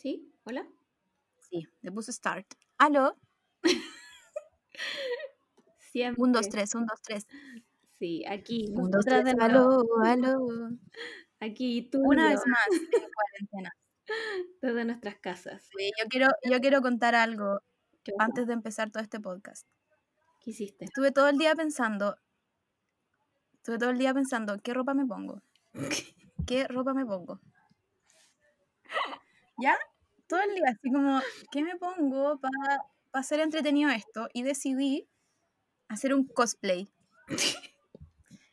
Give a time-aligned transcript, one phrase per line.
[0.00, 0.32] ¿Sí?
[0.44, 0.66] ¿Hola?
[1.36, 2.46] Sí, le puse start.
[2.78, 3.18] ¿Aló?
[5.92, 6.22] Siempre.
[6.22, 7.26] Un, dos, tres, un, dos, tres.
[7.98, 8.72] Sí, aquí.
[8.72, 10.38] Un, dos, tres, aló, aló.
[11.38, 12.80] Aquí tú Una vez más en
[13.14, 13.76] cuarentena.
[14.62, 15.68] desde nuestras casas.
[15.76, 17.60] Sí, yo quiero, yo quiero contar algo
[18.18, 19.66] antes de empezar todo este podcast.
[20.40, 20.86] ¿Qué hiciste?
[20.86, 22.16] Estuve todo el día pensando,
[23.56, 25.42] estuve todo el día pensando, ¿qué ropa me pongo?
[26.46, 27.38] ¿Qué ropa me pongo?
[29.60, 29.76] ¿Ya?
[30.26, 34.28] Todo el día, así como, ¿qué me pongo para hacer entretenido esto?
[34.32, 35.08] Y decidí
[35.88, 36.92] hacer un cosplay.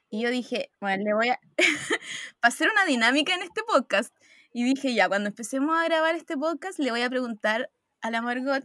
[0.10, 1.40] Y yo dije, bueno, le voy a...
[2.40, 4.16] para hacer una dinámica en este podcast.
[4.54, 7.70] Y dije, ya, cuando empecemos a grabar este podcast, le voy a preguntar
[8.02, 8.64] a la Margot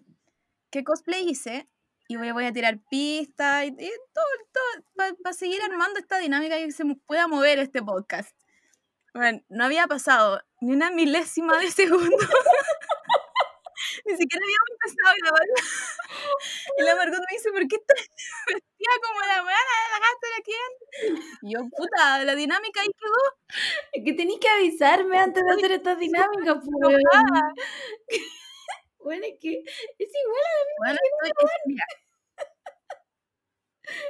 [0.71, 1.69] qué cosplay hice.
[2.07, 6.61] Y voy, voy a tirar pistas y, y todo, todo para seguir armando esta dinámica
[6.61, 8.37] y que se pueda mover este podcast.
[9.15, 12.17] Bueno, no había pasado ni una milésima de segundo.
[14.07, 15.47] ni siquiera habíamos empezado a grabar.
[16.79, 17.99] y la Margot me dice, ¿por qué estás
[18.47, 20.71] vestida como la weá de la gata de quién?
[21.43, 23.23] Y yo, puta, la dinámica ahí quedó.
[23.93, 26.67] Es que tenéis que avisarme antes de hacer esta dinámica, pues.
[28.99, 29.63] Bueno, es que
[29.99, 30.45] es igual
[30.79, 31.85] Bueno, estoy, es- mira.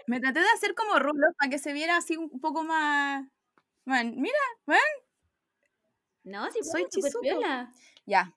[0.06, 3.26] Me traté de hacer como rulos para que se viera así un poco más.
[3.84, 4.82] Bueno, mira, bueno,
[6.24, 6.86] No, si Soy
[7.20, 7.72] piola.
[8.06, 8.32] ya.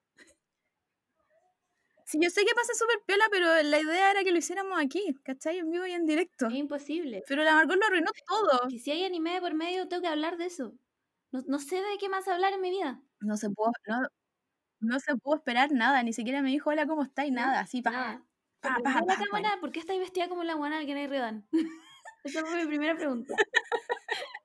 [2.06, 5.16] Sí, yo sé que pasa súper piola, pero la idea era que lo hiciéramos aquí,
[5.24, 5.58] ¿cachai?
[5.58, 6.48] En vivo y en directo.
[6.48, 7.24] Es imposible.
[7.28, 8.68] Pero la Margot lo arruinó todo.
[8.70, 10.74] Que si hay anime de por medio, tengo que hablar de eso.
[11.32, 13.02] No, no sé de qué más hablar en mi vida.
[13.22, 14.02] No se pudo, no,
[14.82, 17.32] no se pudo esperar nada, ni siquiera me dijo hola, ¿cómo estáis?
[17.32, 18.26] Nada, así, pa, Nada.
[18.62, 19.58] pa, pa, pa, la cámara.
[19.60, 21.48] ¿por qué estáis vestida como la guana que no hay Redan?
[22.26, 23.36] Esa fue mi primera pregunta.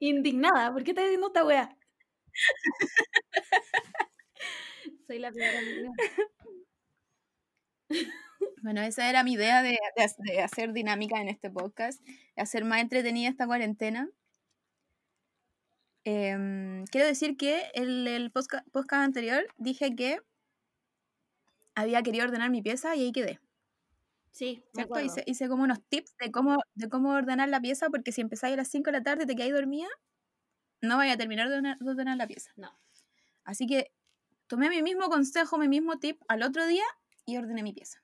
[0.01, 1.77] Indignada, ¿por qué estás diciendo esta wea?
[5.07, 5.91] Soy la primera amiga.
[8.63, 12.43] Bueno, esa era mi idea de, de ha- de hacer dinámica en este podcast, de
[12.43, 14.09] hacer más entretenida esta cuarentena.
[16.05, 20.21] Em, quiero decir que el, el podcast anterior dije que
[21.75, 23.41] había querido ordenar mi pieza y ahí quedé.
[24.33, 24.95] Sí, me ¿cierto?
[24.95, 25.07] acuerdo.
[25.07, 28.55] Hice, hice como unos tips de cómo, de cómo ordenar la pieza, porque si empezáis
[28.55, 29.89] a las 5 de la tarde y te quedáis dormida,
[30.83, 32.53] no vais a terminar de ordenar, de ordenar la pieza.
[32.57, 32.79] No.
[33.45, 33.93] Así que
[34.47, 36.85] tomé mi mismo consejo, mi mismo tip al otro día
[37.27, 38.03] y ordené mi pieza.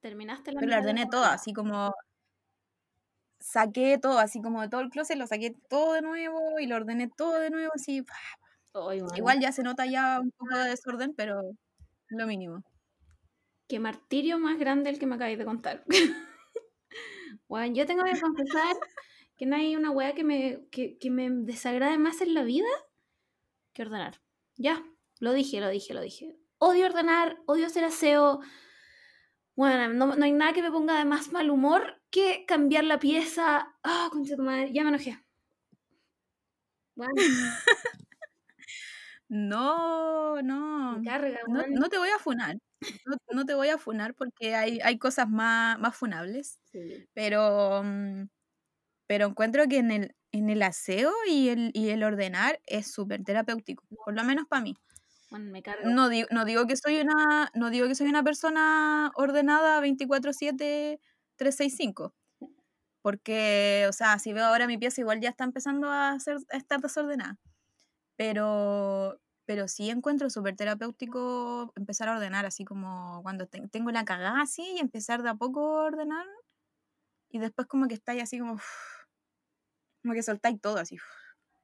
[0.00, 1.92] Terminaste la Pero la ordené toda, así como
[3.40, 6.76] saqué todo, así como de todo el closet, lo saqué todo de nuevo y lo
[6.76, 8.04] ordené todo de nuevo, así.
[8.74, 9.16] Ay, bueno.
[9.16, 11.40] Igual ya se nota ya un poco de desorden, pero
[12.08, 12.62] lo mínimo.
[13.68, 15.84] Qué martirio más grande el que me acabáis de contar.
[17.48, 18.76] bueno, yo tengo que confesar
[19.36, 22.68] que no hay una weá que me, que, que me desagrade más en la vida
[23.72, 24.20] que ordenar.
[24.56, 24.84] Ya,
[25.20, 26.36] lo dije, lo dije, lo dije.
[26.58, 28.40] Odio ordenar, odio hacer aseo.
[29.54, 32.98] Bueno, no, no hay nada que me ponga de más mal humor que cambiar la
[32.98, 33.76] pieza.
[33.82, 35.18] Ah, concha tu madre, ya me enojé.
[36.94, 37.14] Bueno,
[39.28, 40.98] No, no.
[40.98, 41.74] me carga, No, weón.
[41.74, 42.56] no te voy a funar.
[43.06, 46.60] No, no te voy a funar porque hay, hay cosas más, más funables.
[46.70, 47.08] Sí.
[47.14, 48.28] Pero, mm,
[49.06, 53.24] pero encuentro que en el, en el aseo y el, y el ordenar es súper
[53.24, 53.84] terapéutico.
[54.04, 54.76] Por lo menos para mí.
[55.30, 55.88] Bueno, me carga.
[55.90, 61.00] No digo, no digo que soy una, no digo que soy una persona ordenada 24-7,
[61.36, 62.14] 365.
[63.02, 66.56] Porque, o sea, si veo ahora mi pieza, igual ya está empezando a, ser, a
[66.56, 67.38] estar desordenada.
[68.16, 74.04] Pero, pero sí encuentro súper terapéutico empezar a ordenar, así como cuando te- tengo la
[74.04, 76.26] cagada así y empezar de a poco a ordenar.
[77.30, 78.60] Y después como que estáis así como...
[80.02, 80.98] Como que soltáis todo así.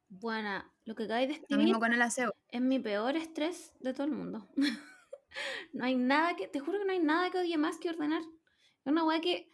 [0.09, 2.35] Buena, lo que acabáis de Lo escribir mismo con el aseo.
[2.49, 4.49] es mi peor estrés de todo el mundo.
[5.75, 8.23] no hay nada que, te juro que no hay nada que odie más que ordenar.
[8.23, 9.53] Es una weá que,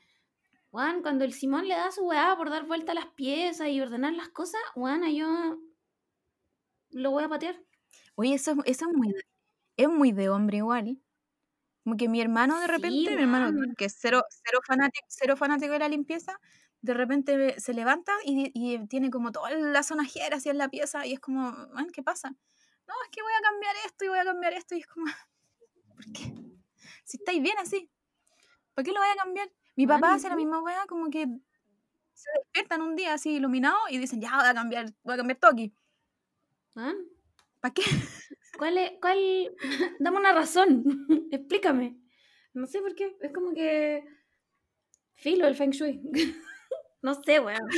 [0.70, 3.80] Juan, cuando el Simón le da su weá por dar vuelta a las piezas y
[3.80, 5.58] ordenar las cosas, Juan, yo
[6.90, 7.60] lo voy a patear.
[8.20, 9.22] Oye, eso, es- eso es muy, de-
[9.78, 10.98] es muy de hombre igual.
[11.84, 13.74] Como que mi hermano de Sí, repente, mi hermano weón.
[13.76, 16.38] que es cero, cero, fanático, cero fanático de la limpieza,
[16.82, 20.68] de repente se levanta y, y tiene como toda la zona ajera así en la
[20.70, 22.30] pieza y es como, "Man, ¿qué pasa?
[22.30, 25.06] No, es que voy a cambiar esto y voy a cambiar esto y es como,
[25.96, 26.34] ¿por qué?
[27.04, 27.90] Si estáis bien así,
[28.74, 29.50] ¿por qué lo voy a cambiar?
[29.76, 31.26] Mi papá ¿y hace la misma weá, como que
[32.14, 35.38] se despiertan un día así iluminado y dicen, ya voy a cambiar, voy a cambiar
[35.40, 35.74] todo aquí.
[36.74, 36.96] Juan,
[37.60, 37.82] ¿Para qué?
[38.58, 39.18] ¿Cuál es, cuál?
[40.00, 40.84] Dame una razón,
[41.30, 41.96] explícame.
[42.52, 44.04] No sé por qué, es como que
[45.14, 46.00] filo el Feng Shui.
[47.02, 47.68] no sé, weón.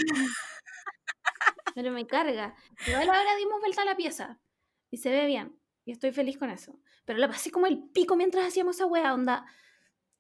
[1.74, 2.54] Pero me carga.
[2.86, 4.40] Igual ahora dimos vuelta a la pieza
[4.90, 5.58] y se ve bien.
[5.84, 6.78] Y estoy feliz con eso.
[7.04, 9.46] Pero la pasé como el pico mientras hacíamos esa wea, onda.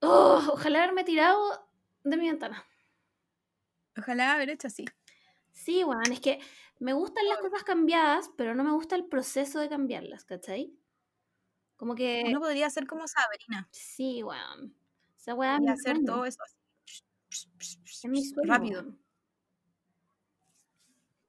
[0.00, 1.70] Oh, ojalá haberme tirado
[2.02, 2.66] de mi ventana.
[3.96, 4.84] Ojalá haber hecho así.
[5.52, 6.40] Sí, weón, es que
[6.82, 10.74] me gustan las cosas cambiadas, pero no me gusta el proceso de cambiarlas, ¿cachai?
[11.76, 12.24] Como que.
[12.26, 13.68] Uno podría ser como Sabrina.
[13.70, 14.74] Sí, weón.
[15.16, 16.12] Esa weá Y hacer sueño.
[16.12, 16.42] todo eso
[17.30, 18.82] Es mi sueño, rápido.
[18.82, 18.98] weón.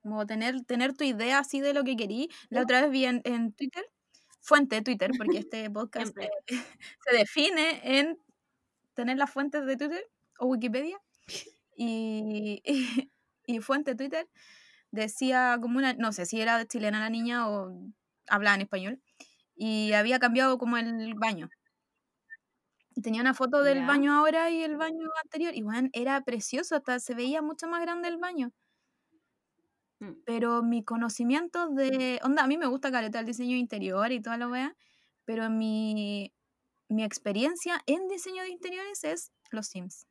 [0.01, 2.29] Como tener, tener tu idea así de lo que querí.
[2.49, 3.85] La otra vez vi en, en Twitter,
[4.41, 6.15] fuente de Twitter, porque este podcast
[7.07, 8.19] se define en
[8.95, 10.09] tener las fuentes de Twitter
[10.39, 10.99] o Wikipedia.
[11.75, 13.11] Y, y,
[13.47, 14.29] y fuente de Twitter
[14.93, 17.73] decía como una, no sé si era chilena la niña o
[18.27, 19.01] hablaba en español,
[19.55, 21.49] y había cambiado como el baño.
[23.01, 26.99] Tenía una foto del baño ahora y el baño anterior, y bueno, era precioso, hasta
[26.99, 28.53] se veía mucho más grande el baño
[30.03, 30.23] Mm.
[30.25, 32.19] pero mi conocimiento de.
[32.23, 34.75] Onda, a mí me gusta caleta el diseño interior y toda la wea,
[35.25, 36.33] pero mi,
[36.89, 40.07] mi experiencia en diseño de interiores es los Sims.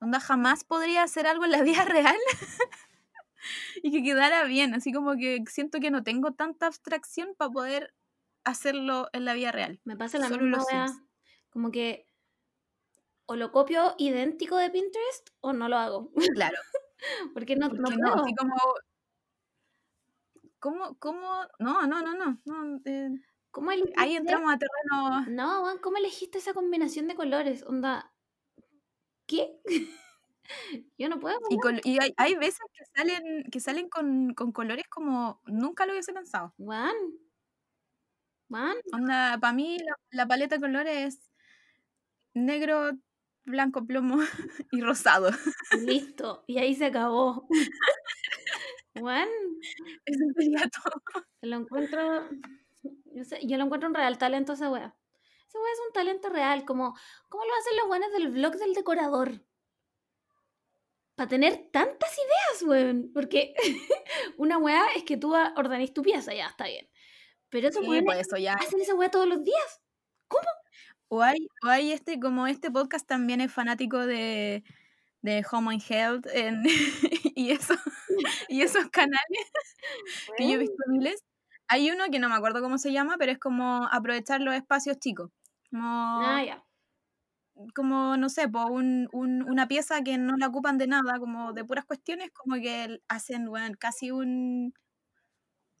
[0.00, 2.16] Onda, jamás podría hacer algo en la vida real
[3.82, 4.74] y que quedara bien.
[4.74, 7.94] Así como que siento que no tengo tanta abstracción para poder
[8.44, 9.80] hacerlo en la vida real.
[9.84, 10.86] Me pasa la Solo misma.
[11.50, 12.06] Como que
[13.26, 16.10] o lo copio idéntico de Pinterest o no lo hago.
[16.34, 16.56] Claro.
[17.34, 18.24] Porque no, no Porque no, puedo.
[18.24, 18.54] así como.
[20.58, 20.98] ¿Cómo?
[20.98, 21.42] ¿Cómo?
[21.58, 22.40] No, no, no, no.
[22.44, 23.10] no, eh,
[23.50, 24.00] ¿Cómo elegiste?
[24.00, 25.26] ahí entramos a terreno.
[25.28, 27.62] No, weón, ¿cómo elegiste esa combinación de colores?
[27.64, 28.12] Onda.
[29.26, 29.60] ¿Qué?
[30.98, 31.38] Yo no puedo.
[31.50, 35.92] Y, y hay, hay veces que salen, que salen con, con colores como nunca lo
[35.92, 36.52] hubiese pensado.
[36.58, 36.94] Juan.
[38.48, 38.76] Juan.
[39.40, 41.30] Para mí la, la paleta de colores es
[42.34, 42.90] negro,
[43.44, 44.18] blanco, plomo
[44.72, 45.30] y rosado.
[45.80, 46.44] Listo.
[46.46, 47.46] Y ahí se acabó.
[48.94, 49.28] Juan.
[50.06, 51.24] Eso sería todo.
[51.42, 52.28] Lo encuentro.
[53.14, 54.94] Yo, sé- yo lo encuentro un real talento esa wea.
[55.48, 56.64] Esa wea es un talento real.
[56.64, 56.94] Como,
[57.28, 59.42] ¿Cómo lo hacen los weones del blog del decorador?
[61.16, 63.10] Para tener tantas ideas, weón.
[63.14, 63.54] Porque
[64.38, 66.88] una wea es que tú ordenís tu pieza, ya está bien.
[67.50, 68.54] Pero esos Sí, weones pues eso ya.
[68.54, 69.80] hacen esa wea todos los días.
[71.08, 74.64] O hay, o hay este, como este podcast también es fanático de,
[75.22, 76.62] de Home and Health en-
[77.36, 77.74] y, eso,
[78.48, 79.52] y esos canales
[80.36, 81.22] que yo he visto miles.
[81.68, 84.98] Hay uno que no me acuerdo cómo se llama, pero es como aprovechar los espacios
[84.98, 85.30] chicos.
[85.70, 86.64] Como, Ah, ya.
[87.74, 91.52] Como no sé, po, un, un- una pieza que no la ocupan de nada, como
[91.52, 94.74] de puras cuestiones, como que hacen bueno, casi un,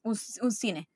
[0.02, 0.88] un, un cine.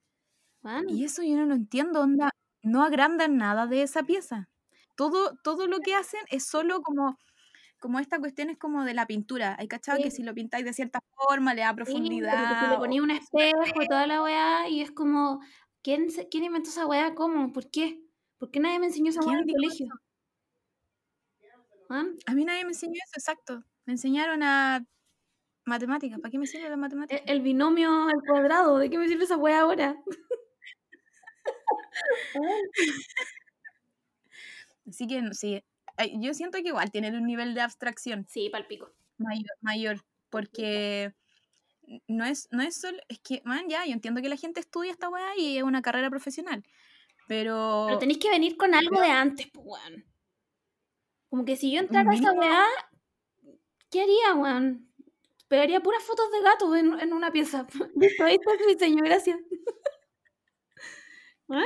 [0.89, 2.31] Y eso yo no lo entiendo, onda,
[2.63, 4.49] no agrandan nada de esa pieza.
[4.97, 7.19] Todo, todo lo que hacen es solo como,
[7.81, 9.57] como esta cuestión es como de la pintura.
[9.59, 10.19] Hay cachado que Sí.
[10.19, 12.59] si lo pintáis de cierta forma le da Sí, profundidad.
[12.61, 15.41] si le ponía un espejo y toda la weá, y es como,
[15.83, 17.15] ¿quién, ¿quién inventó esa weá?
[17.15, 17.53] ¿Cómo?
[17.53, 18.03] ¿Por qué?
[18.39, 19.87] ¿Por qué nadie me enseñó esa weá en ¿Quién el colegio?
[21.89, 23.65] Juan, A mí nadie me enseñó eso, exacto.
[23.87, 24.85] Me enseñaron a
[25.65, 26.21] matemáticas.
[26.21, 27.23] ¿Para qué me sirve la e- matemática?
[27.27, 29.97] el binomio al cuadrado, ¿de qué me sirve esa weá ahora?
[34.89, 35.63] Así que sí,
[36.21, 38.93] yo siento que igual tienen un nivel de abstracción Sí, palpico.
[39.19, 41.13] mayor, mayor porque
[42.07, 44.93] no es, no es solo, es que, man, ya, yo entiendo que la gente estudia
[44.93, 46.65] esta weá y es una carrera profesional,
[47.27, 50.05] pero, Pero tenéis que venir con algo de antes, pues, weón.
[51.31, 52.65] Como que si yo entrara a esa weá,
[53.91, 54.89] ¿qué haría, weón?
[55.49, 57.67] Pegaría puras fotos de gatos en, en una pieza.
[57.97, 59.39] Listo, ahí está el diseño, gracias.
[61.49, 61.65] Weón,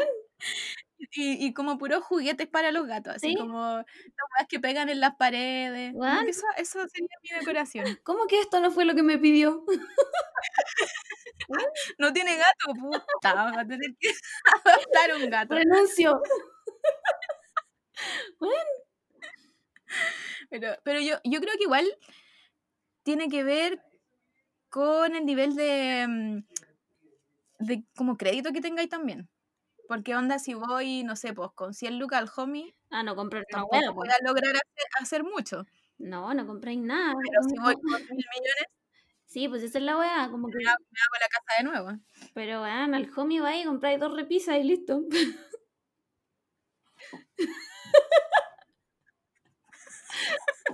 [1.12, 3.36] y, y como puros juguetes para los gatos, así Sí.
[3.36, 3.58] como
[4.38, 6.24] las que pegan en las paredes, como Weón.
[6.24, 7.84] que eso, eso sería mi decoración.
[8.04, 9.64] ¿Cómo que esto no fue lo que me pidió?
[11.98, 14.10] No tiene gato, puta, va a tener que
[14.64, 15.54] adoptar un gato.
[15.54, 16.20] Renuncio.
[20.50, 21.86] Pero, pero yo, yo creo que igual
[23.04, 23.82] tiene que ver
[24.68, 26.44] con el nivel de, mm,
[27.60, 29.30] de como crédito que tengáis también.
[29.88, 33.42] Porque onda, si voy, no sé, pues con 100 lucas al homie, Ah, no compré
[33.50, 34.12] hueá, voy pues.
[34.12, 35.64] a lograr hacer, hacer mucho.
[35.96, 37.14] No, no compréis nada.
[37.22, 37.62] Pero si no.
[37.62, 38.66] voy con mil millones,
[39.24, 40.58] Sí, pues esa es la weá, como que...
[40.58, 41.98] me hago me hago la casa de nuevo.
[42.34, 45.00] Pero weón, al homie va y compráis dos repisas y listo.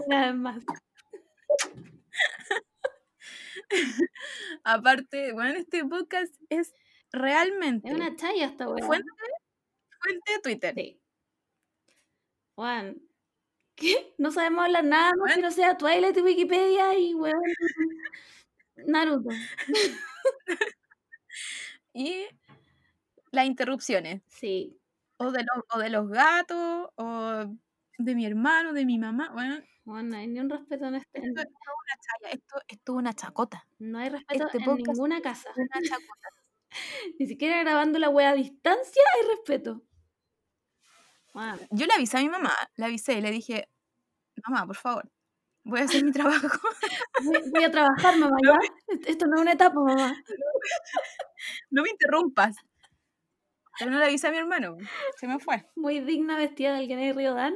[0.09, 0.63] Vez más.
[4.65, 6.75] Aparte, bueno, este podcast es
[7.13, 8.85] realmente Es una chaya esta weá.
[8.87, 9.09] fuente,
[10.03, 10.75] fuente de Twitter.
[10.77, 11.01] Sí.
[12.57, 12.97] Juan,
[13.77, 14.15] ¿qué?
[14.19, 15.35] No sabemos hablar nada más Bueno.
[15.37, 17.43] que no sea Twilight y Wikipedia y weón.
[18.87, 19.31] Naruto.
[21.95, 22.27] Y
[23.33, 24.23] las interrupciones.
[24.29, 24.79] Sí.
[25.19, 27.47] O de, los, o de los gatos, o
[27.99, 29.31] de mi hermano, de mi mamá.
[29.33, 31.19] Bueno, Bueno, no hay ni un respeto en este.
[31.19, 33.67] esto, esto es una chaya, esto, esto es una chacota.
[33.79, 35.51] No hay respeto Este en ninguna casa.
[35.51, 36.29] es una chacota.
[37.19, 39.83] Ni siquiera grabando la wea a distancia hay respeto.
[41.71, 43.69] Yo le avisé a mi mamá, le avisé y le dije,
[44.47, 45.09] mamá, por favor,
[45.63, 46.59] voy a hacer mi trabajo.
[47.25, 48.59] voy, voy a trabajar, mamá, ya.
[49.07, 50.15] Esto no es una etapa, mamá.
[51.71, 52.57] no me interrumpas.
[53.79, 54.77] Pero no le avisé a mi hermano,
[55.17, 55.65] se me fue.
[55.77, 57.55] Muy digna vestida del Kenny Riodán.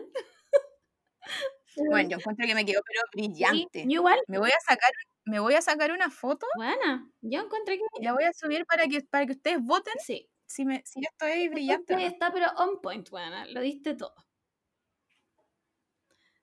[1.88, 3.84] Bueno, yo encuentro que me quedó pero brillante.
[3.88, 4.20] igual.
[4.28, 4.90] Me voy a sacar,
[5.24, 7.08] me voy a sacar una foto Buena.
[7.22, 7.84] Yo encontré que.
[8.02, 10.28] la voy a subir para que, para que ustedes voten Sí.
[10.46, 11.94] si, me, si esto es brillante.
[11.94, 13.46] Este está, pero on point, buena.
[13.46, 14.14] Lo diste todo.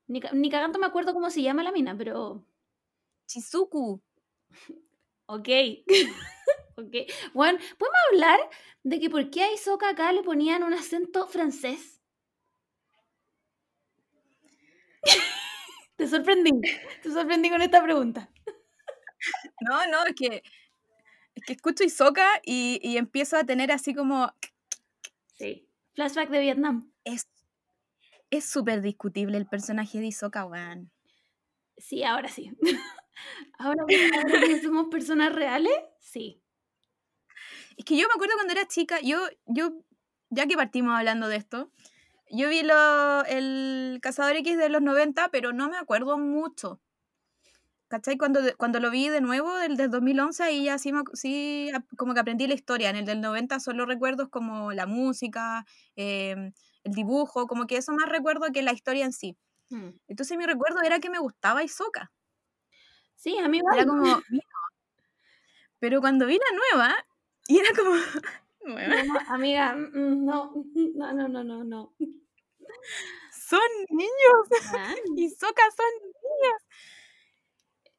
[0.08, 2.44] Ni, ni cagando me acuerdo cómo se llama la mina, pero.
[3.28, 4.02] Chizuku.
[5.32, 5.48] Ok.
[6.78, 6.96] ok.
[7.34, 8.40] Bueno, ¿podemos hablar
[8.84, 11.99] de que por qué a Isoka acá le ponían un acento francés?
[15.96, 16.52] Te sorprendí.
[17.04, 18.30] Te sorprendí con esta pregunta.
[19.62, 20.44] No, no, es que,
[21.36, 24.34] es que escucho Isoka y, y empiezo a tener así como...
[25.36, 25.68] Sí.
[25.94, 26.94] Flashback de Vietnam.
[27.04, 27.28] Es
[28.32, 30.92] es súper discutible el personaje de Isoka, weón.
[31.78, 32.52] Sí, ahora sí.
[33.60, 36.42] ahora, ahora que somos personas reales, sí.
[37.78, 39.72] Es que yo me acuerdo cuando era chica, yo, yo,
[40.30, 41.72] ya que partimos hablando de esto,
[42.30, 46.80] yo vi lo, el Cazador X de los 90, pero no me acuerdo mucho.
[47.88, 48.18] ¿Cachai?
[48.18, 52.20] Cuando, cuando lo vi de nuevo, el del 2011, ahí ya sí, sí como que
[52.20, 52.92] aprendí la historia.
[52.92, 57.92] En el del 90 solo recuerdos como la música, em, el dibujo, como que eso
[57.94, 59.36] más recuerdo que la historia en sí.
[59.70, 59.90] Mm.
[60.08, 62.12] Entonces mi recuerdo era que me gustaba Isoka.
[63.16, 63.78] Sí, a mí igual.
[63.80, 64.22] Era como,
[65.80, 66.96] pero cuando vi la nueva,
[67.48, 67.92] y era como,
[68.66, 70.52] No, amiga, mm, no,
[70.96, 71.94] no, no, no, no, no.
[73.32, 76.62] son niños, Ah, Isoka son niños.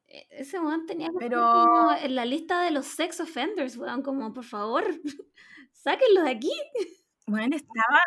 [0.07, 3.77] e- Ese weón tenía que estar Pero- como en la lista de los sex offenders,
[3.77, 4.83] weón, como por favor,
[5.73, 6.51] sáquenlo de aquí.
[7.27, 7.99] Bueno, estaba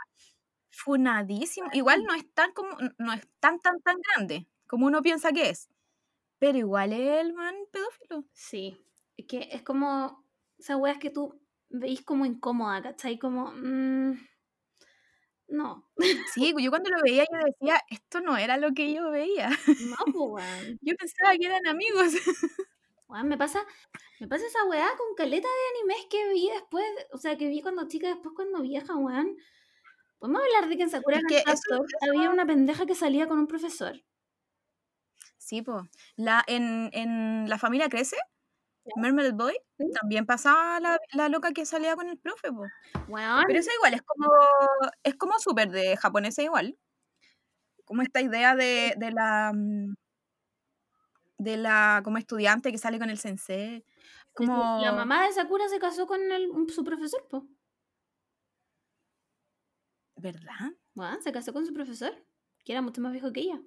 [0.70, 1.68] funadísimo.
[1.72, 5.50] Igual no es tan como, no es tan tan tan grande como uno piensa que
[5.50, 5.68] es.
[6.38, 8.24] Pero igual es el man pedófilo.
[8.32, 8.76] Sí,
[9.16, 10.24] es que es como
[10.58, 11.40] esas weas que tú
[11.80, 13.18] veis como incómoda, ¿cachai?
[13.18, 14.12] Como, mm,
[15.48, 15.84] no,
[16.34, 19.48] Sí, yo cuando lo veía yo decía, esto no era lo que yo veía.
[19.50, 19.56] no,
[20.06, 20.78] pues weón.
[20.80, 22.12] Yo pensaba que eran amigos.
[23.06, 23.60] Weón, me pasa,
[24.18, 27.60] me pasa esa weá con caleta de animes que vi después, o sea, que vi
[27.60, 29.36] cuando chica, después cuando vieja, weón.
[30.18, 33.46] Podemos hablar de que en Sakura Es eso- había una pendeja que salía con un
[33.46, 34.02] profesor.
[35.38, 35.84] Sí, pues.
[36.16, 38.16] La, en, en La familia crece,
[38.96, 39.86] Mermaid Boy, Sí.
[40.00, 42.64] también pasaba la, la loca que salía con el profe, po.
[43.08, 44.28] Weón, Pero eso igual, es como,
[45.02, 46.76] es como súper de japonesa igual.
[47.84, 49.94] Como esta idea de, de la mm,
[51.38, 53.84] de la como estudiante que sale con el sensei.
[54.32, 57.46] Como la mamá de Sakura se casó con el- su profesor, po.
[60.16, 60.72] ¿Verdad?
[60.94, 62.14] Weón, se casó con su profesor,
[62.64, 63.60] que era mucho más viejo que ella.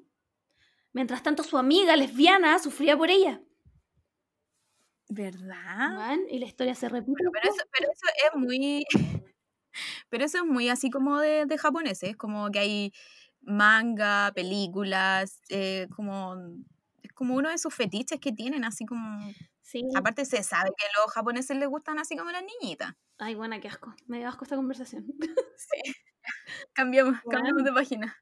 [0.94, 3.42] Mientras tanto, su amiga lesbiana sufría por ella.
[5.10, 6.18] ¿Verdad?
[6.30, 7.24] Y la historia se repite.
[7.32, 8.86] Pero eso, pero eso es muy
[10.10, 12.94] pero eso es muy así como de, de japoneses, como que hay
[13.42, 16.36] manga, películas, eh, como
[17.04, 19.20] es como uno de sus fetiches que tienen, así como
[19.62, 19.82] Sí.
[19.96, 22.94] aparte se sabe que a los japoneses les gustan así como las niñitas.
[23.18, 23.94] Ay, buena, qué asco.
[24.08, 25.06] Me dio asco esta conversación.
[25.58, 25.94] Sí.
[26.74, 27.66] Cambiamos, cambiamos Bueno.
[27.66, 28.18] de página.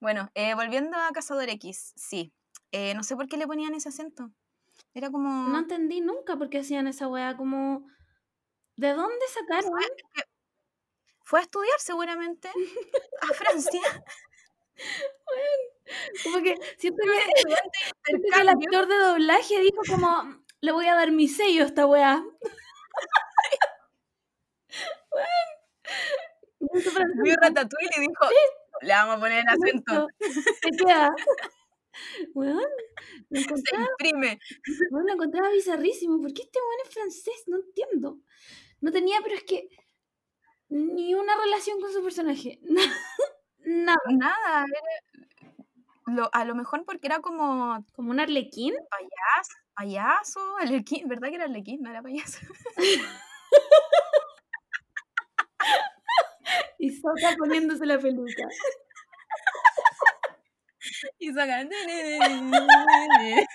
[0.00, 2.32] Bueno, eh, volviendo a Cazador X, sí.
[2.72, 4.32] Eh, no sé por qué le ponían ese acento.
[4.96, 5.48] Era como.
[5.50, 7.86] No entendí nunca por qué hacían esa weá, como...
[8.76, 9.70] ¿De dónde sacaron?
[11.22, 13.82] Fue a estudiar seguramente a Francia.
[16.24, 17.10] Como que siento que,
[18.40, 22.24] el actor de doblaje dijo como, le voy a dar mi sello a esta weá.
[26.94, 28.30] Para Vio Ratatouille y dijo:
[28.80, 30.08] Le vamos a poner el acento.
[30.20, 31.14] Se queda.
[32.34, 32.60] Weón,
[33.30, 34.38] lo Se encontraba, imprime.
[34.90, 36.20] weón, lo encontraba bizarrísimo.
[36.20, 37.44] ¿Por qué este weón es francés?
[37.46, 38.20] No entiendo.
[38.80, 39.68] No tenía, pero es que
[40.68, 42.60] ni una relación con su personaje.
[43.64, 43.98] Nada.
[44.10, 44.64] Nada.
[44.66, 48.74] era- lo- a lo mejor porque era como Como un arlequín.
[48.90, 51.82] payaso, payaso, Arlequín, ¿verdad que era Arlequín?
[51.82, 52.38] No era payaso.
[56.78, 58.48] Y Soka poniéndose la peluca.
[61.18, 61.70] Y sacan.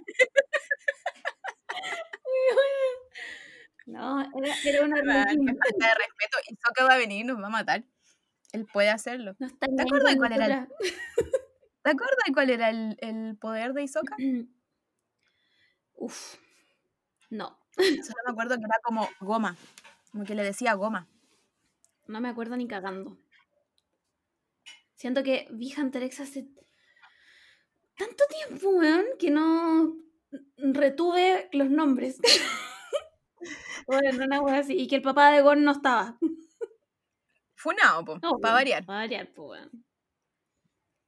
[3.87, 6.37] No, era, era una falta de respeto.
[6.47, 7.83] Hisoka va a venir y nos va a matar.
[8.53, 9.35] Él puede hacerlo.
[9.39, 10.67] No está ¿Te acuerdas cuál era el-.
[11.83, 14.15] ¿Te acuerdas cuál era el, el poder de Hisoka?
[15.95, 16.37] Uf.
[17.29, 19.57] No, Solo me acuerdo que era como goma.
[20.11, 21.07] Como que le decía goma.
[22.07, 23.17] no me acuerdo ni cagando.
[24.95, 26.47] Siento que vi Hunter x hace
[28.01, 29.95] tanto tiempo, weón, que no
[30.57, 32.19] retuve los nombres.
[33.87, 34.75] bueno, una wea así.
[34.75, 36.17] Y que el papá de Gon no estaba.
[37.55, 38.85] Funao, po, No, para variar.
[38.85, 39.85] Para variar, pues, weón.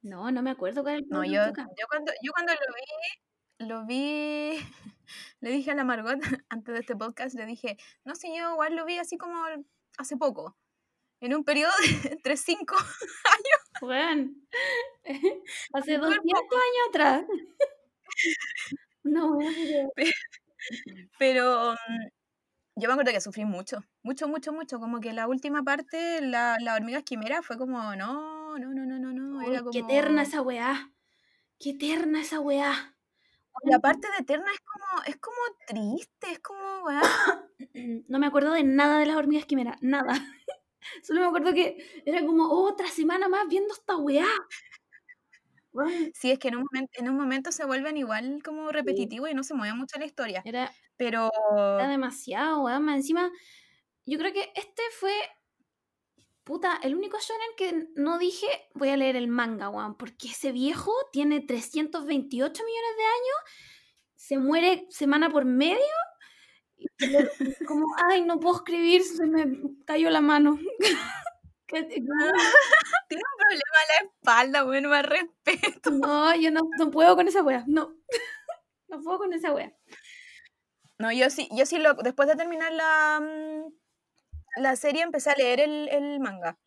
[0.02, 3.66] No, no me acuerdo cuál es el No, yo, yo, cuando, yo cuando lo vi,
[3.66, 4.58] lo vi,
[5.40, 8.76] le dije a la Margot antes de este podcast, le dije, no sé, yo igual
[8.76, 9.42] lo vi así como
[9.96, 10.56] hace poco,
[11.20, 11.72] en un periodo
[12.02, 12.76] de entre cinco
[13.86, 14.46] Weón.
[15.72, 17.24] Hace Súper 200 años atrás.
[19.02, 19.38] No,
[19.94, 20.12] pero-
[21.18, 22.08] Pero mm,
[22.76, 24.78] yo me acuerdo que sufrí mucho, mucho, mucho, mucho.
[24.80, 28.98] Como que la última parte, la, la hormiga esquimera, fue como, no, no, no, no,
[28.98, 29.42] no, no.
[29.42, 29.72] Era como...
[29.72, 30.90] Qué eterna esa weá.
[31.60, 32.94] Qué eterna esa weá.
[33.62, 35.36] La parte de Eterna es como, es como
[35.66, 37.02] triste, es como, weá.
[38.08, 40.14] No me acuerdo de nada de las hormigas quimera, nada.
[41.02, 44.26] Solo me acuerdo que era como otra semana más viendo esta weá.
[46.14, 49.34] Sí, es que en un, momento, en un momento se vuelven igual como repetitivos y
[49.34, 50.42] no se mueve mucho la historia.
[50.44, 52.88] Era, Pero era demasiado, weón.
[52.88, 53.30] Encima,
[54.06, 55.12] yo creo que este fue.
[56.44, 59.96] Puta, el único shonen que no dije voy a leer el manga, weón.
[59.96, 63.36] Porque ese viejo tiene 328 millones de años,
[64.14, 65.80] se muere semana por medio.
[66.78, 69.46] Y como, ay, no puedo escribir, se me
[69.86, 70.58] cayó la mano.
[71.68, 75.90] Tiene un problema en la espalda, bueno, más respeto.
[75.90, 77.64] No, yo no, no puedo con esa wea.
[77.66, 77.94] No.
[78.88, 79.72] No puedo con esa wea.
[80.98, 83.72] No, yo sí, yo sí, lo, después de terminar la, mm,
[84.62, 86.58] la serie empecé a leer el, el manga.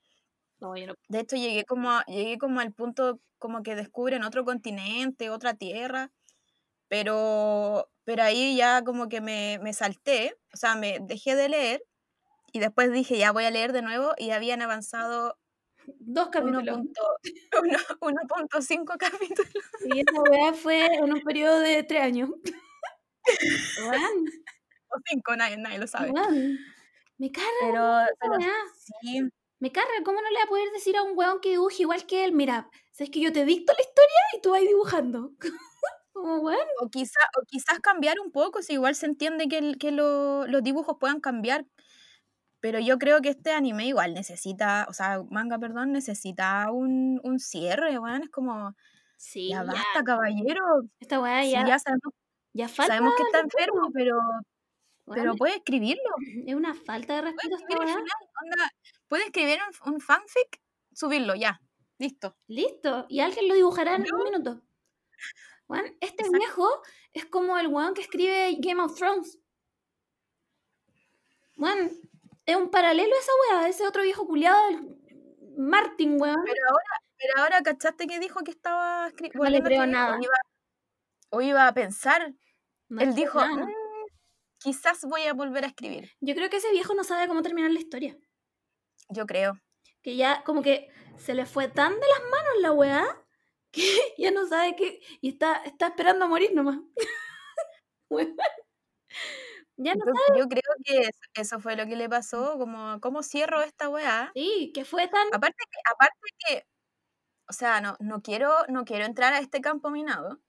[0.59, 0.95] No, yo no.
[1.09, 5.55] De hecho, llegué como, a- llegué como al punto como que descubren otro continente, otra
[5.55, 6.11] tierra,
[6.89, 11.83] pero, pero ahí ya como que me, me salté, o sea, me dejé de leer
[12.53, 15.37] y después dije, ya voy a leer de nuevo y habían avanzado
[15.99, 16.79] Dos capítulos.
[16.79, 19.63] 1.5 1.5 capítulos.
[19.85, 22.29] Y esa wea fue en un periodo de tres años.
[23.81, 24.25] Weón,
[24.89, 26.11] O 5, nadie, nadie lo sabe.
[26.11, 26.57] weón.
[27.17, 27.83] Me carga, Pero,
[28.21, 28.53] pero weá.
[29.01, 29.21] sí,
[29.59, 29.91] Me carga.
[30.05, 32.31] ¿Cómo no le va a poder decir a un weón que dibuje igual que él?
[32.33, 35.31] Mira, sabes que yo te dicto la historia y tú vas dibujando.
[36.21, 36.59] Como weón.
[36.81, 40.45] o, quizá, o quizás cambiar un poco, si igual se entiende que, el- que lo-
[40.47, 41.65] los dibujos puedan cambiar.
[42.59, 47.39] Pero yo creo que este anime igual necesita, o sea, manga, perdón, necesita un, un
[47.39, 48.23] cierre, weón.
[48.23, 48.75] Es como,
[49.17, 49.71] Sí, ya ya.
[49.73, 50.63] basta, caballero.
[50.99, 52.13] Esta weá Sí, ya, ya sabemos,
[52.53, 52.93] ya falta.
[52.95, 54.19] sabemos que está enfermo, pero,
[55.05, 56.01] pero puede escribirlo.
[56.47, 58.03] Es una falta de respeto escribir final.
[58.43, 58.71] Onda,
[59.07, 60.59] puede escribir un, un fanfic,
[60.93, 61.61] subirlo, ya.
[61.99, 62.35] Listo.
[62.47, 63.05] Listo.
[63.09, 64.17] Y alguien lo dibujará en ¿No?
[64.17, 64.61] un minuto.
[65.69, 66.31] Este Exacto.
[66.37, 66.81] viejo
[67.13, 69.37] es como el weón que escribe Game of Thrones.
[71.57, 71.91] Weón,
[72.45, 74.97] es un paralelo a esa weá, ese otro viejo culiado, el
[75.57, 76.43] Martin, weón.
[76.45, 76.83] Pero ahora,
[77.17, 80.17] pero ahora ¿cachaste que dijo que estaba escri- No le creo nada.
[80.17, 80.35] O iba,
[81.31, 82.33] o iba a pensar.
[82.89, 83.39] No Él dijo.
[83.45, 83.67] "Mm,
[84.59, 86.11] quizás voy a volver a escribir.
[86.21, 88.15] Yo creo que ese viejo no sabe cómo terminar la historia.
[89.09, 89.59] Yo creo.
[90.03, 93.23] Que ya como que se le fue tan de las manos la weá
[93.71, 93.83] que
[94.17, 95.01] ya no sabe qué.
[95.21, 96.79] Y está, está esperando a morir nomás.
[99.79, 103.21] Ya no Entonces, yo creo que eso, eso fue lo que le pasó, como cómo
[103.21, 104.31] cierro esta weá.
[104.33, 105.27] Sí, que fue tan.
[105.33, 106.63] Aparte que, aparte que,
[107.49, 110.39] o sea, no, no quiero, no quiero entrar a este campo minado,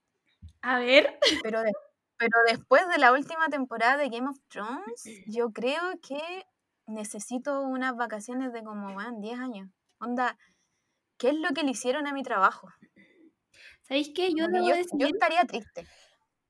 [0.61, 1.19] A ver.
[1.43, 1.73] pero, de-
[2.17, 6.45] pero después de la última temporada de Game of Thrones, yo creo que
[6.87, 9.69] necesito unas vacaciones de como, weón, 10 años.
[9.99, 10.37] Onda,
[11.19, 12.69] ¿qué es lo que le hicieron a mi trabajo?
[13.89, 14.29] ¿Sabéis qué?
[14.35, 14.99] Yo debo yo, decir.
[14.99, 15.87] yo estaría triste.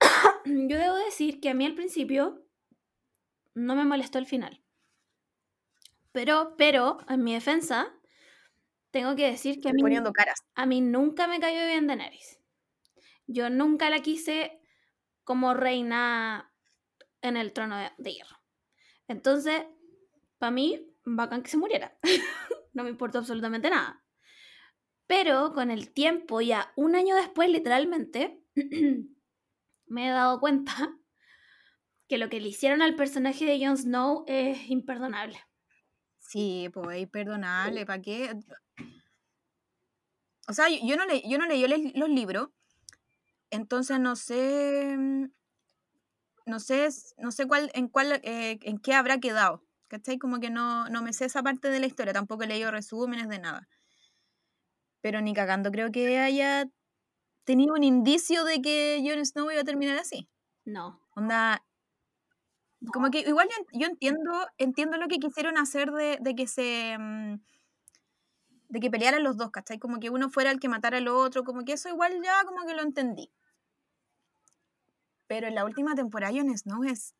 [0.45, 2.45] Yo debo decir que a mí al principio
[3.56, 4.62] no me molestó el final.
[6.12, 7.93] Pero, pero, en mi defensa,
[8.91, 10.39] tengo que decir que a mí, Poniendo caras.
[10.56, 12.39] a mí nunca me cayó bien Daenerys.
[13.28, 14.60] Yo nunca la quise
[15.23, 16.52] como reina
[17.21, 18.38] en el trono de, de hierro.
[19.08, 19.65] Entonces,
[20.39, 21.97] para mí, bacán que se muriera.
[22.73, 24.04] no me importó absolutamente nada.
[25.10, 28.43] Pero con el tiempo, ya un año después, literalmente,
[29.88, 30.74] me he dado cuenta
[32.10, 35.38] que lo que le hicieron al personaje de Jon Snow es imperdonable.
[36.19, 38.32] Sí, pues imperdonable, ¿para qué?
[40.50, 42.50] O sea, yo, no le, yo no leí le- los libros,
[43.52, 45.26] entonces no sé, mm,
[46.45, 49.63] no sé, no sé cuál, en cuál, eh, en qué habrá quedado.
[49.88, 50.19] ¿Cachai?
[50.19, 53.28] Como que no, no me sé esa parte de la historia, tampoco he leído resúmenes
[53.28, 53.67] de nada.
[55.01, 56.65] Pero ni cagando creo que haya
[57.45, 60.27] tenido un indicio de que Jon Snow iba a terminar así.
[60.65, 60.99] No.
[61.15, 61.63] Onda,
[62.93, 66.97] como que igual yo, yo entiendo, entiendo lo que quisieron hacer de, de que se
[66.97, 67.39] mm,
[68.69, 69.79] de que pelearan los dos, ¿cachai?
[69.79, 72.65] Como que uno fuera el que matara al otro, como que eso igual ya como
[72.65, 73.31] que lo entendí.
[75.27, 77.15] Pero en la última temporada Jon Snow es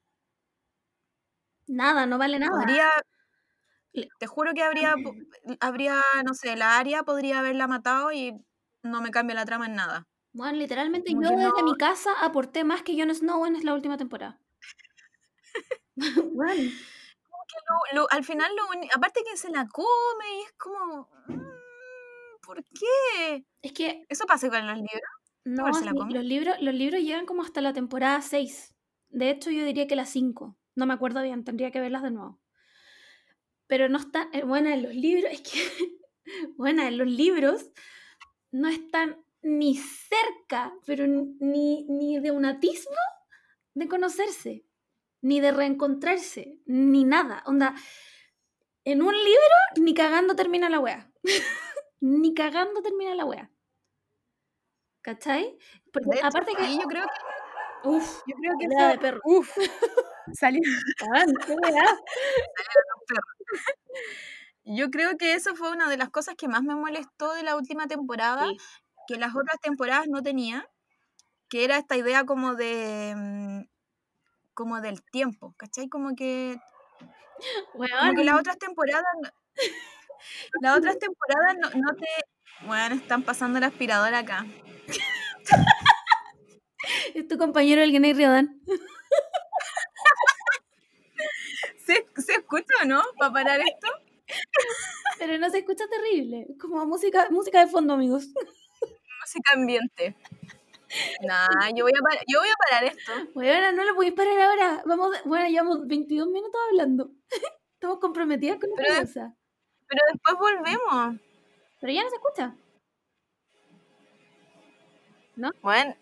[1.68, 2.52] Nada, no vale nada.
[2.52, 2.90] podría
[4.20, 4.96] te juro que habría
[5.60, 8.34] habría no sé, la Aria podría haberla matado y
[8.84, 10.08] no me cambia la trama en nada.
[10.32, 13.74] Bueno, literalmente Como yo desde no- mi casa aporté más que Jon Snow en la
[13.74, 14.40] última temporada.
[15.96, 16.72] bueno,
[17.94, 22.42] Lo- lo- al final lo uni- aparte que se la come y es como mm,
[22.46, 23.44] ¿por qué?
[23.64, 25.02] es que Eso pasa con los libros.
[25.46, 28.76] no, los libros, los libros llegan como hasta la temporada 6.
[29.10, 30.56] De hecho, yo diría que la 5.
[30.76, 32.40] No me acuerdo bien, tendría que verlas de nuevo.
[33.70, 35.98] Pero no está, eh, bueno, en los libros, es que,
[36.58, 37.70] bueno, en los libros
[38.52, 42.92] no están ni cerca, pero ni, ni de un atisbo
[43.76, 44.66] de conocerse,
[45.22, 47.44] ni de reencontrarse, ni nada.
[47.46, 47.76] Onda,
[48.86, 51.12] en un libro ni cagando termina la wea.
[52.02, 53.52] ni cagando termina la wea.
[55.02, 55.58] ¿Cachai?
[55.94, 56.76] Porque De hecho, aparte que...
[56.76, 59.22] yo creo que Uf, yo creo que pelea eso- de perro.
[59.24, 59.58] uf,
[61.46, 61.86] qué weá.
[64.66, 67.56] Yo creo que eso fue una de las cosas que más me molestó de la
[67.56, 68.58] última temporada, Sí.
[69.08, 70.64] que las otras temporadas no tenían,
[71.50, 73.62] que era esta idea como de mm,
[74.54, 75.90] como del tiempo, ¿cachai?
[75.90, 76.58] Como que
[77.74, 79.04] como que las otras temporadas
[80.62, 82.08] las otras temporadas no, no te
[82.68, 84.46] bueno, están pasando la aspiradora acá.
[87.16, 88.60] es tu compañero el Genei Riodan.
[91.90, 93.02] ¿Se, se escucha o no?
[93.18, 93.88] ¿Para parar esto?
[95.20, 96.46] Pero no se escucha terrible.
[96.62, 98.28] Como música, música de fondo, amigos.
[99.22, 100.16] Música ambiente.
[101.22, 103.12] Nah, yo voy a parar, yo voy a parar esto.
[103.36, 104.82] Weón, no lo podéis parar ahora.
[104.88, 107.12] Vamos, bueno, llevamos 22 minutos hablando.
[107.76, 109.36] Estamos comprometidas con Pero de- cosa.
[109.88, 111.20] Pero después volvemos.
[111.80, 112.56] Pero ya no se escucha.
[115.62, 115.96] Bueno,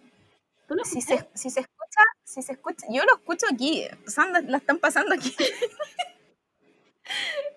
[0.70, 1.77] ¿Tú lo si se, si se escucha,
[2.24, 3.84] si se escucha, yo lo escucho aquí,
[4.18, 5.36] anda- la están pasando aquí.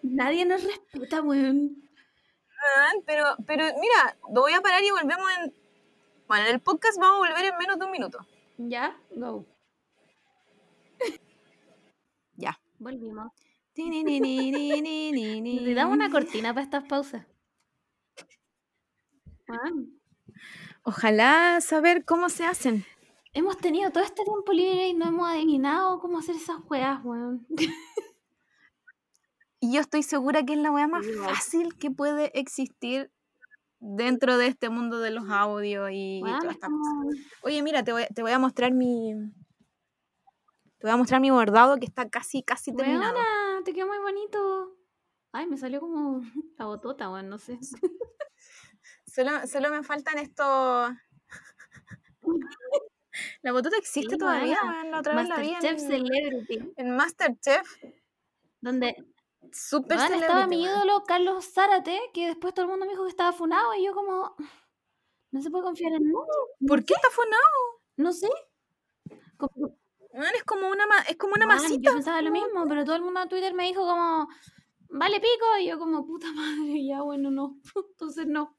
[0.03, 1.77] Nadie nos respeta, weón.
[2.77, 5.55] Ah, Pero, pero mira, lo voy a parar y volvemos en.
[6.29, 8.19] Bueno, en el podcast vamos a volver en menos de un minuto.
[8.59, 9.47] Ya, go.
[12.37, 12.59] Ya.
[12.79, 13.33] Volvimos.
[13.77, 14.83] Necesitamos
[15.43, 17.27] Necesitamos una cortina para estas pausas.
[20.83, 22.85] Ojalá saber cómo se hacen.
[23.33, 27.47] Hemos tenido todo este tiempo libre y no hemos adivinado cómo hacer esas weas, weón.
[29.61, 33.13] Y yo estoy segura que es la weá más fácil que puede existir
[33.79, 37.27] dentro de este mundo de los audios y, todas es estas cosas.
[37.43, 39.13] Oye, mira, te voy, te voy a mostrar mi.
[40.79, 43.15] Te voy a mostrar mi bordado que está casi, casi terminado.
[43.15, 44.77] Weona, te quedó muy bonito.
[45.33, 46.23] Ay, me salió como
[46.59, 47.59] la botota, weón, no sé.
[49.07, 50.93] Solo, solo me faltan estos.
[53.43, 54.59] La botota existe Sí, todavía,
[54.91, 56.73] La otra vez la vi Masterchef en, Celebrity.
[56.77, 57.77] en Masterchef.
[58.61, 58.95] Donde
[59.53, 63.11] Super celebrity, estaba mi ídolo Carlos Zárate, que después todo el mundo me dijo que
[63.11, 64.37] estaba funado y yo como...
[65.33, 66.67] No se puede confiar en nadie.
[66.67, 67.83] ¿Por qué está funado?
[67.97, 68.29] No sé.
[69.37, 69.77] Como-
[70.13, 71.91] Weón, es como una, es como una masita.
[71.91, 74.29] Yo pensaba lo mismo, pero todo el mundo en Twitter me dijo como...
[74.93, 77.57] Vale pico, y yo como, puta madre, ya bueno, no.
[77.93, 78.57] Entonces no.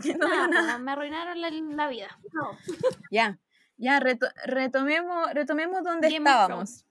[0.18, 2.18] No Nada, me arruinaron la, la vida.
[2.32, 2.56] No.
[3.10, 3.38] Ya,
[3.76, 6.84] ya, reto- retomemos, retomemos donde Game estábamos.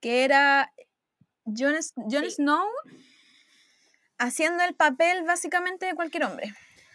[0.00, 0.72] Que era
[1.44, 2.30] Jon, Jon Sí.
[2.30, 2.66] Snow
[4.18, 6.54] haciendo el papel básicamente de cualquier hombre.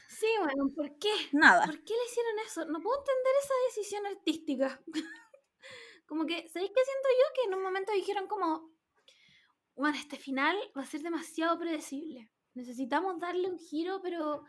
[0.09, 1.11] Sí, bueno, ¿por qué?
[1.33, 1.65] Nada.
[1.65, 2.65] ¿Por qué le hicieron eso?
[2.65, 4.81] No puedo entender esa decisión artística.
[6.07, 7.33] como que, ¿sabéis qué siento yo?
[7.35, 8.71] Que en un momento dijeron como,
[9.75, 12.29] bueno, este final va a ser demasiado predecible.
[12.53, 14.45] Necesitamos darle un giro, pero,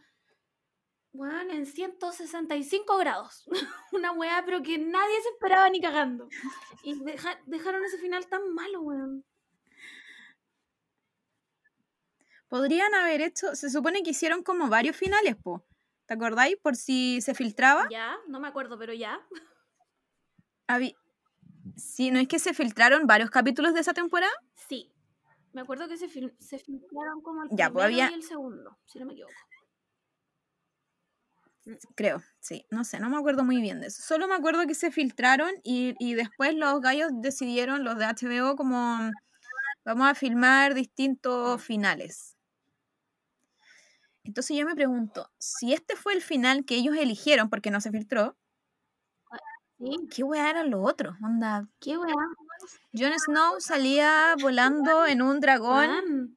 [1.16, 3.44] bueno, en 165 grados.
[3.92, 6.28] Una weá, pero que nadie se esperaba ni cagando.
[6.82, 9.24] Y deja- dejaron ese final tan malo, weón.
[12.48, 15.64] Podrían haber hecho, se supone que hicieron como varios finales, po.
[16.06, 16.56] ¿Te acordáis?
[16.56, 17.88] Por si se filtraba.
[17.90, 19.20] Ya, no me acuerdo, pero ya.
[20.68, 20.94] Habí-
[21.76, 24.32] Sí, ¿no es que se filtraron varios capítulos de esa temporada?
[24.68, 24.92] Sí.
[25.52, 28.22] Me acuerdo que se, fil- se filtraron como el Ya, pues primero había- y el
[28.22, 29.34] segundo, si no me equivoco.
[31.96, 32.66] Creo, sí.
[32.70, 34.02] No sé, no me acuerdo muy bien de eso.
[34.02, 38.56] Solo me acuerdo que se filtraron y, y después los gallos decidieron, los de HBO,
[38.56, 39.10] como
[39.84, 42.36] vamos a filmar distintos finales.
[44.24, 47.90] Entonces yo me pregunto, si este fue el final que ellos eligieron porque no se
[47.90, 48.36] filtró,
[49.78, 51.16] Sí, ¿qué weá era lo otro?
[51.22, 52.14] Onda, qué weá.
[52.94, 56.36] Jon Snow salía volando en un dragón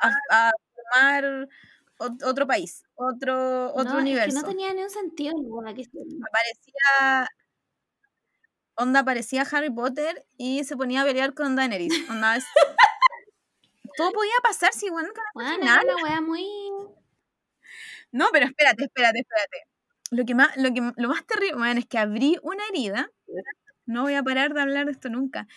[0.00, 0.52] a, a
[1.98, 4.28] otro país, otro, otro no, universo.
[4.28, 5.34] Es que no tenía ni un sentido
[5.74, 5.82] que
[6.28, 7.28] Aparecía.
[8.76, 12.08] Onda, aparecía Harry Potter y se ponía a pelear con Daenerys.
[12.08, 12.46] Onda, es-
[13.96, 15.84] Todo podía pasar si igual nunca Weón, final.
[15.84, 16.46] era una weá muy.
[18.12, 19.58] No, pero espérate, espérate, espérate.
[20.12, 23.10] Lo que más, lo que, lo más terrible, bueno, es que abrí una herida.
[23.86, 25.48] No voy a parar de hablar de esto nunca.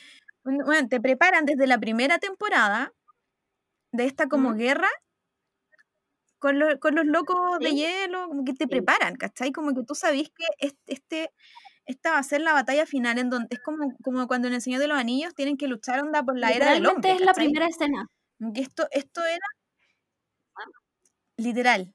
[0.44, 2.94] Bueno, te preparan desde la primera temporada
[3.92, 4.58] de esta como ¿Mm?
[4.58, 4.90] guerra
[6.42, 7.76] con, lo- con los locos de Sí.
[7.78, 8.70] hielo, como que te Sí.
[8.70, 9.52] preparan, ¿cachai?
[9.54, 11.32] Como que tú sabís que es- este,
[11.86, 14.62] esta va a ser la batalla final en donde es como, como cuando en el
[14.62, 17.12] Señor de los Anillos tienen que luchar onda por la era del hombre.
[17.12, 17.46] es la ¿cachai?
[17.46, 18.08] primera escena.
[18.56, 19.46] Que esto, esto era
[21.38, 21.94] literal.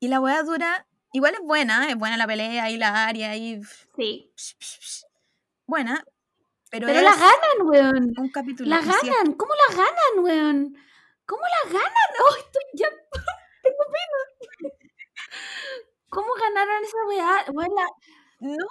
[0.00, 3.60] Y la weá dura, igual es buena, es buena la pelea y la área y
[3.96, 4.32] Sí.
[5.66, 6.04] buena,
[6.70, 8.12] pero, Pero la ganan, weón.
[8.18, 8.68] un capítulo.
[8.68, 9.32] La ganan.
[9.34, 10.76] ¿Cómo la ganan, weón?
[11.28, 12.08] ¿Cómo la ganan?
[12.24, 12.88] Oh, estoy ya.
[13.62, 14.18] Tengo pena.
[16.08, 17.44] ¿Cómo ganaron esa weá?
[17.46, 17.88] La-
[18.40, 18.66] No,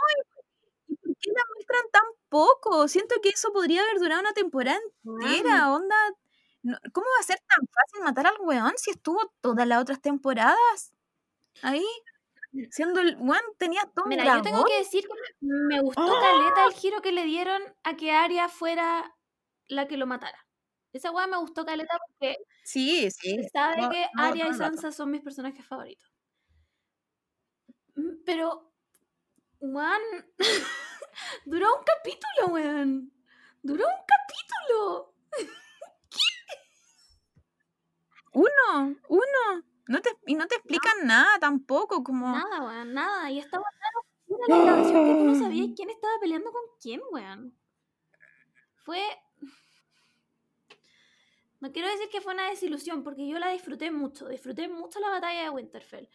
[0.88, 2.88] ¿y por qué la muestran tan poco?
[2.88, 5.96] Siento que eso podría haber durado una temporada entera, onda.
[6.94, 10.94] ¿Cómo va a ser tan fácil matar al weón si estuvo todas las otras temporadas?
[11.62, 11.86] Ahí,
[12.72, 16.20] siendo el weón, tenía todo Mira, yo tengo que decir que me gustó ¡Ah!
[16.22, 19.16] caleta el giro que le dieron a que Arya fuera
[19.68, 20.47] la que lo matara.
[20.94, 23.38] Esa weá me gustó caleta porque Sí, sí.
[23.54, 24.54] sabe que todo- Arya y.
[24.54, 26.10] Sansa son mis personajes favoritos.
[27.96, 28.72] Mm, Pero,
[29.60, 30.02] weón,
[31.46, 33.12] duró un capítulo, weón.
[33.62, 35.14] Duró un capítulo.
[38.34, 39.64] Uno, uno.
[39.88, 42.28] No te, y no te explican nada tampoco, como...
[42.32, 43.32] Nada, weón, nada.
[43.32, 43.64] Y estaba
[44.48, 47.58] la grabación que tú no sabías quién estaba peleando con quién, weón.
[48.86, 49.02] Fue.
[51.60, 54.28] No quiero decir que fue una desilusión, porque yo la disfruté mucho.
[54.28, 56.08] Disfruté mucho la batalla de Winterfell.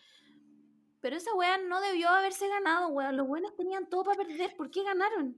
[1.00, 3.16] Pero esa weá no debió haberse ganado, weón.
[3.16, 4.54] Los buenos tenían todo para perder.
[4.56, 5.36] ¿Por qué ganaron?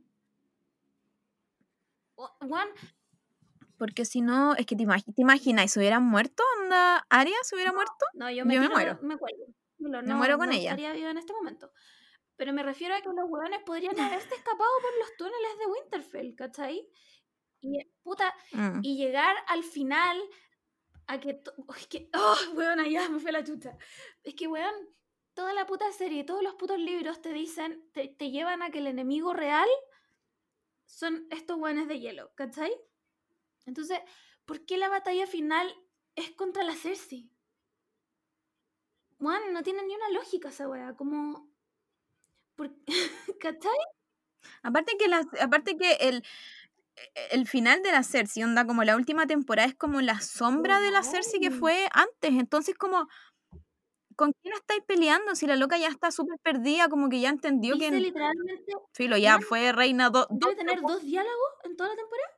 [2.16, 2.68] Weón,
[3.78, 6.42] Porque si no, es que te, imagi- te imaginas, ¿se hubieran muerto?
[6.62, 7.04] ¿Onda?
[7.08, 8.04] ¿Aria se hubiera muerto?
[8.14, 8.98] No, yo me, Yo me muero.
[9.02, 9.46] Me cuelgo.
[9.78, 10.70] No, Me muero con no ella.
[10.70, 11.72] estaría viva en este momento.
[12.36, 16.34] Pero me refiero a que los hueones podrían haberse escapado por los túneles de Winterfell,
[16.36, 16.88] ¿cachai?
[17.66, 18.80] Y, puta, Mm.
[18.82, 20.20] y llegar al final
[21.06, 21.34] a que...
[21.34, 22.10] to- Es que...
[22.14, 22.84] ¡Oh, weón!
[22.90, 23.76] Ya me fue la chucha.
[24.22, 24.74] Es que, weón,
[25.32, 28.78] toda la puta serie, todos los putos libros te dicen, te, te llevan a que
[28.78, 29.68] el enemigo real
[30.84, 32.72] son estos weones de hielo, ¿cachai?
[33.64, 33.98] Entonces,
[34.44, 35.74] ¿por qué la batalla final
[36.16, 37.30] es contra la Cersei?
[39.20, 41.48] Weón, no tiene ni una lógica esa weá, como...
[42.56, 42.70] ¿Por...
[43.40, 43.78] ¿Cachai?
[44.62, 46.22] Aparte que, las, aparte que el,
[47.30, 50.90] el final de la Cersei, onda, como la última temporada, es como la sombra de
[50.90, 52.32] la Cersei que fue antes.
[52.32, 53.08] Entonces, como,
[54.16, 55.34] ¿con quién estáis peleando?
[55.34, 59.40] Si la loca ya está súper perdida, como que ya entendió que, literalmente, filo, ya
[59.40, 62.30] fue reina do- dos debe tener dos diálogos en toda la temporada.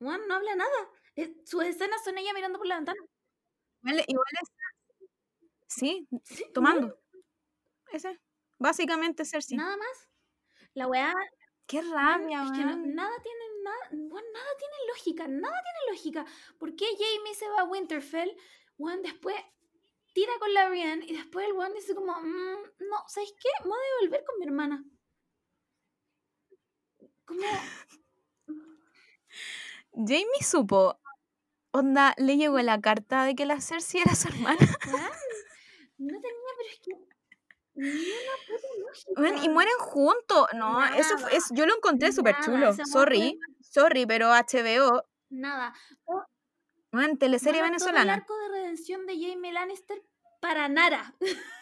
[0.00, 0.90] Juan no habla nada.
[1.44, 3.00] Sus escenas son ella mirando por la ventana.
[3.82, 4.48] Igual, igual es.
[5.66, 6.98] Sí, Sí, tomando.
[7.92, 8.20] Ese.
[8.58, 9.56] Básicamente Cersei.
[9.56, 10.08] Nada más.
[10.74, 11.12] La weá.
[11.68, 13.88] Qué rabia, es que no- nada tiene nada.
[13.92, 15.28] weón, nada tiene lógica.
[15.28, 16.24] Nada tiene lógica.
[16.58, 18.30] ¿Por qué Jamie se va a Winterfell?
[18.78, 19.36] Juan después
[20.14, 23.48] tira con la Brienne y después el weón dice como, "Mm, no, ¿sabéis qué?
[23.64, 24.84] Me voy a devolver con mi hermana.
[27.26, 27.42] Como,
[29.92, 30.98] Jamie supo.
[31.70, 34.58] Onda, le llegó la carta de que la Cersei era su hermana.
[35.98, 37.07] no tenía, pero es que
[39.42, 40.46] y mueren juntos.
[40.54, 42.72] No, eso es, yo lo encontré súper chulo.
[42.90, 45.74] Sorry, sorry, pero HBO, Nada.
[46.92, 48.14] weón, teleserie Bueno, Todo el venezolana.
[48.22, 50.02] arco de redención de Jamie Lannister
[50.40, 51.14] para Nara.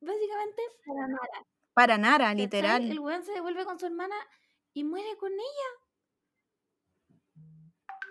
[0.00, 1.46] Básicamente para Nara.
[1.74, 2.90] Para Nara, literal.
[2.90, 4.16] El weón se devuelve con su hermana
[4.72, 5.70] y muere con ella.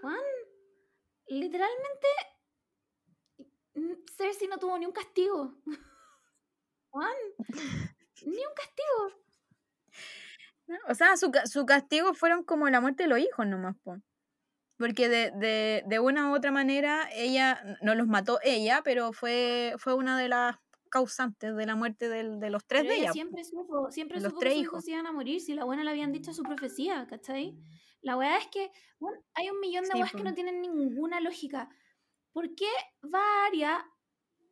[0.02, 0.20] Juan,
[1.28, 2.08] literalmente
[4.16, 5.54] Cersei no tuvo ni un castigo.
[6.92, 7.14] Juan,
[8.26, 9.22] ni un castigo.
[10.88, 13.98] O sea, su, su castigo fueron como la muerte de los hijos nomás, po.
[14.78, 19.74] porque de, de, de una u otra manera ella, no los mató ella, pero fue,
[19.78, 20.58] fue una de las
[20.92, 23.14] causantes de la muerte del- de los tres Pero de ella ella.
[23.14, 25.64] siempre supo, siempre los supo tres que sus hijos se iban a morir, si la
[25.66, 27.58] buena le habían dicho su profecía, ¿cachai?
[28.02, 31.20] La weá es que, bueno, hay un millón de Sí, weas que no tienen ninguna
[31.20, 31.70] lógica.
[32.32, 32.68] ¿Por qué
[33.04, 33.86] va Arya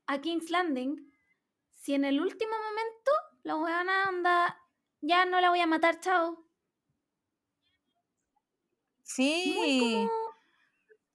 [0.07, 1.06] a King's Landing
[1.87, 3.11] si en el último momento
[3.43, 4.61] la weona anda,
[4.99, 6.33] ya no la voy a matar, chao?
[6.35, 6.43] Muy
[9.03, 10.09] Sí, como,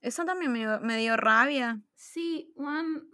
[0.01, 1.79] eso también me dio, me dio rabia.
[1.93, 3.07] sí, weón.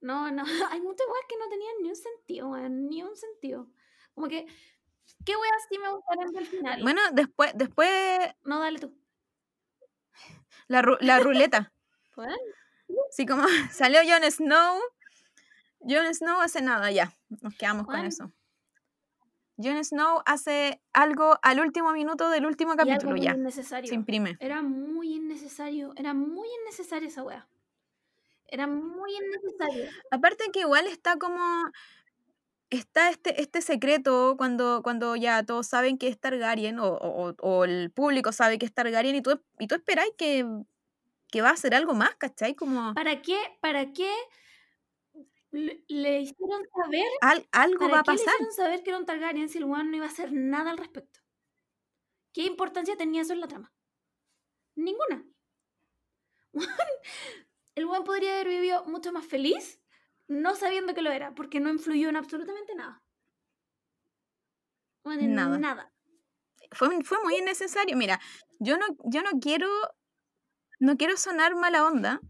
[0.00, 3.68] No, no, hay muchas weas que no tenían ni un sentido, weón, ni un sentido.
[4.14, 4.46] Como que,
[5.26, 6.82] ¿qué weas sí me gustaron del final?
[6.82, 7.90] Bueno, después, después
[8.44, 8.96] No, dale tú.
[10.68, 11.70] la, ru- la ruleta.
[12.14, 12.38] ¿Pueden?
[13.10, 14.80] Así como salió Jon Snow.
[15.88, 17.12] Jon Snow hace nada, ya.
[17.40, 18.30] Nos quedamos con eso.
[19.58, 23.32] Jon Snow hace algo al último minuto del último capítulo, ya.
[23.32, 23.88] innecesario.
[23.88, 24.36] Se imprime.
[24.40, 25.92] Era muy innecesario.
[25.96, 27.46] Era muy innecesaria esa wea.
[28.48, 29.88] Era muy innecesario.
[30.10, 31.40] Aparte que igual está como.
[32.70, 37.34] Está este, este secreto cuando, cuando ya todos saben que es Targaryen, o, o- o-
[37.42, 40.46] o el público sabe que es Targaryen, y tú, y tú esperáis que,
[41.30, 42.54] que va a hacer algo más, ¿cachai?
[42.54, 43.36] Como ¿Para qué?
[43.60, 44.10] ¿Para qué
[45.52, 47.06] le, le hicieron saber?
[47.20, 48.34] al- algo ¿Para va a qué le pasar.
[48.34, 50.78] hicieron saber que era un Targaryen si el weón no iba a hacer nada al
[50.78, 51.20] respecto?
[52.32, 53.72] ¿Qué importancia tenía eso en la trama?
[54.74, 55.24] Ninguna.
[57.74, 59.80] El weón podría haber vivido mucho más feliz
[60.28, 63.02] no sabiendo que lo era, porque no influyó en absolutamente nada.
[65.04, 65.58] Bueno, en Nada.
[65.58, 65.92] nada.
[66.72, 67.96] Fue, fue muy innecesario.
[67.96, 68.20] Mira,
[68.58, 69.68] yo no, yo no quiero.
[70.78, 72.20] No quiero sonar mala onda.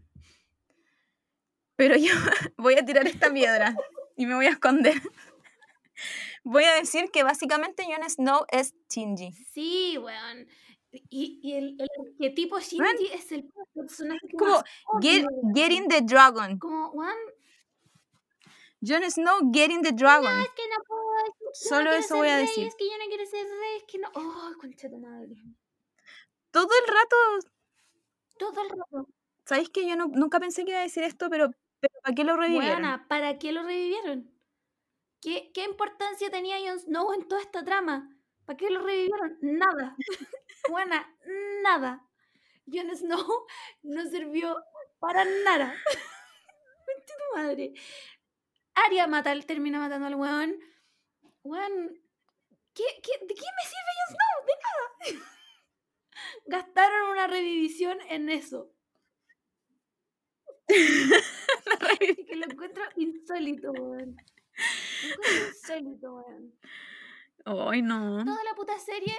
[1.75, 2.11] Pero yo
[2.57, 3.75] voy a tirar esta piedra
[4.15, 5.01] y me voy a esconder.
[6.43, 9.31] Voy a decir que básicamente Jon Snow es Shinji.
[9.53, 10.47] Sí, weón.
[11.09, 14.63] Y, y el, el arquetipo Shinji es el personaje que Como más
[15.01, 16.59] Get, getting the dragon.
[16.59, 17.15] Como, weón,
[18.85, 20.39] Jon Snow getting the dragon.
[20.41, 22.67] es que no puedo, yo no Solo eso voy a rey, decir.
[22.67, 24.09] Es que yo no quiero ser rey, es que no.
[24.13, 25.35] Oh, concha tu madre.
[26.51, 27.15] Todo el rato.
[28.37, 29.07] Todo el rato.
[29.45, 31.51] ¿Sabéis que yo no- nunca pensé que iba a decir esto, pero,
[32.01, 32.81] ¿para qué lo revivieron?
[32.83, 34.31] Weona, ¿para qué lo revivieron?
[35.21, 38.09] ¿Qué, ¿Qué importancia tenía Jon Snow en toda esta trama?
[38.45, 39.37] ¿Para qué lo revivieron?
[39.41, 39.95] Nada.
[40.69, 41.15] Buena,
[41.61, 42.05] nada.
[42.71, 43.45] Jon Snow
[43.83, 44.57] no sirvió
[44.99, 45.73] para nada.
[47.05, 47.73] Tu madre.
[48.75, 50.57] Arya mata, termina matando al weón.
[51.43, 51.99] Weón,
[52.73, 54.45] ¿qué, qué, ¿de qué me sirve Jon Snow?
[54.47, 55.33] De nada.
[56.45, 58.71] Gastaron una revivisión en eso.
[62.27, 64.15] Que lo encuentro insólito, weón.
[64.15, 66.53] Lo encuentro insólito, weón.
[67.45, 68.23] Ay, no.
[68.23, 69.15] Toda la puta serie,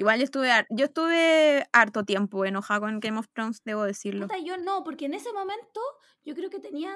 [0.00, 4.28] Igual yo estuve, yo estuve harto tiempo enojada con Game of Thrones, debo decirlo.
[4.28, 5.78] puta, yo no, porque en ese momento
[6.24, 6.92] yo creo que tenía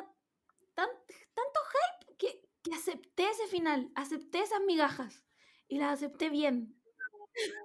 [0.73, 0.89] tan,
[1.35, 5.23] tanto hype que, que acepté ese final, acepté esas migajas
[5.69, 6.81] y las acepté bien.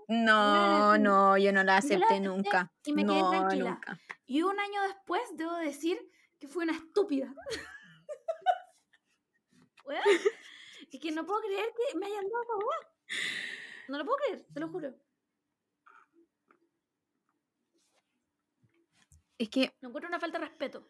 [0.10, 2.74] No, no, yo no la Yo la acepté acepté nunca.
[2.84, 3.70] y me quedé no, tranquila.
[3.72, 4.00] nunca.
[4.30, 5.98] Y un año después debo decir
[6.38, 7.34] que fue una estúpida.
[9.86, 10.04] Weón,
[10.92, 12.88] es que no puedo creer que me hayan dado esa.
[13.88, 14.94] No lo puedo creer, te lo juro.
[19.40, 20.88] Es que, Me encuentro una falta de respeto.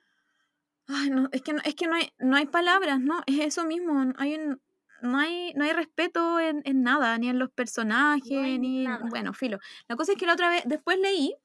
[0.88, 3.24] ay, no, es que, no, es que no, hay, no hay palabras, ¿no?
[3.26, 4.04] Es eso mismo.
[4.04, 4.62] no Hay un,
[5.02, 8.84] no, hay, no hay respeto en, en nada, ni en los personajes, ni.
[8.84, 9.06] nada.
[9.10, 9.60] Bueno, filo.
[9.88, 11.38] La cosa es que la otra vez, después leí,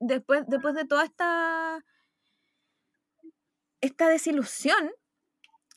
[0.00, 1.84] después, después de toda esta.
[3.80, 4.90] esta desilusión,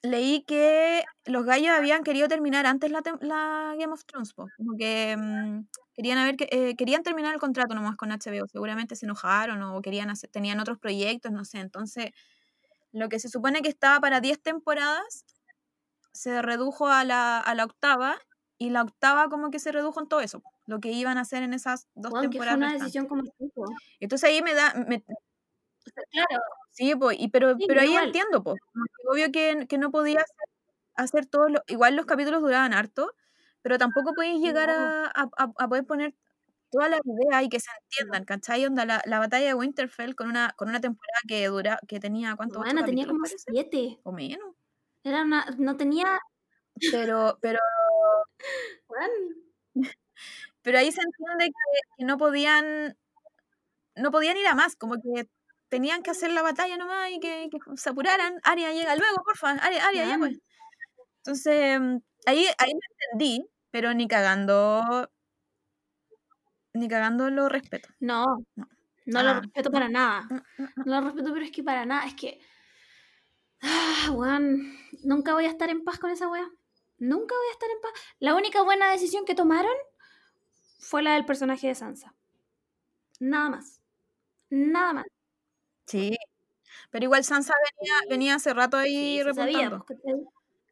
[0.03, 4.77] leí que los gallos habían querido terminar antes la, la Game of Thrones, po, como
[4.77, 9.61] que mm, querían haber eh, querían terminar el contrato nomás con HBO, seguramente se enojaron
[9.63, 12.11] o querían hacer- tenían otros proyectos, no sé, entonces
[12.93, 15.25] lo que se supone que estaba para 10 temporadas
[16.13, 18.17] se redujo a la, a la octava
[18.59, 21.41] y la octava como que se redujo en todo eso, lo que iban a hacer
[21.41, 22.57] en esas dos que fue temporadas.
[22.57, 23.65] una decisión como tipo.
[23.99, 25.03] Entonces ahí me da, me-
[26.11, 28.57] Claro, Sí, pues, y pero, Sí, pero ahí entiendo, pues.
[29.11, 30.45] Obvio que, que no podía hacer,
[30.95, 31.61] hacer todos los.
[31.67, 33.13] Igual los capítulos duraban harto,
[33.61, 36.13] pero tampoco podéis llegar a, a- a- poder poner
[36.69, 38.65] todas las ideas y que se entiendan, ¿cachai?
[38.65, 42.35] Onda, la, la batalla de Winterfell con una, con una temporada que dura, que tenía
[42.35, 43.99] cuánto, bueno, tenía como parece, siete.
[44.03, 44.53] o menos.
[45.03, 46.19] Era una, no tenía.
[46.91, 47.59] Pero, pero,
[48.89, 49.11] weón,
[50.61, 52.97] pero ahí se entiende que, que no podían,
[53.95, 55.27] no podían ir a más, como que
[55.69, 58.39] tenían que hacer la batalla nomás y que, que se apuraran.
[58.43, 60.39] Aria llega luego, porfa, Aria, Aria, ya pues.
[61.19, 62.79] Entonces, mm, ahí, ahí lo
[63.13, 65.09] entendí, pero ni cagando.
[66.73, 67.89] ni cagando lo respeto.
[67.99, 68.25] No,
[68.55, 68.67] No.
[69.05, 70.27] no lo Ah, respeto para nada.
[70.85, 72.05] No lo respeto, pero es que para nada.
[72.07, 72.39] Es que.
[73.61, 74.73] Ah, weón.
[75.03, 76.49] Nunca voy a estar en paz con esa weá.
[76.99, 77.91] Nunca voy a estar en paz.
[78.19, 79.71] La única buena decisión que tomaron
[80.79, 82.13] fue la del personaje de Sansa.
[83.19, 83.81] Nada más.
[84.49, 85.05] Nada más.
[85.85, 86.17] Sí.
[86.91, 90.11] Pero igual Sansa venía, venía hace rato ahí Sí.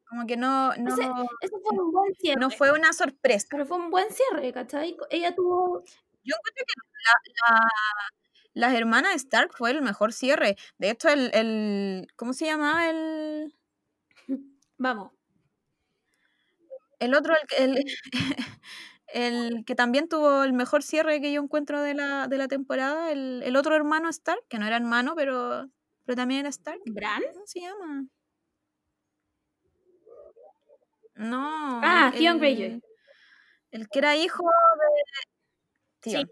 [0.10, 1.02] Como que no, no, Ese,
[1.42, 2.40] ese fue un buen cierre.
[2.40, 3.48] no fue una sorpresa.
[3.52, 4.96] Pero fue un buen cierre, ¿cachai?
[5.10, 5.84] Ella tuvo.
[6.24, 6.74] Yo encuentro que
[7.06, 7.70] la, la-
[8.54, 10.56] las hermanas Stark fue el mejor cierre.
[10.78, 13.54] De hecho, el, el ¿cómo se llamaba el,
[14.78, 15.12] Vamos.
[17.00, 17.86] El otro, el, que- el,
[19.08, 23.12] el que también tuvo el mejor cierre que yo encuentro de la, de la temporada?
[23.12, 25.70] El, el otro hermano Stark, que no era hermano, pero,
[26.06, 26.82] pero también era Stark.
[26.86, 27.22] ¿Bran?
[27.34, 28.06] ¿Cómo se llama?
[31.16, 31.82] No.
[31.84, 32.82] Ah, Theon Greyjoy.
[33.72, 36.30] El que era hijo de Theon.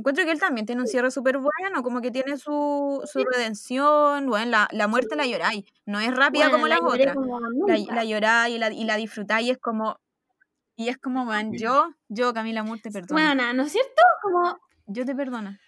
[0.00, 4.26] Encuentro que él también tiene un cierre súper bueno, como que tiene su, su redención,
[4.28, 7.38] bueno, la, la muerte la lloráis, no es rápida Bueno, como la las otras, como
[7.38, 10.00] la, la lloráis y la, y la disfrutáis y es como,
[10.74, 14.02] y es como, man, yo, yo Camila Moore te perdono, Bueno, ¿no es cierto?
[14.22, 14.58] Como.
[14.86, 15.58] yo te perdono.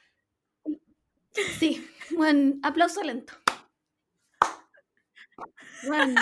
[1.58, 1.86] Sí.
[2.16, 3.34] Bueno, aplauso lento.
[5.86, 6.20] Bueno,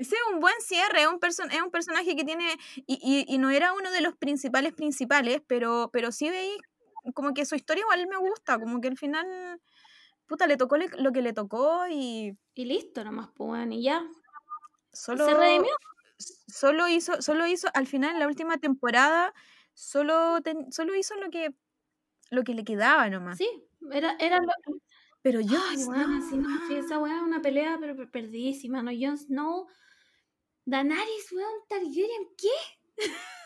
[0.00, 1.18] Ese es un buen cierre, es un,
[1.50, 5.42] es un personaje que tiene, y, y, y no era uno de los principales principales,
[5.46, 6.56] pero, pero sí veis
[7.14, 9.60] como que su historia igual me gusta, como que al final,
[10.26, 14.06] puta, le tocó le- lo que le tocó y y listo nomás, pues, y ya.
[14.92, 15.26] solo...
[15.26, 15.70] ¿Se redimió?
[16.48, 19.34] solo hizo, solo hizo, al final, en la última temporada,
[19.74, 21.54] solo, ten- solo hizo lo que,
[22.30, 23.38] lo que le quedaba nomás.
[23.38, 23.48] Sí,
[23.92, 24.52] era, era lo.
[25.22, 28.82] Pero yo, Ay, bueno, sí, no, sí, esa weá es una pelea, pero per- perdidísima,
[28.82, 28.90] ¿no?
[28.98, 29.66] Jon Snow.
[30.64, 32.48] Daenerys, weón, Targaryen, ¿qué?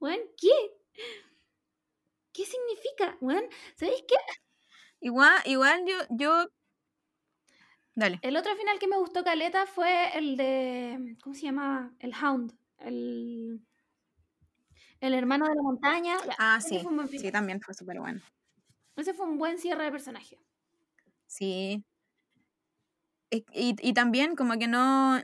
[0.00, 0.50] Weón, ¿qué?
[2.32, 3.16] ¿Qué significa?
[3.20, 3.44] Weón,
[3.76, 4.16] ¿sabéis qué?
[5.00, 6.48] igual, igual yo, yo,
[7.94, 8.18] dale.
[8.22, 11.16] El otro final que me gustó Caleta fue el de.
[11.22, 11.92] ¿Cómo se llamaba?
[11.98, 12.52] El Hound.
[12.78, 13.60] El.
[15.00, 16.16] El hermano de la montaña.
[16.38, 18.20] Ah, ese sí, sí, también fue súper bueno.
[18.96, 20.38] Ese fue un buen cierre de personaje.
[21.26, 21.84] Sí.
[23.32, 23.44] Y,
[23.80, 25.18] y, también como que no,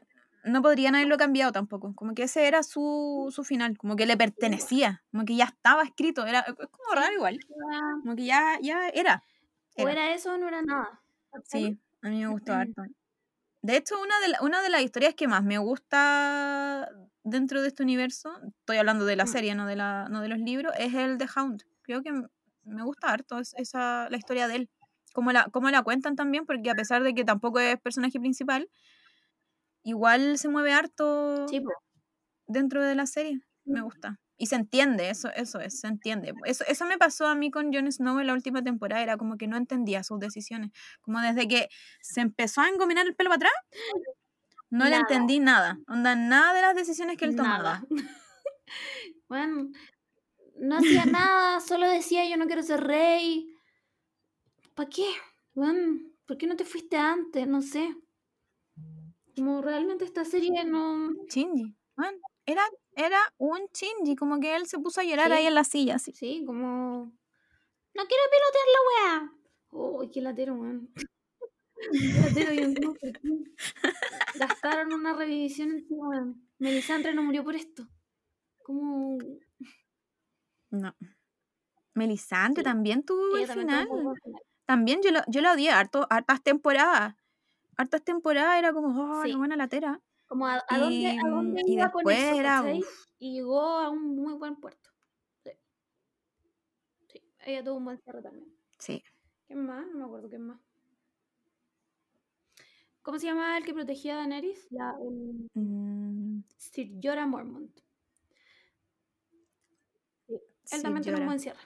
[0.45, 4.17] no podrían haberlo cambiado tampoco, como que ese era su, su final, como que le
[4.17, 8.59] pertenecía, como que ya estaba escrito, era es como raro igual, Era- como que ya,
[8.63, 9.23] ya era.
[9.77, 9.93] O Era.
[9.93, 11.03] era eso o no era nada.
[11.45, 12.83] Sí, a mí me gustó harto.
[13.63, 16.89] De hecho, una de, la- una de las historias que más me gusta
[17.25, 18.31] dentro de este universo,
[18.61, 19.29] estoy hablando de la Mm.
[19.29, 21.65] serie, no de, la, no de los libros, es el de Hound.
[21.83, 22.13] Creo que
[22.65, 24.71] me gusta harto es- esa, la historia de él.
[25.13, 28.69] Cómo la, cómo la cuentan también, porque a pesar de que tampoco es personaje principal,
[29.83, 31.63] igual se mueve harto Sí,
[32.47, 33.41] dentro de la serie.
[33.65, 34.19] Me gusta.
[34.41, 36.33] Y se entiende, eso, eso es, se entiende.
[36.45, 39.37] Eso, eso me pasó a mí con Jon Snow en la última temporada, era como
[39.37, 40.71] que no entendía sus decisiones.
[41.01, 41.69] Como desde que
[42.01, 43.53] se empezó a engominar el pelo para atrás,
[44.71, 45.01] no le Nada.
[45.01, 45.79] entendí nada.
[45.89, 47.81] Onda, nada de las decisiones que él tomaba.
[47.81, 47.85] Nada.
[49.29, 49.71] bueno,
[50.61, 53.49] no hacía nada, solo decía yo no quiero ser rey.
[54.79, 55.09] ¿Para qué?
[55.55, 57.49] Bueno, ¿por qué no te fuiste antes?
[57.49, 57.97] No sé.
[59.35, 61.11] Como realmente esta serie no.
[61.29, 61.75] Shinji.
[61.97, 62.17] Bueno,
[62.47, 62.63] era,
[62.95, 65.33] era un Shinji, como que él se puso a llorar Sí.
[65.33, 66.13] ahí en la silla, así.
[66.13, 67.13] Sí, como.
[67.93, 69.33] No quiero pilotear la wea.
[69.73, 70.93] Uy, qué latero, weón.
[74.39, 76.35] Gastaron una revisión encima.
[76.61, 77.89] Melisandre no murió por esto.
[78.63, 79.19] Como.
[80.71, 80.95] No.
[81.95, 82.65] Melisandre Sí.
[82.65, 83.87] también tuvo Ella el también final.
[83.89, 84.43] tuvo un buen final.
[84.69, 87.15] También yo la, yo la odié harto, hartas temporadas.
[87.79, 88.89] Hartas temporadas era como,
[89.19, 89.35] oh, Sí.
[89.35, 89.99] buena latera.
[90.27, 92.63] Como a, a dónde, a dónde y iba con eso, era.
[93.19, 94.91] Y llegó a un muy buen puerto.
[95.43, 95.53] Sí.
[97.11, 98.55] Sí, ella tuvo un buen cierre también.
[98.79, 99.03] Sí.
[99.47, 99.87] ¿Quién más?
[99.87, 100.61] No me acuerdo quién más.
[103.01, 104.67] ¿Cómo se llamaba el que protegía a Daenerys?
[104.71, 107.75] La, el Mm, Sir Jorah Mormont.
[110.27, 110.39] Sí,
[110.73, 111.61] él también tiene un buen cierre.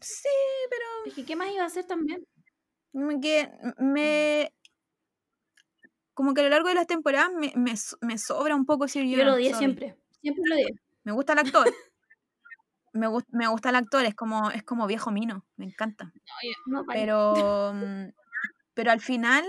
[0.00, 0.28] Sí,
[0.70, 2.24] pero que, ¿qué más iba a hacer también?
[2.92, 4.52] como que me...
[6.14, 9.04] Como que a lo largo de las temporadas me, me, me sobra un poco Sir
[9.06, 9.58] Yo lo odié sorry.
[9.58, 9.96] siempre.
[10.20, 10.70] Siempre lo odié.
[11.04, 11.66] Me gusta el actor.
[12.92, 16.12] me, gus- me gusta el actor, es como, es como viejo mino, me encanta.
[16.66, 18.10] No, Pero, mm,
[18.74, 19.44] pero al final,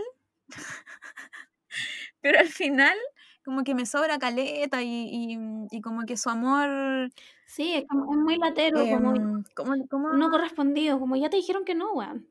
[2.22, 2.98] pero al final,
[3.44, 5.38] como que me sobra caleta y, y,
[5.72, 7.10] y como que su amor
[7.54, 9.44] Sí, es, como, es muy latero, como em,
[10.18, 11.00] no correspondido.
[11.00, 12.26] Como ya te dijeron que no, weón.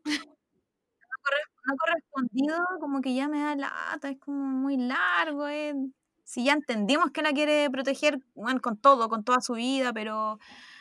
[1.67, 5.77] no correspondido, como que ya me da lata, es como muy largo, es
[6.25, 10.39] Si ya entendimos que la quiere proteger weón, con todo, con toda su vida, pero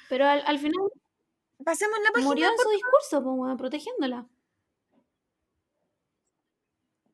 [0.08, 0.90] Pero al, al final
[1.66, 2.30] pasemos la página.
[2.30, 4.26] murió en su discurso, pues, weón, protegiéndola.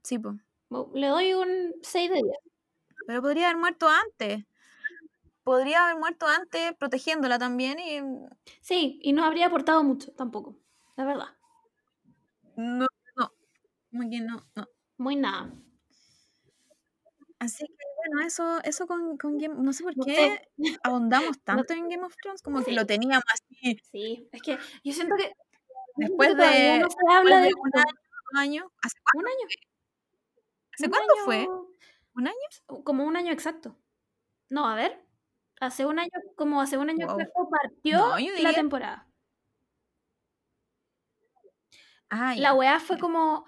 [0.04, 0.18] Sí.
[0.70, 2.38] Bo- Le doy un 6 de 10.
[3.08, 4.46] Pero podría haber muerto antes.
[5.46, 8.02] Podría haber muerto antes protegiéndola también y
[8.62, 10.58] Sí, y no habría aportado mucho tampoco,
[10.98, 11.28] la verdad.
[12.58, 12.88] no,
[13.18, 13.32] no,
[13.92, 14.68] como que no, no.
[14.98, 15.52] Muy nada.
[17.40, 20.50] Así que bueno, eso, eso con, con Game, no sé por No qué sé.
[20.84, 24.94] ahondamos tanto en Game of Thrones, como que lo teníamos así Sí, es que yo
[24.94, 25.36] siento que siento
[25.98, 27.92] después que de, no se habla de después de un año,
[28.32, 28.66] dos años.
[28.84, 29.48] ¿Hace, cuánto- Un año.
[30.74, 31.36] ¿hace un cuándo fue?
[31.38, 31.68] año-
[32.16, 32.84] ¿Un año?
[32.84, 33.78] Como un año exacto.
[34.50, 35.05] No, a ver.
[35.60, 37.20] Hace un año, como hace un año Wow.
[37.20, 39.08] exacto partió No, la temporada.
[42.10, 43.46] Ah, La weá fue como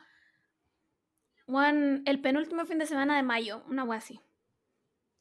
[1.47, 4.19] weón, el penúltimo fin de semana de mayo, una weá así.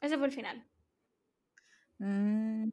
[0.01, 0.65] Ese fue el final.
[1.99, 2.69] Mm.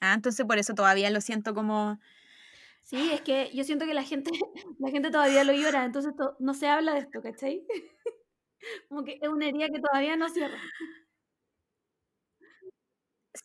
[0.00, 1.98] Ah, entonces por eso todavía lo siento como...
[2.82, 4.30] Sí, es que yo siento que la gente,
[4.80, 7.64] la gente todavía lo llora, entonces to- no se habla de esto, ¿cachai?
[8.88, 10.58] Como que es una herida que todavía no cierra.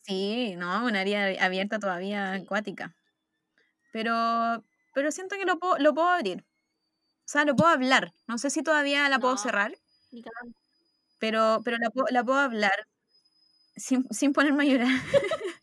[0.02, 2.42] Sí, no, una área abierta todavía Sí.
[2.42, 2.94] acuática.
[3.92, 4.64] Pero,
[4.94, 6.42] pero siento que lo puedo, lo puedo abrir.
[6.42, 8.12] O sea, lo puedo hablar.
[8.26, 9.72] No sé si todavía la puedo cerrar,
[10.12, 10.22] Ni
[11.18, 12.72] pero, pero la, puedo, la puedo hablar
[13.76, 14.88] sin, sin ponerme a llorar.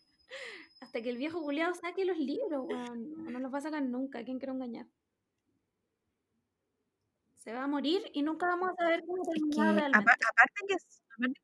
[0.80, 3.32] Hasta que el viejo culiado saque los libros, weón.
[3.32, 4.86] No los va a sacar nunca, ¿quién quiero engañar?
[7.36, 9.96] Se va a morir y nunca vamos a saber cómo Es que realmente.
[9.98, 11.34] aparte que, aparte que son,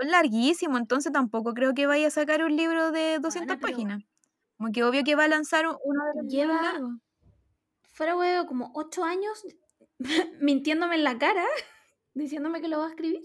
[0.00, 4.02] son larguísimos, entonces tampoco creo que vaya a sacar un libro de 200 pero- páginas.
[4.56, 6.92] Como que obvio que va a lanzar un- uno de los Lleva- largos.
[7.94, 9.44] Fuera, weón, como ocho años
[10.40, 11.44] mintiéndome en la cara,
[12.14, 13.22] diciéndome que lo va a escribir.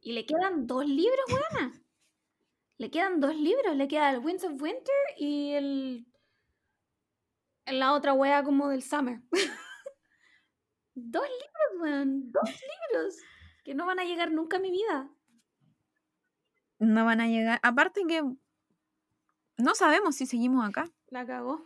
[0.00, 1.72] Y le quedan dos libros, weona.
[2.78, 3.76] Le quedan dos libros.
[3.76, 6.06] Le queda el Winds of Winter y el.
[7.66, 9.20] La otra wea como del Summer.
[10.94, 12.32] dos libros, weón.
[12.32, 13.14] Dos libros.
[13.62, 15.08] Que no van a llegar nunca a mi vida.
[16.78, 17.60] No van a llegar.
[17.62, 18.22] Aparte que
[19.58, 20.90] no sabemos si seguimos acá.
[21.08, 21.64] La cagó.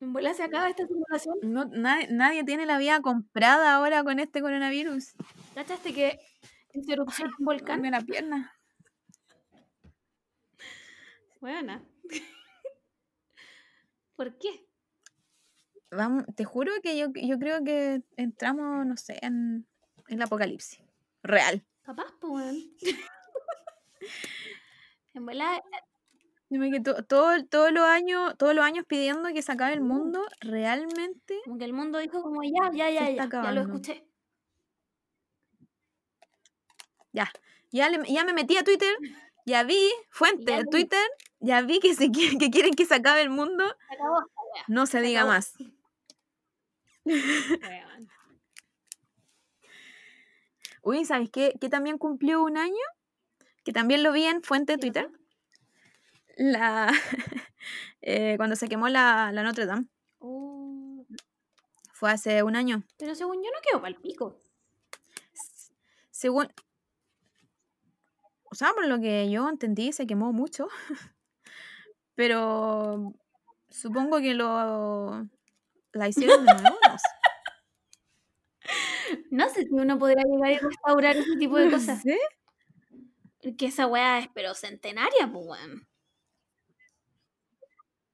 [0.00, 1.38] En bola se acaba esta simulación.
[1.42, 5.14] No, nadie, nadie tiene la vida comprada ahora con este coronavirus.
[5.54, 6.20] ¿Cachaste que
[6.74, 7.78] hizo erupción un volcán?
[7.78, 8.52] Dame la pierna.
[11.40, 11.82] Buena.
[14.16, 14.65] ¿Por qué?
[15.90, 19.66] Vamos, te juro que yo, yo creo que entramos, no sé, en
[20.08, 20.80] el apocalipsis.
[21.22, 21.64] Real.
[21.82, 22.56] Capaz, pues.
[25.14, 25.62] En verdad,
[26.50, 29.80] Dime que to- todo, todos los años, todos los años pidiendo que se acabe el
[29.80, 31.40] mundo, realmente.
[31.44, 34.06] como que el mundo dijo como ya, ya, ya, ya, ya lo escuché.
[37.12, 37.30] Ya.
[37.72, 38.94] Ya, le- ya me metí a Twitter,
[39.44, 40.64] ya vi, fuente de.
[40.66, 41.02] Twitter,
[41.40, 42.10] ya vi que, se,
[42.40, 43.64] que quieren que se acabe el mundo.
[43.88, 44.18] Se acabó.
[44.68, 45.32] No se Se diga acabó.
[45.32, 45.54] más.
[47.62, 48.08] Weón.
[50.82, 51.54] Uy, ¿sabes qué?
[51.60, 52.74] Que también cumplió un año,
[53.64, 55.10] que también lo vi en fuente de ¿Qué Twitter.
[56.36, 56.92] La,
[58.02, 59.86] eh, cuando se quemó la, la Notre Dame.
[60.18, 61.06] Oh,
[61.92, 62.84] Fue hace un año.
[62.98, 64.40] pero según yo no quedó pa'l pico.
[66.10, 66.48] Según.
[68.44, 70.68] O sea, por lo que yo entendí, se quemó mucho.
[72.14, 73.12] Pero
[73.68, 75.28] supongo que lo.
[75.96, 76.76] La hicieron de nuevo.
[79.30, 79.62] no sé.
[79.62, 82.02] Si uno podría llegar y restaurar ese tipo de cosas.
[82.02, 82.18] sé.
[83.56, 85.86] Que esa weá es pero centenaria, pues weón.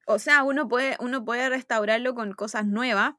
[0.05, 3.15] O sea, uno puede, uno puede restaurarlo con cosas nuevas,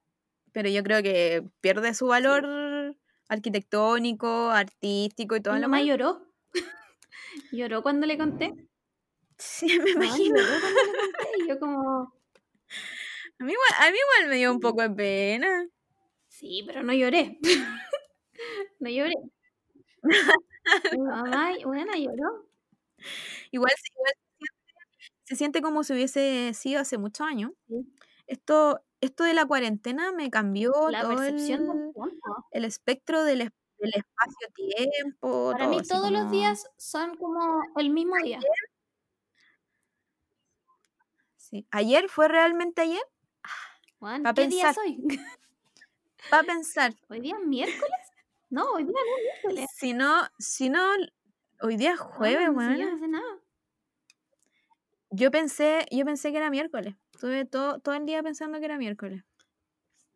[0.52, 2.96] pero yo creo que pierde su valor
[3.28, 5.88] arquitectónico, artístico y todo Mi lo mamá demás.
[5.98, 6.26] lloró.
[7.52, 8.54] lloró cuando le conté.
[9.38, 10.36] Sí, me imagino.
[10.36, 11.28] lloró cuando le conté.
[11.38, 12.12] Y yo como,
[13.40, 15.68] A mí, igual, a mí igual me dio un poco de pena.
[16.28, 17.38] sí, pero no lloré.
[18.80, 19.14] no lloré.
[20.92, 22.46] Mi mamá, buena, lloró.
[23.50, 24.12] Igual, se- igual
[25.24, 27.52] se, siente, como si hubiese sido hace muchos años.
[27.68, 27.86] Sí.
[28.26, 32.08] Esto, esto de la cuarentena me cambió La todo percepción el, del tiempo.
[32.52, 35.50] el espectro del, es- del espacio-tiempo.
[35.52, 38.40] Para todo mí todos los días son como el mismo día.
[41.36, 41.66] sí.
[41.70, 43.02] Ayer fue realmente ayer.
[44.04, 44.98] Juan, ¿Qué día soy?
[46.30, 48.12] Para pensar, ¿Hoy día es miércoles?
[48.50, 49.70] No, hoy día no es miércoles.
[49.74, 50.86] si no, si no,
[51.62, 53.38] hoy día es jueves, si yo no sé nada.
[55.08, 56.96] Yo pensé, yo pensé que era miércoles.
[57.14, 59.24] Estuve todo, todo el día pensando que era miércoles.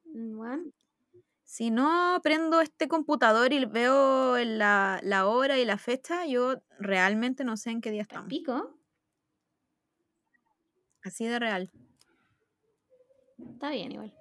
[0.05, 0.75] Juan,
[1.45, 7.43] si no prendo este computador y veo la, la hora y la fecha, yo realmente
[7.43, 8.29] no sé en qué día estamos.
[8.29, 8.79] ¿Pico?
[11.03, 11.71] Así de real.
[13.39, 14.15] Está bien igual.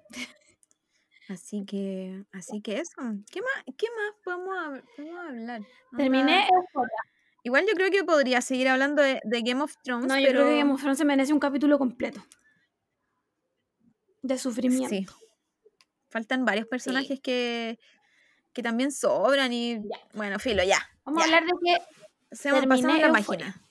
[1.28, 2.94] Así que, así que eso.
[3.30, 5.60] ¿Qué más, qué más podemos, hab- podemos hablar?
[5.96, 6.98] Terminé Euphoria.
[7.44, 10.40] Igual yo creo que podría seguir hablando de, de Game of Thrones, No, yo pero
[10.40, 12.24] creo que Game of Thrones se merece un capítulo completo.
[14.22, 14.88] De sufrimiento.
[14.88, 15.06] sí.
[16.10, 17.78] Faltan varios personajes que,
[18.54, 19.98] que también sobran y Ya.
[20.14, 20.78] bueno, filo, ya.
[21.04, 21.34] Vamos ya.
[21.34, 21.84] a hablar de que
[22.30, 23.62] pasamos la página.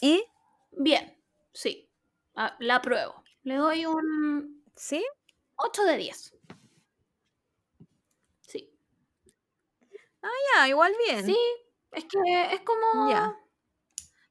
[0.00, 0.24] ¿Y?
[0.72, 1.14] Bien,
[1.52, 1.88] sí.
[2.34, 3.22] Ah, la apruebo.
[3.42, 5.04] Le doy un ¿Sí?
[5.56, 6.34] 8 de 10.
[8.40, 8.70] Sí.
[10.22, 11.26] Ya, igual bien.
[11.26, 11.38] Sí,
[11.92, 13.10] es que es como.
[13.10, 13.36] Ya.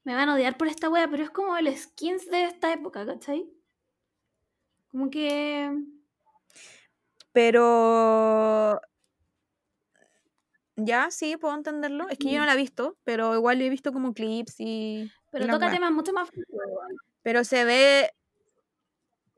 [0.04, 3.06] Me van a odiar por esta wea, pero es como el skins de esta época,
[3.06, 3.48] ¿cachai?
[4.90, 5.70] Como que.
[7.32, 8.80] Pero...
[10.76, 12.08] Ya, sí, puedo entenderlo.
[12.08, 15.10] Es que yo no la he visto, pero igual he visto como clips y...
[15.30, 16.30] Pero y toca temas mucho más.
[17.22, 18.10] Pero se ve...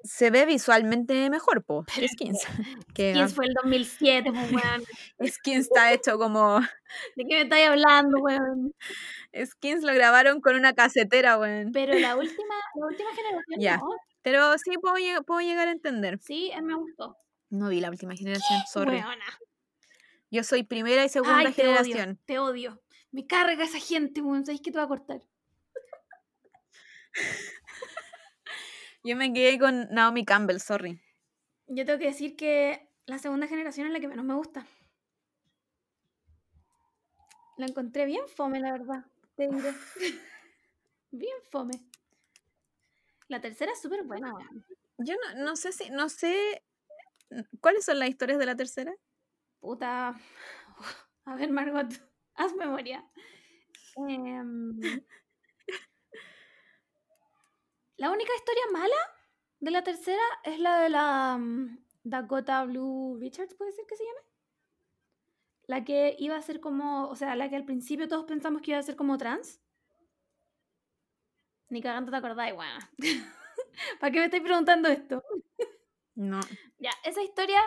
[0.07, 1.85] Se ve visualmente mejor, po.
[1.85, 2.41] que Skins.
[2.95, 4.85] que Skins fue el 2007, pues, weón.
[5.27, 6.61] Skins está hecho como...
[7.17, 8.75] ¿De qué me estáis hablando, weón?
[9.47, 11.73] Skins lo grabaron con una casetera, weón.
[11.73, 13.79] Pero la última, la última generación, Ya.
[13.79, 13.89] no.
[14.21, 16.19] Pero sí puedo, puedo llegar a entender.
[16.19, 17.17] Sí, me gustó.
[17.49, 18.97] No vi la última generación, sorry.
[18.97, 19.25] Weona.
[20.31, 22.21] Yo soy primera y segunda Ay, te odio, generación.
[22.27, 22.83] te odio.
[23.11, 24.45] Me carga esa gente, weón.
[24.45, 25.21] ¿Sabes que te va a cortar?
[29.05, 30.99] Yo me quedé con Naomi Campbell, sorry.
[31.67, 34.67] Yo tengo que decir que la segunda generación es la que menos me gusta.
[37.59, 39.05] La encontré bien fome, la verdad.
[39.37, 39.75] Te diré.
[41.11, 41.75] bien fome.
[43.29, 44.33] La tercera es súper buena.
[44.97, 46.63] Yo no, no sé si, no sé.
[47.61, 48.95] ¿Cuáles son las historias de la tercera?
[49.61, 50.19] Puta.
[51.27, 51.89] A ver, Margot,
[52.37, 53.05] haz memoria.
[54.09, 54.81] Em,
[57.97, 58.97] La única historia mala
[59.61, 64.05] de la tercera es la de la mm, Dakota Blue Richards, ¿puede ser que se
[64.05, 64.21] llame?
[65.67, 68.73] La que iba a ser como, o sea, la que al principio todos pensamos que
[68.73, 69.61] iba a ser como trans.
[71.71, 72.79] Ni cagando te acordáis, bueno.
[74.01, 75.23] ¿Para qué me estáis preguntando esto?
[76.15, 76.41] No.
[76.79, 77.63] Ya, esa historia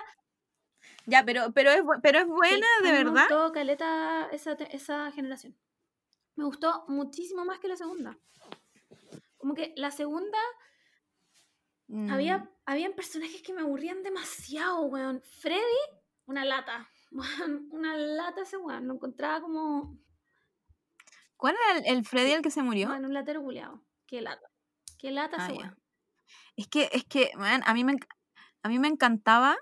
[1.07, 3.21] Ya, pero, pero, es, pero es Sí, buena, a de Me verdad.
[3.29, 5.57] gustó caleta esa, esa generación.
[6.35, 8.15] Me gustó muchísimo más que la segunda.
[9.37, 10.37] Como que la segunda
[11.87, 15.21] Mm, había habían personajes que me aburrían demasiado, weón.
[15.41, 15.61] Freddy,
[16.25, 16.89] una lata.
[17.11, 18.87] Weón, una lata ese weón.
[18.87, 19.97] Lo encontraba como.
[21.37, 22.89] ¿Cuál era el, el Freddy el que se murió?
[22.89, 23.81] Bueno, un latero culiado.
[24.05, 24.49] Qué lata.
[24.99, 25.77] Qué lata Ah, ese weón.
[26.57, 27.95] Es que, es que, man, a mí me,
[28.63, 29.55] a mí me encantaba,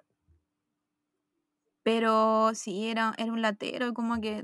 [1.84, 4.44] pero sí, era, era un latero, como que,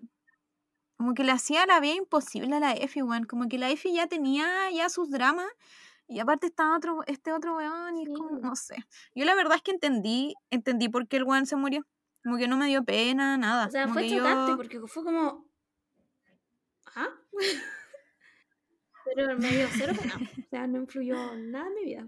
[1.01, 3.23] como que le hacía la vida imposible a la Effie, weón.
[3.25, 5.47] Como que la Effie ya tenía ya sus dramas,
[6.07, 8.41] y aparte estaba otro, este otro weón, y es como, Sí.
[8.43, 8.75] no sé.
[9.15, 11.87] Yo la verdad es que entendí, entendí por qué el weón se murió.
[12.23, 13.65] Como que no me dio pena, nada.
[13.65, 15.47] O sea, como fue chocante yo- porque fue como.
[16.93, 17.07] ¿Ah?
[19.15, 20.15] Pero me dio cero pena.
[20.15, 22.07] O sea, no influyó nada en mi vida.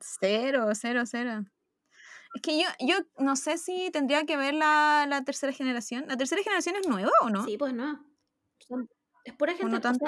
[0.00, 1.46] Cero, cero, cero.
[2.34, 6.06] Es que yo, yo no sé si tendría que ver la, la tercera generación.
[6.08, 7.44] ¿La tercera generación es nueva o no?
[7.44, 8.04] Sí, pues no.
[9.24, 9.78] Es pura gente.
[9.80, 10.04] tanto?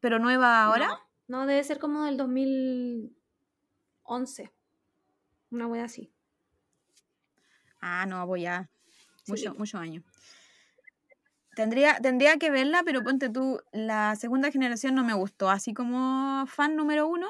[0.00, 0.88] ¿Pero nueva ahora?
[1.28, 4.52] No, no, debe ser como del 2011.
[5.50, 6.10] Una wea así.
[7.80, 8.68] Ah, no, voy ya.
[9.24, 9.32] Sí.
[9.32, 10.04] Mucho, muchos años.
[11.54, 16.46] Tendría, tendría que verla, pero ponte tú, la segunda generación no me gustó, así como
[16.46, 17.28] fan número uno.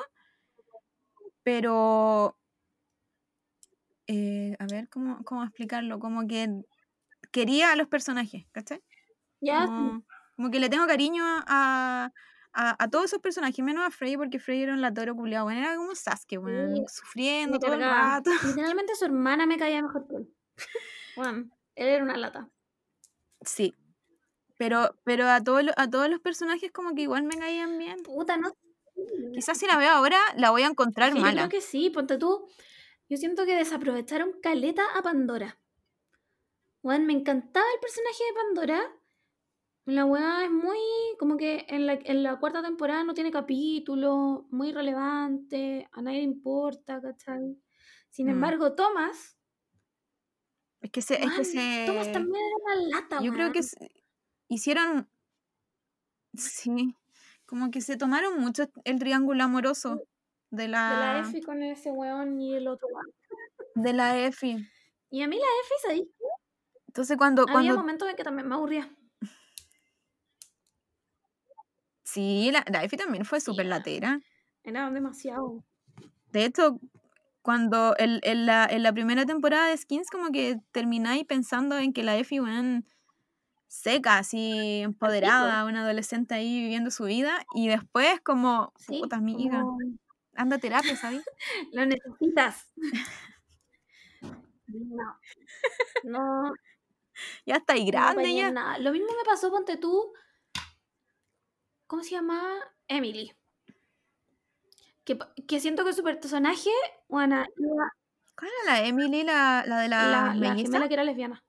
[1.44, 2.36] Pero,
[4.06, 5.98] eh, a ver, ¿cómo, ¿cómo explicarlo?
[5.98, 6.48] Como que
[7.32, 8.82] quería a los personajes, ¿cachai?
[9.40, 10.04] Ya, Como,
[10.36, 12.10] como que le tengo cariño a,
[12.52, 15.44] a, a todos esos personajes, menos a Frey, porque Frey era un latero culiado.
[15.46, 18.30] Bueno, era como Sasuke, weón, sufriendo me todo el rato.
[18.44, 20.28] Literalmente su hermana me caía mejor que él.
[21.14, 22.48] Bueno, él era una lata.
[23.42, 23.74] Sí.
[24.58, 28.02] Pero, pero a, todos lo- a todos los personajes como que igual me caían bien.
[28.02, 28.52] Puta, no.
[29.34, 31.40] Quizás si la veo ahora la voy a encontrar Sí, yo mala.
[31.42, 32.48] creo que sí, ponte tú.
[33.08, 35.58] Yo siento que desaprovecharon caleta a Pandora.
[36.82, 38.92] Bueno, me encantaba el personaje de Pandora.
[39.86, 40.78] La weá es muy.
[41.18, 46.18] como que en la, en la cuarta temporada no tiene capítulo, muy relevante, a nadie
[46.18, 47.58] le importa, ¿cachai?
[48.10, 48.30] Sin Mm.
[48.30, 49.38] embargo, Thomas.
[50.80, 53.90] Es que se, es que se Thomas también era una lata, yo creo que se-
[54.48, 55.08] hicieron
[56.34, 56.94] sí,
[57.46, 60.02] como que se tomaron mucho el triángulo amoroso
[60.50, 63.06] de De la, la Effie con ese weón y el otro weón.
[63.74, 64.56] de la EFI.
[65.10, 66.02] Y a mí la EFI, ¿sabes?
[66.88, 67.42] Entonces cuando...
[67.42, 68.88] Había cuando momentos en que también me aburría.
[72.02, 73.70] sí, la, la EFI también fue Sí, súper weón.
[73.78, 74.20] latera.
[74.64, 75.64] Era demasiado.
[76.32, 76.80] De hecho,
[77.42, 81.92] cuando el- en, la, en la primera temporada de Skins como que termináis pensando en
[81.92, 82.86] que la EFI, weón,
[83.68, 89.60] seca, así, empoderada, una adolescente ahí viviendo su vida, y después como, Sí, puta amiga,
[89.62, 89.78] como
[90.36, 91.24] anda a terapia, ¿sabes?
[91.72, 92.66] lo necesitas.
[94.68, 95.16] No,
[96.02, 96.54] no,
[97.46, 98.50] Ya está ahí no grande apañé ya.
[98.50, 98.78] nada.
[98.78, 100.12] Lo mismo me pasó, ponte tú.
[101.86, 102.40] ¿Cómo se llama?
[102.88, 103.32] Emily.
[105.04, 106.70] Que, que siento que su personaje,
[107.08, 107.92] bueno, iba-
[108.36, 111.42] ¿Cuál era la Emily, la, la de la, la, la gemela que era lesbiana.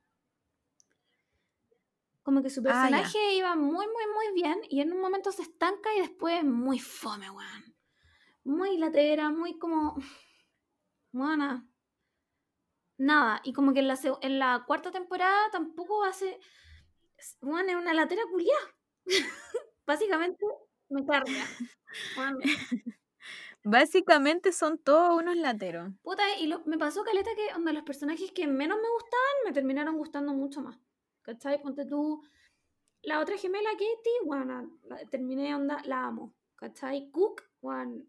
[2.23, 5.41] Como que su Ah, personaje iba muy, muy, muy bien y en un momento se
[5.43, 7.76] estanca y después muy fome, weón.
[8.47, 9.95] Muy latera, muy como...
[11.13, 11.67] Bueno,
[12.97, 13.41] nada.
[13.43, 16.39] Y como que en la, en la cuarta temporada tampoco hace...
[17.41, 18.75] Bueno, es una latera culiada.
[19.87, 20.45] Básicamente
[20.89, 21.31] me carga.
[22.17, 22.39] Weón,
[23.63, 25.91] Básicamente son todos unos lateros.
[26.03, 29.53] Puta, y lo- me pasó caleta que onda, los personajes que menos me gustaban me
[29.53, 30.77] terminaron gustando mucho más.
[31.23, 31.61] ¿Cachai?
[31.61, 32.21] Ponte tú.
[33.01, 36.35] La otra gemela, Katie, bueno, la, terminé onda, la amo.
[36.55, 37.09] ¿Cachai?
[37.11, 38.03] Cook, bueno,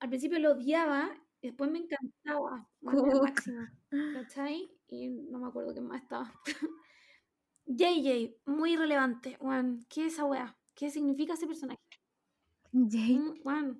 [0.00, 2.68] al principio lo odiaba y después me encantaba.
[2.82, 3.72] Máxima.
[4.14, 4.70] ¿Cachai?
[4.88, 6.32] Y no me acuerdo qué más estaba.
[7.66, 9.36] JJ, muy relevante.
[9.40, 10.56] Bueno, ¿qué es esa wea?
[10.74, 11.80] ¿Qué significa ese personaje?
[12.72, 13.18] Jay.
[13.18, 13.76] Mm, Bueno,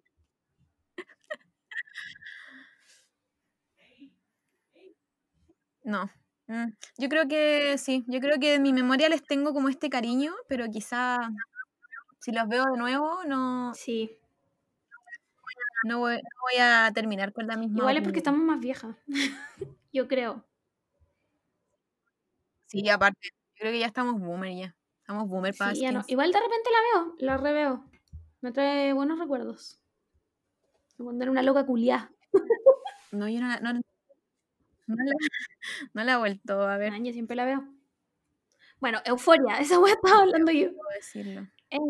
[5.85, 6.11] No.
[6.47, 9.89] Mm, Yo creo que sí, yo creo que en mi memoria les tengo como este
[9.91, 11.19] cariño, pero quizá
[12.21, 14.20] si los veo de nuevo no, sí.
[15.85, 18.97] No, voy, no voy a terminar con la misma Igual es porque estamos más viejas.
[19.93, 20.45] Yo creo.
[22.67, 24.77] Sí, aparte, yo creo que ya estamos boomer ya.
[25.01, 26.01] Estamos boomer para Sí, ya no.
[26.03, 26.13] skins.
[26.13, 27.85] Igual de repente la veo, la reveo.
[28.43, 29.83] Me trae buenos recuerdos.
[30.99, 32.13] Me era una loca culiá.
[33.11, 35.13] No, yo no, la- no, no la,
[35.95, 37.65] no la he vuelto a ver, Yo siempre la veo.
[38.79, 40.69] Bueno, Euforia, esa wea estaba hablando yo.
[40.69, 41.49] puedo decirlo.
[41.71, 41.81] Em,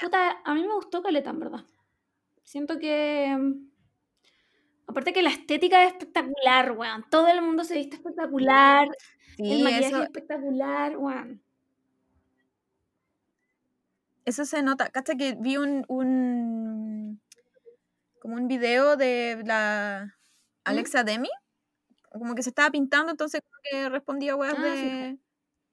[0.00, 1.64] puta, a mí me gustó Caleta, en verdad.
[2.44, 3.24] Siento que.
[3.26, 3.70] em,
[4.86, 7.04] Aparte que la estética es espectacular, weón.
[7.10, 8.86] Todo el mundo se viste espectacular.
[9.38, 11.42] el maquillaje eso, es espectacular, weón.
[14.24, 14.88] eso se nota.
[14.90, 17.20] Cacha que vi un, un
[18.20, 20.12] como un video de la ¿Mm?
[20.64, 21.28] Alexa Demi,
[22.12, 25.18] como que se estaba pintando, entonces como que respondía weas Ah, sí, de,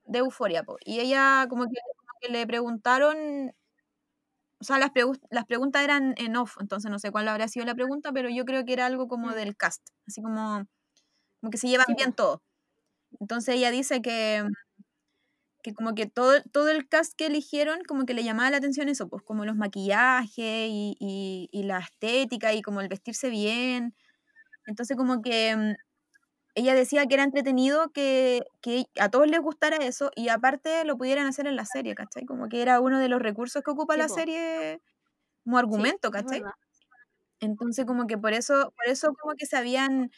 [0.06, 0.78] de euforia, po.
[0.86, 3.54] Y ella como que, como que le preguntaron,
[4.62, 7.66] o sea, las, pregu- las preguntas eran en off, entonces no sé cuál habrá sido
[7.66, 9.36] la pregunta, pero yo creo que era algo como Mm.
[9.36, 10.66] del cast, así como,
[11.42, 12.44] como que se llevan Sí, bien todo.
[13.20, 14.46] Entonces ella dice que,
[15.64, 18.90] que como que todo, todo el cast que eligieron como que le llamaba la atención
[18.90, 20.36] eso, pues como los maquillajes
[20.70, 23.96] y, y- y la estética y como el vestirse bien.
[24.68, 25.76] Entonces como que mm,
[26.56, 30.98] ella decía que era entretenido que, que a todos les gustara eso y aparte lo
[30.98, 32.26] pudieran hacer en la serie, ¿cachai?
[32.26, 34.22] Como que era uno de los recursos que ocupa Sí, la po.
[34.22, 34.82] serie
[35.46, 36.48] como Sí, argumento, es ¿cachai?
[37.40, 40.12] Entonces como que por eso, por eso como que se habían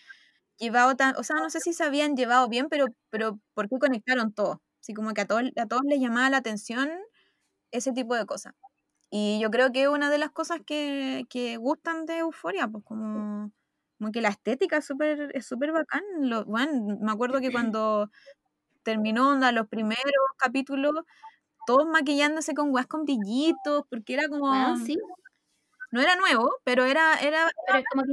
[0.57, 3.79] llevado tan, o sea, no sé si se habían llevado bien, pero, pero ¿por qué
[3.79, 4.63] conectaron todo?
[4.81, 6.91] Así como que a todos, a todos les llamaba la atención
[7.71, 8.53] ese tipo de cosas.
[9.11, 13.51] Y yo creo que una de las cosas que, que gustan de Euforia, pues como,
[13.97, 16.03] como que la estética es súper es súper bacán.
[16.21, 18.09] Lo, bueno, me acuerdo que cuando
[18.83, 20.03] terminó onda, los primeros
[20.37, 20.93] capítulos,
[21.67, 24.97] todos maquillándose con guas con brillitos, porque era como, Weón, sí.
[25.91, 28.03] no era nuevo, pero era, era Pero como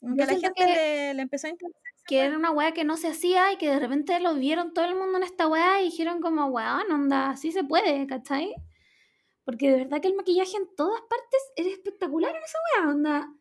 [0.00, 1.80] como, que la gente que- le, le empezó a interesar.
[2.06, 4.84] que era una weá que no se hacía y que de repente lo vieron todo
[4.84, 8.54] el mundo en esta weá y dijeron como, weón, onda, así se puede, ¿cachai?
[9.46, 13.32] Porque de verdad que el maquillaje en todas partes era espectacular en esa weá, onda.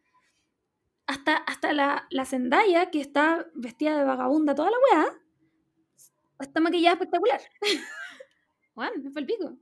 [1.07, 5.05] Hasta, hasta la, la Zendaya, que está vestida de vagabunda toda la weá,
[6.39, 7.41] está maquillada espectacular.
[8.75, 9.57] Weón, me fue el pico.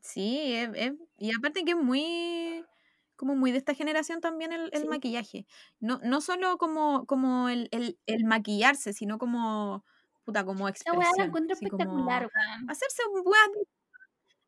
[0.00, 2.64] Sí, es- es- y aparte que es muy,
[3.16, 4.88] como muy de esta generación también el, el Sí.
[4.88, 5.46] maquillaje.
[5.80, 9.84] No, no solo como, como el, el, el maquillarse, sino como,
[10.24, 11.28] puta, como Esa weá la expresión.
[11.28, 12.70] encuentro espectacular, weón.
[12.70, 13.48] hacerse weas,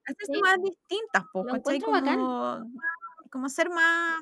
[0.06, 0.62] hacerse Sí.
[0.62, 2.18] distintas, po, Lo encuentro bacán.
[3.30, 4.20] Como, ser más,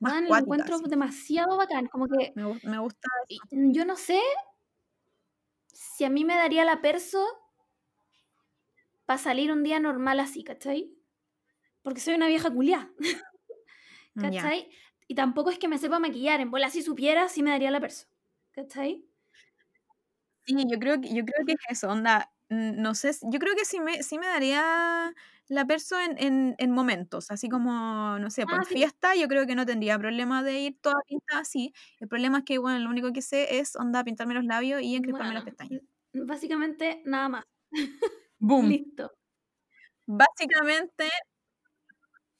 [0.00, 0.84] más Weón, lo encuentro así.
[0.88, 1.86] demasiado bacán.
[1.86, 3.42] Como que Me, gu- me gusta eso.
[3.50, 4.20] yo no sé
[5.72, 7.24] si a mí me daría la perso
[9.06, 10.92] para salir un día normal así, ¿cachai?
[11.82, 12.90] Porque soy una vieja culiá.
[14.14, 14.70] ¿cachai?
[15.08, 16.40] Y tampoco es que me sepa maquillar.
[16.40, 18.06] En bola, si supiera, sí me daría la perso.
[18.52, 19.04] ¿Cachai?
[20.46, 22.30] Sí, yo creo que, yo creo que es eso, onda.
[22.50, 25.14] No sé, yo creo que sí me, sí me daría
[25.48, 28.74] la perso en, en, en momentos, así como, no sé, pues Ah, sí.
[28.74, 31.72] fiesta yo creo que no tendría problema de ir toda pintada así.
[32.00, 34.96] El problema es que, bueno, lo único que sé es, onda, pintarme los labios y
[34.96, 35.82] encresparme las Bueno, pestañas.
[36.12, 37.44] básicamente nada más.
[38.40, 38.68] Boom.
[38.68, 39.10] Listo.
[40.06, 41.08] Básicamente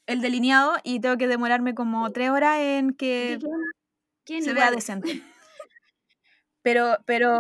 [0.07, 3.39] el delineado y tengo que demorarme como tres horas en Que
[4.39, 4.77] se vea iguales.
[4.77, 5.13] decente.
[6.63, 7.39] Pero, pero,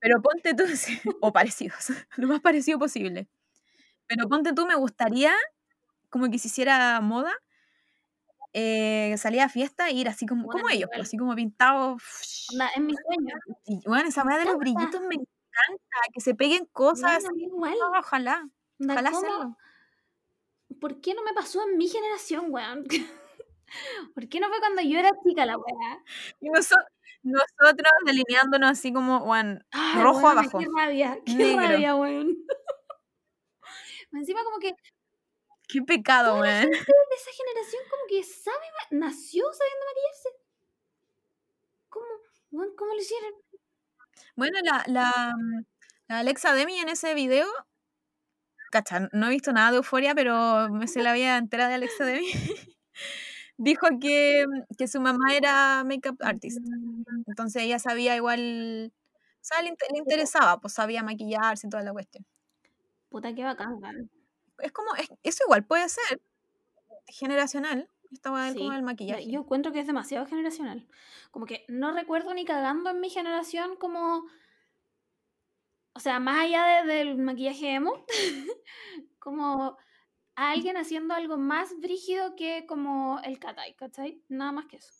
[0.00, 0.64] pero ponte tú,
[1.20, 1.86] o parecidos,
[2.16, 3.28] lo más parecido posible.
[4.06, 5.32] Pero ponte tú, me gustaría
[6.08, 7.32] como que se hiciera moda,
[8.52, 11.06] eh, salir a fiesta e ir así como, como Bueno, ellos, pues, igual.
[11.06, 12.48] así como pintados.
[12.52, 13.34] Onda, es mi sueño.
[13.66, 17.42] Y bueno, esa manera de los brillitos me encanta, que se peguen cosas Bueno, así.
[17.44, 17.74] igual.
[17.94, 18.48] Ah, ojalá,
[18.80, 19.56] Onda, ojalá ¿cómo- hacerlo.
[20.80, 22.84] ¿Por qué no me pasó en mi generación, weón?
[24.14, 26.02] ¿Por qué no fue cuando yo era chica la weá?
[26.40, 26.74] Y noso-
[27.22, 30.58] nosotros delineándonos así como, bueno, Ay, rojo abajo.
[30.58, 31.68] Qué rabia, qué negro.
[31.68, 32.36] rabia, weón.
[34.12, 34.74] Encima como que
[35.68, 36.44] Qué pecado, weón.
[36.70, 40.28] de esa generación como que sabe, nació sabiendo maquillarse.
[41.88, 42.06] ¿Cómo?
[42.50, 43.32] weón, ¿Cómo lo hicieron?
[44.36, 45.64] Bueno, la, la, mm,
[46.08, 47.46] la Alexa Demi en ese video,
[48.70, 52.04] cacha, no he visto nada de euforia, pero me sé la vida entera de Alexa
[52.04, 52.26] Demi.
[53.62, 56.58] Dijo que, mm, que su mamá era makeup artist.
[57.26, 61.92] Entonces ella sabía igual, o sea, le, le interesaba, pues sabía maquillarse y toda la
[61.92, 62.24] cuestión.
[63.10, 64.10] Puta, qué bacán, weón.
[64.58, 66.22] Es como, es- eso igual puede ser
[67.06, 69.30] generacional, esta weá del- como Sí, el maquillaje.
[69.30, 70.88] Yo encuentro que es demasiado generacional.
[71.30, 74.24] Como que no recuerdo ni cagando en mi generación como...
[75.92, 77.92] O sea, más allá de- del maquillaje emo,
[79.18, 79.76] como
[80.40, 84.22] a alguien haciendo algo más brígido que como el katai, ¿cachai?
[84.28, 84.92] Nada más que eso.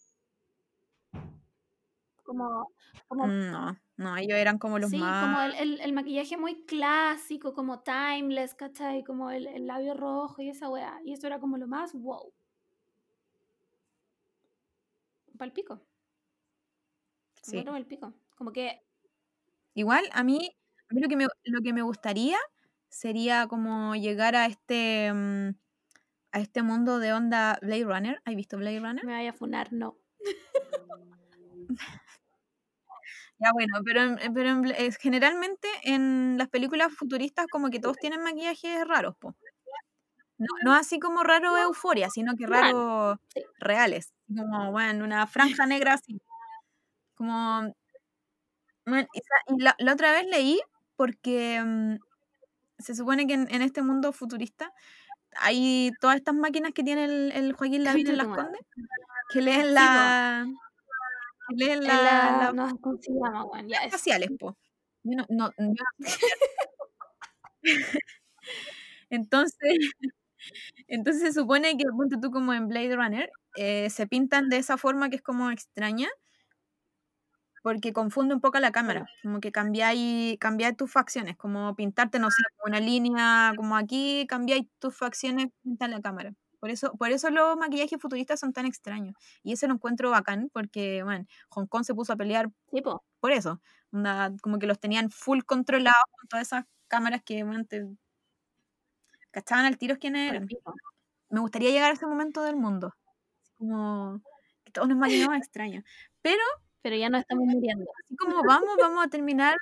[2.22, 2.68] Como,
[3.08, 5.24] como No, no, ellos eran como los sí, más...
[5.24, 9.02] como el, el- el maquillaje muy clásico, como timeless, ¿cachai?
[9.04, 11.00] Como el, el labio rojo y esa weá.
[11.04, 12.32] Y eso era como lo más wow.
[15.38, 15.80] Palpico.
[17.42, 17.56] Sí.
[17.58, 18.12] Encuentro palpico.
[18.36, 18.82] Como que
[19.74, 20.50] Igual, a mí,
[20.90, 22.38] a mí lo, que me, lo que me gustaría
[22.90, 25.54] sería como llegar a este, mm,
[26.32, 28.22] a este mundo de onda Blade Runner.
[28.26, 29.04] ¿Has visto Blade Runner?
[29.04, 29.96] me vaya a funar, no.
[33.38, 37.96] Ya bueno, pero, en- pero en eh, generalmente en las películas futuristas como que todos
[37.96, 39.34] tienen maquillajes raros, po.
[40.36, 43.42] No, no así como raro euforia, sino que Raro, sí.
[43.58, 44.12] reales.
[44.28, 46.20] Como, bueno, una franja negra así.
[47.14, 47.74] Como...
[48.86, 50.60] bueno, y la, la otra vez leí
[50.96, 51.96] porque mm,
[52.80, 54.72] se supone que en, en este mundo futurista
[55.36, 58.26] hay todas estas máquinas que tiene el, el Joaquín Lavín en Las.
[58.26, 58.60] Condes
[59.32, 60.46] que leen la...
[61.48, 63.68] que leen En la, la, la- no, ¿cómo se llama, weón?
[63.68, 63.90] Ya, eso.
[63.96, 64.56] faciales, po.
[65.02, 65.84] Yo no, no, yo
[69.10, 69.58] Entonces,
[70.88, 74.76] entonces se supone que, ponte tú como en Blade Runner, eh, se pintan de esa
[74.76, 76.08] forma que es como extraña,
[77.62, 82.30] porque confunde un poco la cámara, como que cambiáis, cambiáis tus facciones, como pintarte, no
[82.30, 86.34] sé, una línea como aquí, cambiáis tus facciones frente a la cámara.
[86.60, 89.14] Por eso, por eso los maquillajes futuristas son tan extraños.
[89.42, 93.04] Y eso lo encuentro bacán, porque, bueno, Hong Kong se puso a pelear Sí, po.
[93.20, 93.60] por eso.
[93.92, 97.86] onda, como que los tenían full controlados con todas esas cámaras que bueno, te
[99.30, 100.48] cachaban al tiro quiénes eran.
[101.30, 102.94] Me gustaría llegar a ese momento del mundo.
[103.58, 104.22] Como
[104.64, 105.84] que todos nos imaginamos extraños.
[106.22, 106.42] Pero
[106.82, 107.90] Pero ya no estamos muriendo.
[108.04, 109.56] así como vamos, vamos a terminar,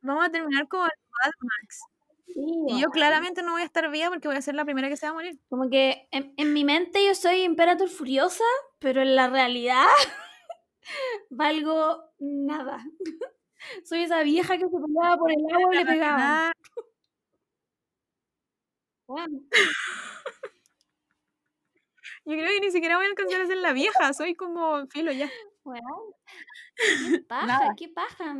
[0.00, 1.80] vamos a terminar como el Mad Max.
[2.26, 4.88] Sí, Y yo claramente no voy a estar viva porque voy a ser la primera
[4.88, 5.38] que se va a morir.
[5.48, 8.44] Como que en, en mi mente yo soy Imperator Furiosa,
[8.78, 9.86] pero en la realidad
[11.30, 12.84] valgo nada.
[13.84, 16.52] Soy esa vieja que se peleaba por el agua y le
[19.06, 19.48] Weón,
[22.24, 25.12] Yo creo que ni siquiera voy a alcanzar a ser la vieja, soy como filo
[25.12, 25.30] ya.
[25.64, 26.14] Weón.
[27.10, 27.46] ¿Qué paja?
[27.46, 27.74] Nada.
[27.76, 28.36] ¿Qué paja?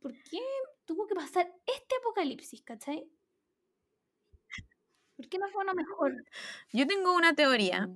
[0.00, 0.40] ¿Por qué
[0.84, 3.08] tuvo que pasar este apocalipsis, cachai?
[5.16, 6.12] ¿Por qué no fue uno mejor?
[6.72, 7.88] Yo tengo una teoría.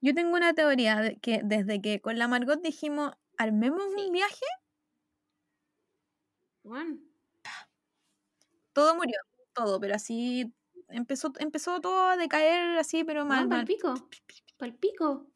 [0.00, 4.06] Yo tengo una teoría de que desde que con la Margot dijimos, armemos Sí.
[4.06, 4.44] un viaje,
[6.64, 6.90] Weón,
[8.72, 9.16] todo murió,
[9.52, 10.52] todo, pero así
[10.88, 13.58] empezó, empezó todo a decaer así, pero mal, weón, mal.
[13.60, 13.94] palpico.
[14.56, 15.26] Palpico.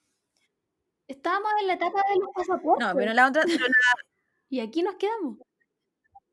[1.09, 2.87] Estábamos en la etapa de los pasaportes.
[2.87, 3.67] No, pero la otra, pero la,
[4.51, 5.39] Y aquí nos quedamos.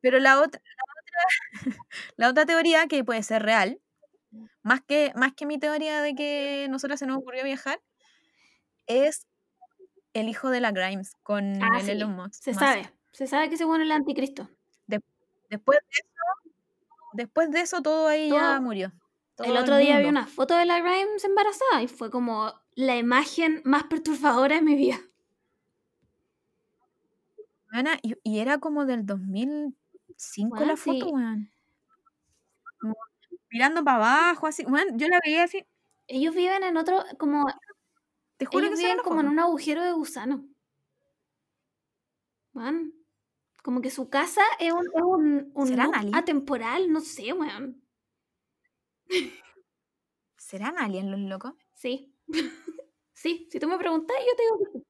[0.01, 1.51] pero la otra, la otra,
[2.17, 3.79] la otra teoría que puede ser real,
[4.61, 7.81] más que, más que mi teoría de que nosotras se nos ocurrió viajar,
[8.87, 9.27] es
[10.13, 12.33] el hijo de la Grimes con Ah, el sí, Elon Musk.
[12.43, 12.91] se sabe.
[13.11, 14.49] Se sabe que ese bueno es el anticristo.
[15.49, 16.55] Después de eso,
[17.13, 18.59] después de eso todo ahí ya
[19.35, 22.97] Todo- el otro día vi una foto de la Grimes embarazada y fue como la
[22.97, 24.99] imagen más perturbadora de mi vida.
[27.73, 31.11] Weona, y, y era como del 2005 la Weón, foto, sí.
[31.11, 31.51] weón.
[32.79, 32.95] Como
[33.49, 34.63] mirando para abajo, así.
[34.65, 35.65] Weón, yo la veía así.
[36.07, 37.45] Ellos viven en otro, como,
[38.37, 40.45] Te juro ellos que viven como en un agujero de gusano.
[42.53, 42.93] Man,
[43.63, 47.84] como que su casa es un, es un, un atemporal, no sé, weón.
[50.37, 51.53] ¿Serán aliens los locos?
[51.73, 52.13] Sí.
[53.13, 54.85] sí, si tú me preguntas, yo te digo que sí.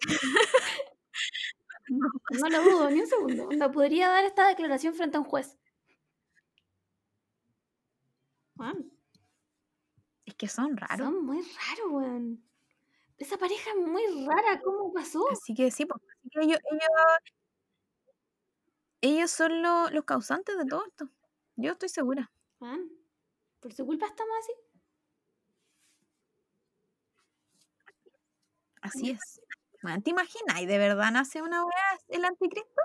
[1.88, 3.48] No lo dudo ni un segundo.
[3.48, 5.58] Onda, podría dar esta declaración frente a un juez.
[8.56, 8.90] Man,
[10.26, 10.98] Es que son raros.
[11.06, 12.44] son muy raros, weón.
[13.16, 15.28] Esa pareja es muy rara, ¿cómo pasó?
[15.30, 16.88] Así que sí, pues, así que ellos, ellos,
[19.00, 21.08] ellos son lo- los causantes de todo esto.
[21.56, 22.30] Yo estoy segura.
[22.60, 22.88] Man,
[23.60, 24.52] por su culpa estamos así.
[28.80, 29.40] Así es.
[29.82, 30.60] Weón, ¿te imaginas?
[30.60, 32.82] ¿Y de verdad nace una weá el anticristo?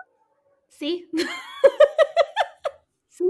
[0.69, 1.09] Sí.
[3.09, 3.25] sí.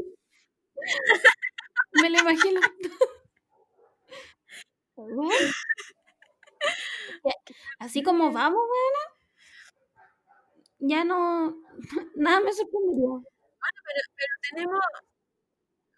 [1.94, 2.62] Me lo imagino.
[7.80, 9.14] Así como vamos, weona,
[10.80, 11.58] ya no.
[12.16, 13.22] Nada me sorprendería.
[14.52, 14.80] Tenemos,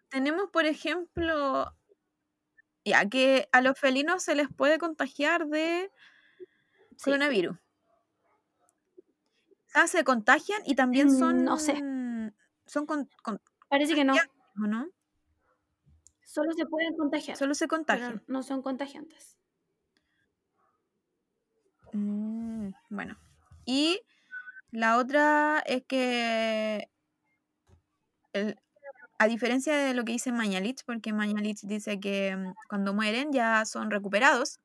[0.09, 1.75] tenemos, por ejemplo,
[2.83, 5.91] ya que a los felinos se les puede contagiar de
[6.97, 7.05] Sí.
[7.05, 7.57] coronavirus.
[9.87, 11.43] Se contagian y también Mm, son.
[11.43, 11.73] no sé.
[12.65, 14.13] Son con, con- Parece que no.
[14.13, 14.87] ¿o no?
[16.23, 17.35] Solo se pueden contagiar.
[17.37, 18.23] Solo se contagian.
[18.27, 19.37] no son contagiantes.
[21.93, 23.17] Mm, bueno.
[23.65, 24.01] Y
[24.71, 26.89] la otra es que
[28.33, 28.59] el-
[29.17, 33.65] a diferencia de lo que dice Mañalich, porque Mañalich dice que mm, cuando mueren ya
[33.65, 34.59] son recuperados,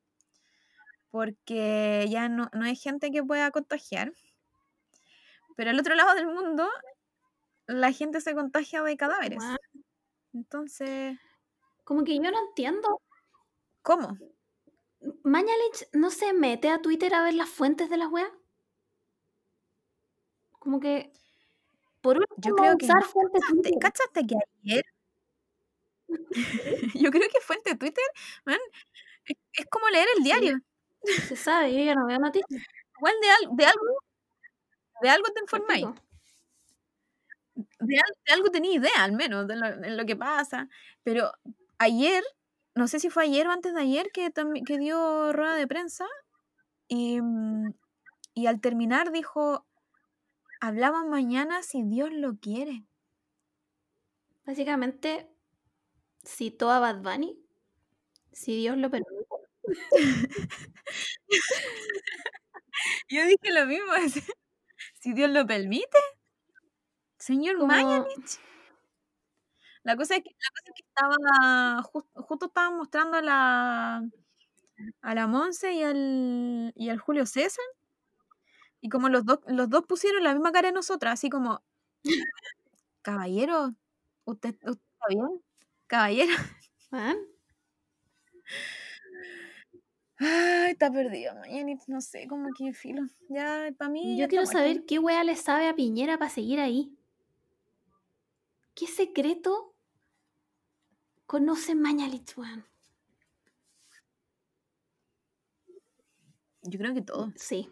[1.10, 4.12] porque ya no, no hay gente que pueda contagiar.
[5.56, 6.68] Pero al otro lado del mundo,
[7.66, 9.42] la gente se contagia de cadáveres.
[10.32, 11.18] Entonces,
[11.84, 13.00] Como que yo no entiendo.
[13.82, 14.16] ¿cómo?
[15.22, 18.30] Mañalich no se mete a Twitter a ver las fuentes de las weas.
[20.58, 21.12] Como que.
[22.02, 23.72] Por último, Yo creo que usar ¿Cachaste, Twitter.
[23.80, 24.34] cachaste que
[24.64, 24.84] ayer?
[26.94, 28.04] Yo creo que fuente Twitter,
[28.44, 28.58] man,
[29.26, 30.24] es, es como leer el Sí.
[30.24, 30.60] diario.
[31.34, 32.62] Se sabe, yo ya no veo noticias.
[32.98, 33.98] Igual de, al- de algo,
[35.02, 35.86] de algo te informáis.
[37.54, 37.96] De,
[38.26, 40.68] de algo tenía idea, al menos, de lo, de lo que pasa.
[41.02, 41.32] Pero
[41.78, 42.22] ayer,
[42.74, 44.30] no sé si fue ayer o antes de ayer, que,
[44.66, 46.06] que dio rueda de prensa,
[46.88, 47.74] y, mm,
[48.34, 49.66] y al terminar dijo,
[50.60, 52.84] hablamos mañana si Dios lo quiere.
[54.44, 55.30] Básicamente,
[56.24, 57.38] citó a Bad Bunny.
[58.32, 59.26] Si Dios lo permite.
[63.08, 63.92] Yo dije lo mismo,
[65.00, 65.98] si Dios lo permite.
[67.18, 68.40] Señor Como, Mañalich.
[69.82, 74.02] La cosa es que, la cosa es que estaba, jus- justo estaban mostrando a la,
[75.02, 77.64] a la Monse y al, y al Julio César.
[78.80, 81.62] Y como los dos, los dos pusieron la misma cara de nosotras, así como,
[83.02, 83.74] caballero,
[84.24, 85.42] ¿usted, usted está bien?
[85.86, 86.32] Caballero.
[86.90, 87.16] man,
[90.22, 93.02] Ay, está perdido, Mañanich, no sé, como que filo.
[93.30, 94.18] Ya, para mí.
[94.18, 96.94] yo quiero saber qué wea le sabe a Piñera para seguir ahí.
[98.74, 99.74] ¿Qué secreto
[101.26, 102.66] conoce Mañalich, weón?
[106.62, 107.32] Yo creo que todo.
[107.36, 107.70] Sí.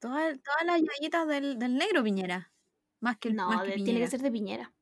[0.00, 2.50] Todas, todas las yayitas del, del negro Piñera.
[3.00, 4.72] Más que, el- No, más que de- tiene que ser de Piñera.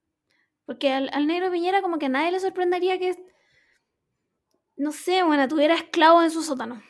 [0.67, 3.17] Porque al, al negro Piñera como que a nadie le sorprendería que,
[4.77, 6.83] no sé, bueno, tuviera esclavo en su sótano.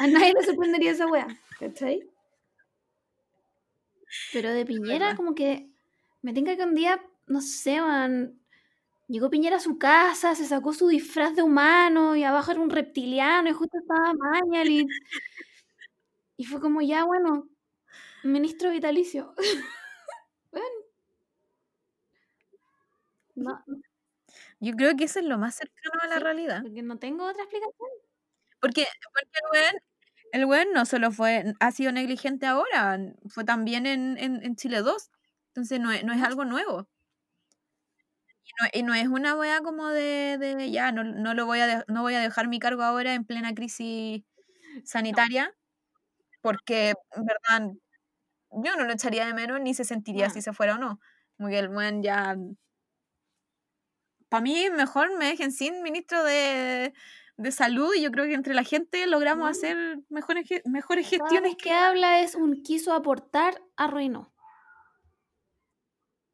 [0.00, 1.26] A nadie le sorprendería esa wea,
[1.58, 2.08] ¿cachai?
[4.32, 5.68] Pero de Piñera como que
[6.22, 8.38] me tenga que un día, no sé, man,
[9.08, 12.70] llegó Piñera a su casa, se sacó su disfraz de humano y abajo era un
[12.70, 14.88] reptiliano y justo estaba Mañalich.
[16.36, 17.48] Y fue como ya, bueno,
[18.24, 19.34] ministro vitalicio.
[20.52, 20.84] Bueno.
[23.36, 23.64] No,
[24.60, 26.22] Yo creo que eso es lo más cercano a la Sí.
[26.22, 26.62] realidad.
[26.62, 27.88] porque no tengo otra explicación.
[28.60, 29.82] Porque, porque el weón,
[30.32, 34.80] el weón no solo fue, ha sido negligente ahora, fue también en, en, en Chile
[34.82, 35.10] 2.
[35.48, 36.88] Entonces no es, no es algo nuevo.
[38.44, 41.60] Y no, y no es una wea como de, de ya, no, no lo voy
[41.60, 44.22] a de- no voy a dejar mi cargo ahora en plena crisis
[44.84, 45.54] sanitaria,
[46.44, 47.72] porque en verdad
[48.50, 50.34] yo no lo echaría de menos ni se sentiría No.
[50.34, 51.00] si se fuera o no.
[51.38, 52.36] Como que el buen ya.
[54.28, 56.92] Para mí, mejor me dejen sin ministro de,
[57.38, 61.72] de salud y yo creo que entre la gente logramos hacer mejores, mejores gestiones que
[61.72, 64.30] habla es un quiso aportar, arruinó.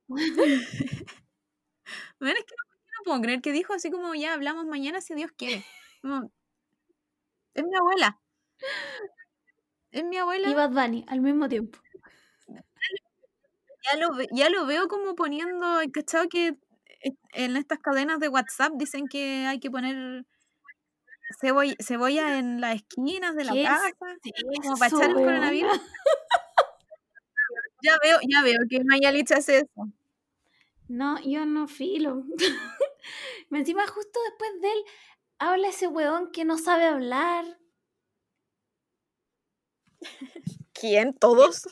[2.18, 2.64] Bueno, es que no,
[2.98, 5.64] no puedo creer que dijo así como ya hablamos mañana si Dios quiere.
[6.02, 6.30] Como,
[7.54, 8.20] es mi abuela.
[9.90, 10.48] Es mi abuela.
[10.48, 11.78] Y Bad Bunny al mismo tiempo.
[12.48, 16.28] Ya lo, ya lo veo como poniendo, ¿cachado?
[16.28, 16.48] Que
[17.02, 20.24] eh, en estas cadenas de WhatsApp dicen que hay que poner
[21.40, 23.90] cebolla, cebolla en las esquinas de la ¿Qué es casa.
[24.62, 25.72] Como para echar el coronavirus.
[27.82, 29.90] Ya veo, ya veo que Mayalich hace eso.
[30.88, 32.24] No, yo no filo.
[33.50, 34.84] Encima, justo después de él,
[35.38, 37.59] habla ese weón que no sabe hablar.
[40.72, 41.14] ¿Quién?
[41.14, 41.68] ¿Todos?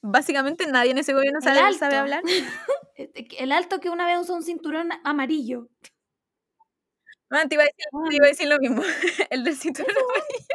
[0.00, 2.22] Básicamente nadie en ese gobierno El sabe, sabe hablar.
[2.94, 5.68] Este, El alto que una vez usó un cinturón amarillo.
[7.30, 8.82] Bueno, te iba a decir, te iba a decir lo mismo.
[9.30, 10.46] El del cinturón amarillo.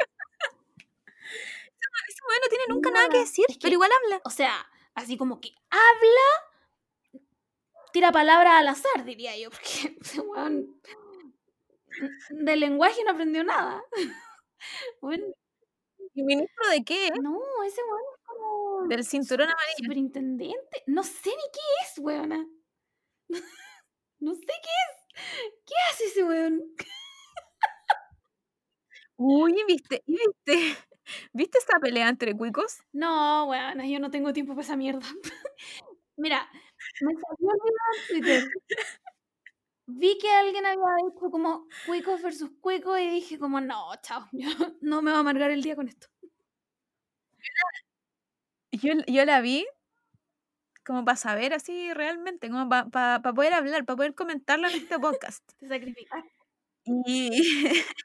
[2.08, 4.20] Ese weón no tiene nunca nada que decir, Es que- pero igual habla.
[4.24, 4.52] O sea,
[4.94, 7.22] así como que habla,
[7.92, 10.80] tira palabras al azar, diría yo, porque ese weón
[12.30, 13.82] de lenguaje no aprendió nada.
[15.00, 15.26] Bueno,
[16.18, 17.10] ¿Y ministro de qué?
[17.22, 19.76] no, ese weón es como Del cinturón amarillo.
[19.84, 20.82] superintendente.
[20.88, 22.44] No sé ni qué es, weona.
[24.20, 25.22] No sé qué es.
[25.64, 26.60] ¿Qué hace ese weón?
[29.16, 30.02] Uy, ¿viste?
[30.06, 30.76] ¿Y viste?
[31.32, 32.78] ¿Viste esa pelea entre cuicos?
[32.92, 35.06] No, weona, yo no tengo tiempo para esa mierda.
[36.16, 36.48] Mira,
[37.00, 38.50] me salió el video en Twitter.
[39.90, 44.48] Vi que alguien había dicho como cuicos versus cuicos y dije como no, chao, yo
[44.82, 46.08] no me va a amargar el día con esto.
[48.70, 49.66] Yo, yo la vi
[50.84, 55.42] como para saber así realmente, como para poder hablar, para poder comentarla en este podcast.
[55.58, 56.32] Te sacrificaste.
[56.84, 57.30] Y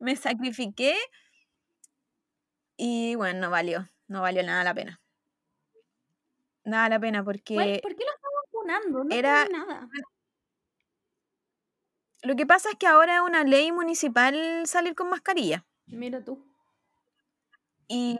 [0.00, 0.96] me sacrifiqué
[2.76, 5.00] y bueno, no valió, no valió nada la pena.
[6.64, 9.04] Nada la pena porque ¿Por qué lo estamos funando?
[9.04, 9.88] No era- nada.
[12.26, 15.64] Lo que pasa es que ahora es una ley municipal salir con mascarilla.
[15.86, 16.44] Mira tú.
[17.88, 18.18] Y,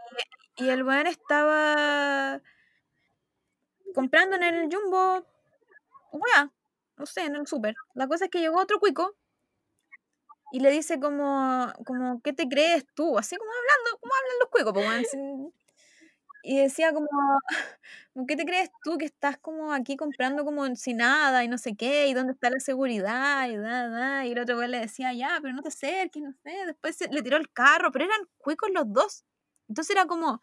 [0.57, 2.41] y el weón estaba
[3.95, 5.27] comprando en el Jumbo,
[6.13, 6.51] weá,
[6.97, 7.75] no sé, en el súper.
[7.95, 9.17] La cosa es que llegó otro cuico
[10.53, 13.19] y le dice como, como ¿qué te crees tú?
[13.19, 15.53] Así como hablando, como hablan los cuicos, sin-
[16.47, 17.09] Y decía como,
[18.29, 21.75] ¿qué te crees tú que estás como aquí comprando como sin nada y no sé
[21.77, 22.07] qué?
[22.07, 23.49] ¿Y dónde está la seguridad?
[23.49, 24.27] Y, da, da.
[24.27, 26.55] y el otro weón le decía, ya, pero no te acerques, no sé.
[26.67, 29.25] Después le tiró el carro, pero eran cuicos los dos.
[29.69, 30.41] Entonces era como,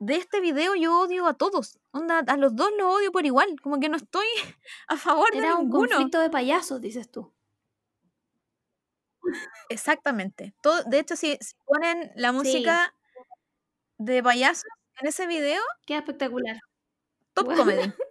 [0.00, 1.78] de este video yo odio a todos.
[1.92, 3.60] Onda, a los dos los odio por igual.
[3.62, 4.26] Como que no estoy
[4.88, 5.88] a favor de Era un ninguno.
[5.88, 7.32] conflicto de payasos, dices tú.
[9.68, 10.52] Exactamente.
[10.60, 12.92] Todo, de hecho, si, si ponen la música
[14.04, 14.64] de payasos
[15.00, 16.58] en ese video, Queda espectacular.
[17.34, 17.62] top Bueno.
[17.64, 17.80] comedy.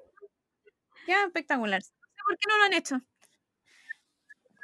[1.08, 1.82] Ya, espectacular.
[1.82, 3.02] No sé por qué no lo han hecho.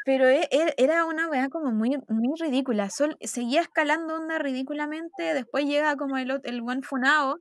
[0.05, 2.89] Pero e- e- era una weá como muy, muy ridícula.
[2.89, 5.33] Sol, seguía escalando onda ridículamente.
[5.33, 7.39] Después llega como el, el buen funao.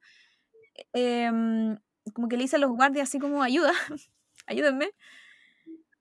[0.92, 1.76] em,
[2.14, 3.72] como que le dice a los guardias así como ayuda,
[4.46, 4.90] ayúdenme.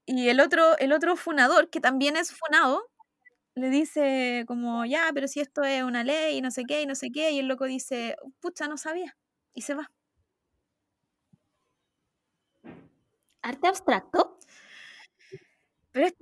[0.05, 2.83] Y el otro, el otro funador, que también es funado,
[3.55, 6.85] le dice como, ya, pero si esto es una ley y no sé qué, y
[6.85, 7.31] no sé qué.
[7.31, 9.17] Y el loco dice, pucha, no sabía.
[9.53, 9.91] Y se va.
[13.49, 14.37] ¿Arte abstracto?
[15.91, 16.13] Pero es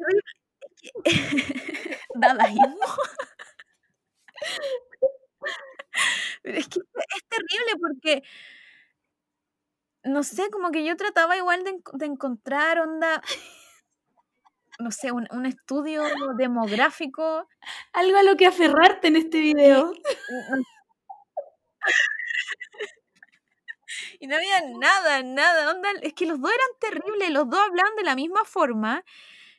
[2.16, 2.88] Dadaísmo.
[6.42, 8.24] Pero es que es terrible porque,
[10.04, 13.22] no sé, como que yo trataba igual de, de encontrar onda,
[14.80, 16.04] no sé, un, un estudio
[16.38, 17.48] demográfico.
[17.94, 19.94] Algo a lo que aferrarte en este video.
[24.20, 27.94] Y no había nada, nada, onda, es que los dos eran terribles, los dos hablaban
[27.98, 29.04] de la misma forma,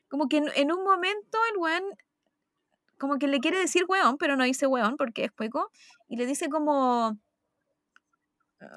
[0.08, 1.84] como que en, en un momento el weón,
[2.98, 5.70] como que le quiere decir weón, pero no dice weón porque es cueco,
[6.08, 7.18] y le dice como,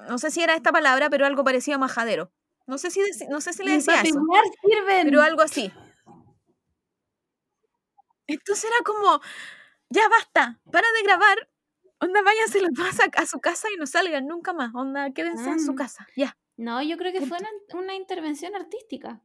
[0.08, 2.30] no sé si era esta palabra, pero algo parecido a majadero.
[2.66, 3.00] No sé si,
[3.30, 4.20] no sé si le decía eso,
[4.62, 5.06] sirven.
[5.06, 5.72] pero algo así.
[8.28, 9.20] Entonces era como,
[9.90, 11.50] ya basta, para de grabar,
[12.00, 15.50] onda, váyanse los dos a, a su casa y no salgan nunca más, onda, quédense
[15.50, 15.76] en su Ah.
[15.76, 16.36] casa, ya.
[16.56, 17.50] No, yo creo que fue una,
[17.80, 19.22] una intervención artística.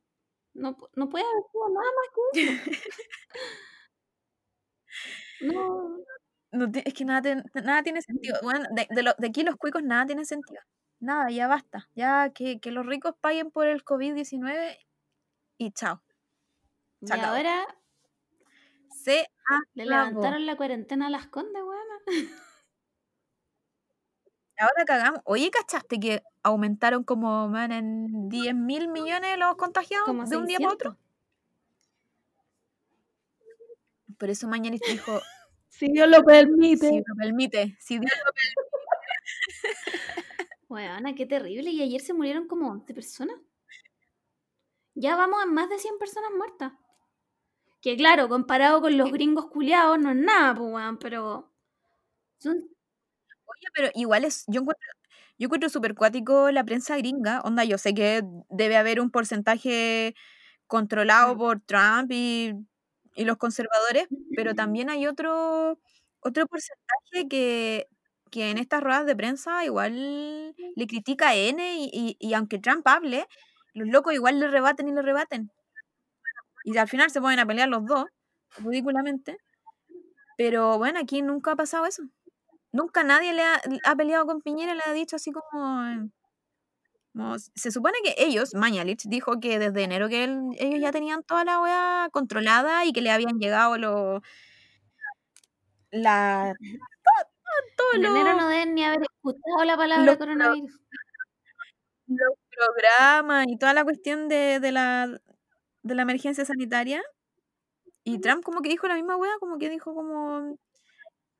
[0.56, 2.72] No, no puede haber sido nada más que eso.
[6.52, 8.38] No, es que nada, nada tiene sentido.
[8.44, 10.62] Bueno, de, de, lo- de aquí los cuicos nada tiene sentido.
[11.00, 11.90] Nada, ya basta.
[11.96, 14.78] Ya que, que los ricos paguen por el COVID-19
[15.58, 16.04] y chao.
[17.02, 17.36] y Se acabó.
[17.36, 17.66] ahora
[19.04, 19.28] Se
[19.76, 19.90] le acabó.
[19.92, 22.00] levantaron la cuarentena a las condes, weona.
[24.58, 25.22] Ahora cagamos.
[25.26, 30.46] Oye, ¿cachaste que aumentaron como man, en 10 mil millones los contagiados Como de un
[30.46, 30.74] día para 600.
[30.74, 30.98] otro?
[34.18, 35.20] Por eso Mañalich dijo,
[35.70, 36.88] Si Dios lo permite.
[36.90, 38.32] si lo permite, si Dios lo
[40.70, 41.70] Weona, qué terrible.
[41.72, 43.38] Y ayer se murieron como 11 personas.
[44.96, 46.74] Ya vamos a más de 100 personas muertas.
[47.84, 51.52] Que claro, comparado con los gringos culiados no es nada, pues, weón, pero...
[52.40, 52.56] Son...
[53.46, 54.88] Oye, pero igual es, yo encuentro,
[55.40, 57.42] yo encuentro súper cuático la prensa gringa.
[57.44, 60.16] Onda, yo sé que debe haber un porcentaje
[60.68, 61.40] controlado Mm.
[61.40, 62.54] por Trump y,
[63.16, 65.80] y los conservadores, pero también hay otro,
[66.22, 67.88] otro porcentaje que,
[68.32, 72.60] que en estas ruedas de prensa igual le critica a N y, y, y aunque
[72.60, 73.28] Trump hable,
[73.74, 75.52] los locos igual le rebaten y le rebaten.
[76.64, 78.06] Y al final se ponen a pelear los dos,
[78.58, 79.38] ridículamente.
[80.38, 82.04] Pero bueno, aquí nunca ha pasado eso.
[82.72, 86.10] Nunca nadie le ha, ha peleado con Piñera le ha dicho así como,
[87.14, 91.22] como- Se supone que ellos, Mañalich, dijo que desde enero que él- ellos ya tenían
[91.24, 94.22] toda la weá controlada y que le habían llegado los...
[95.92, 96.54] La...
[97.78, 100.72] todo En enero no deben ni haber escuchado la palabra coronavirus.
[102.08, 105.08] los programas y toda la cuestión de, de la,
[105.84, 107.02] de la emergencia sanitaria.
[108.04, 110.58] Y Trump como que dijo la misma weá, como que dijo como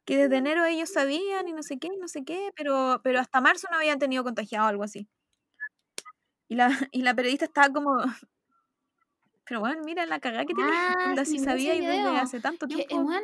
[0.06, 3.20] que desde enero ellos sabían y no sé qué, y no sé qué, pero, pero
[3.20, 5.08] hasta marzo no habían tenido contagiado algo así.
[6.48, 7.96] Y la, y la periodista estaba como,
[9.46, 12.68] pero bueno, mira la cagada que tiene, Ah, sí, si sabía y desde hace tanto
[12.68, 13.08] Que el tiempo.
[13.08, 13.24] weón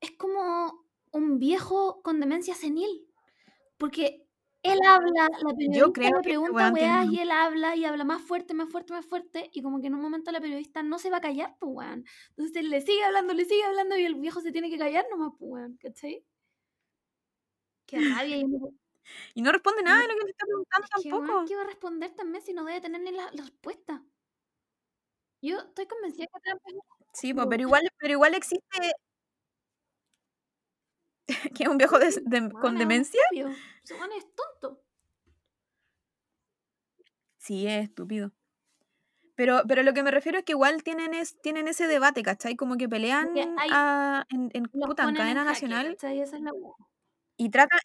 [0.00, 3.06] es como un viejo con demencia senil.
[3.78, 4.25] Porque
[4.72, 8.22] él habla, la periodista creo le este pregunta tiene- y él habla y habla más
[8.22, 9.50] fuerte, más fuerte, más fuerte.
[9.52, 12.04] Y como que en un momento la periodista no se va a callar, pues weón.
[12.30, 15.06] Entonces él le sigue hablando, le sigue hablando y el viejo se tiene que callar
[15.10, 15.76] nomás, pues weón.
[15.78, 16.24] ¿Cachai?
[17.86, 18.36] Qué rabia.
[18.38, 18.46] yo
[19.34, 21.44] Y no responde nada de lo que le está preguntando tampoco.
[21.46, 24.02] ¿qué va a responder también si no debe tener ni la, la respuesta?
[25.42, 26.80] Yo estoy convencida que un
[27.12, 27.48] Sí, estúpido.
[27.48, 28.66] pero igual, pero igual existe
[31.54, 33.20] que es un viejo de- de- Weón, con demencia.
[33.32, 33.50] estúpido.
[33.86, 34.82] Ese weón es tonto.
[37.38, 38.32] Sí, es estúpido.
[39.34, 42.56] Pero, pero lo que me refiero es que igual tienen, es, tienen ese debate, ¿cachai?
[42.56, 46.20] Como que pelean hay- a- en, en, puta, en cadena en jaque, nacional ¿cachai?
[46.20, 46.72] Esa es la weá.
[47.36, 47.80] y tratan,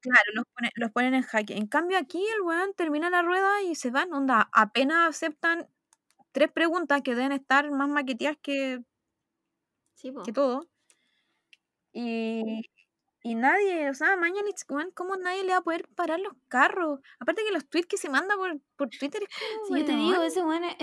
[0.00, 1.56] claro, los, pone- los ponen en jaque.
[1.56, 5.68] En cambio aquí el weón termina la rueda y se van, onda, apenas aceptan
[6.32, 8.82] tres preguntas que deben estar más maqueteadas que,
[9.94, 10.66] Sí, que todo.
[11.92, 12.62] Y,
[13.22, 14.16] y nadie, o sea,
[14.68, 17.00] weón, ¿cómo nadie le va a poder parar los carros?
[17.18, 19.28] Aparte que los tweets que se manda por, por Twitter es
[19.68, 20.76] como, Sí, yo te digo, ese weón es,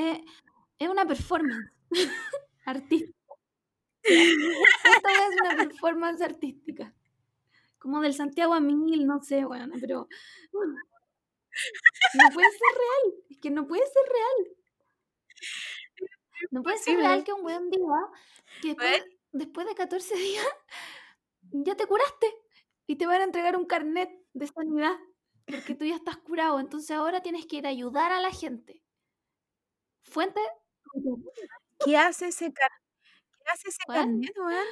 [0.79, 1.71] es- una performance
[2.65, 3.13] artística.
[4.03, 6.93] Esta es una performance artística.
[7.79, 10.07] Como del Santiago a mil, no sé, weón, pero.
[12.13, 13.23] No puede ser real.
[13.29, 14.55] Es que no puede ser real.
[16.51, 18.11] No puede ser real que un weón diga
[18.61, 20.45] que después, después de 14 días
[21.51, 22.27] ya te curaste
[22.87, 24.93] y te van a entregar un carnet de sanidad
[25.47, 26.59] porque tú ya estás curado.
[26.59, 28.81] Entonces ahora tienes que ir a ayudar a la gente.
[30.03, 30.39] Fuente.
[31.85, 32.71] ¿Qué hace ese, car
[33.45, 34.67] ¿qué hace ese carnet, weón?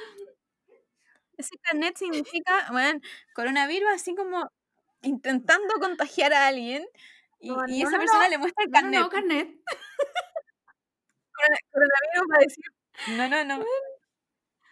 [1.38, 3.02] Ese carnet significa, weón,
[3.34, 4.50] coronavirus así como
[5.02, 6.86] intentando contagiar a alguien
[7.40, 8.30] y, No, y no, esa no, persona no.
[8.30, 9.00] le muestra el No, no, carnet.
[9.00, 9.60] no, carnet.
[11.34, 12.64] Corona- Coronavirus va a decir,
[13.18, 13.64] no, no, no.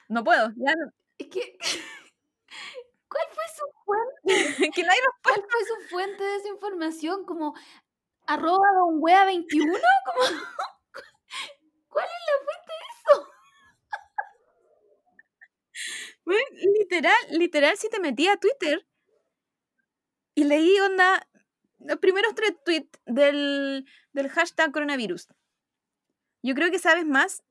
[0.08, 0.90] No puedo, ya no.
[1.18, 1.58] Es que.
[3.08, 4.24] ¿Cuál fue su fuente?
[4.74, 7.24] que nadie nos ¿Cuál fue su fuente de esa información?
[7.24, 7.54] Como
[8.26, 9.72] arroba don wea 21?
[9.72, 10.20] Como,
[11.88, 13.28] ¿Cuál es la fuente de eso?
[16.78, 18.86] Literal, literal, si te metí a Twitter
[20.34, 21.28] y leí onda
[21.78, 25.28] los primeros tres tweets del, del hashtag coronavirus.
[26.42, 27.43] Yo creo que sabes más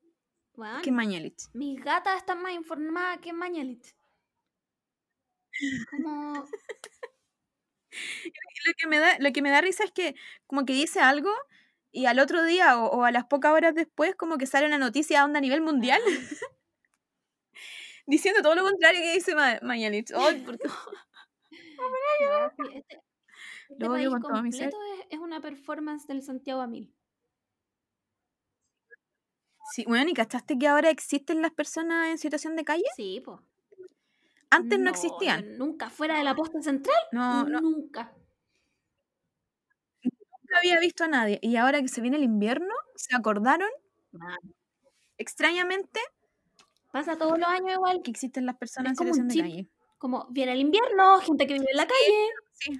[0.56, 1.50] Weón, que Mañalich.
[1.54, 3.96] mis gatas están más informadas que Mañalich.
[5.92, 6.46] Como.
[8.66, 10.16] Lo que, me da, lo que me da risa es que
[10.48, 11.30] como que dice algo
[11.92, 14.80] y al otro día o, o a las pocas horas después como que sale una
[14.80, 16.02] noticia onda a nivel mundial
[18.06, 20.12] diciendo todo lo contrario que dice Ma- Mañalich.
[20.16, 20.58] Ay, por-
[22.20, 22.98] No, este,
[23.70, 26.94] Este país completo es, es una performance del Santiago a mil.
[29.72, 32.84] Sí, bueno, ¿y cachaste que ahora existen las personas en situación de calle?
[32.96, 33.40] Sí, pues.
[34.50, 35.58] Antes no, existían.
[35.58, 36.96] Nunca fuera de la posta central.
[37.12, 38.14] No, no, Nunca.
[40.04, 41.40] nunca había visto a nadie.
[41.42, 43.70] Y ahora que se viene el invierno, se acordaron
[45.18, 46.00] extrañamente
[46.92, 48.02] Pasa todos los años igual.
[48.04, 49.70] que existen las personas en situación de calle.
[49.98, 52.30] Como viene el invierno, gente que vive en la calle.
[52.52, 52.80] Sí.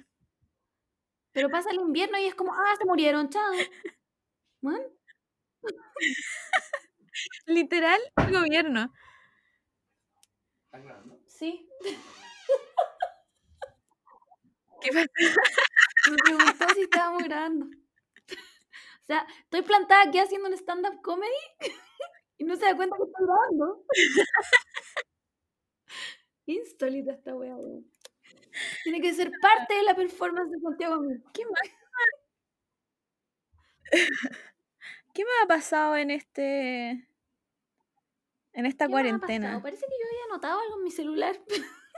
[1.32, 3.42] Pero pasa el invierno y es como, ah, se murieron, chao.
[4.62, 4.80] Man,
[7.46, 8.92] Literal, el gobierno.
[11.26, 11.68] sí.
[14.80, 15.06] ¿Qué pasa?
[16.10, 17.66] Me preguntó si estábamos grabando.
[17.66, 21.32] O sea, estoy plantada aquí haciendo un stand-up comedy
[22.38, 23.84] y no se da cuenta que estoy grabando.
[26.46, 27.90] Insólita esta wea, weón.
[28.82, 31.02] Tiene que ser parte de la performance de Santiago.
[31.32, 31.70] ¿Qué más?
[35.14, 37.08] ¿Qué me ha pasado en este.
[38.52, 39.46] en esta ¿Qué ha cuarentena?
[39.48, 39.62] pasado?
[39.62, 41.40] Parece que yo había anotado algo en mi celular.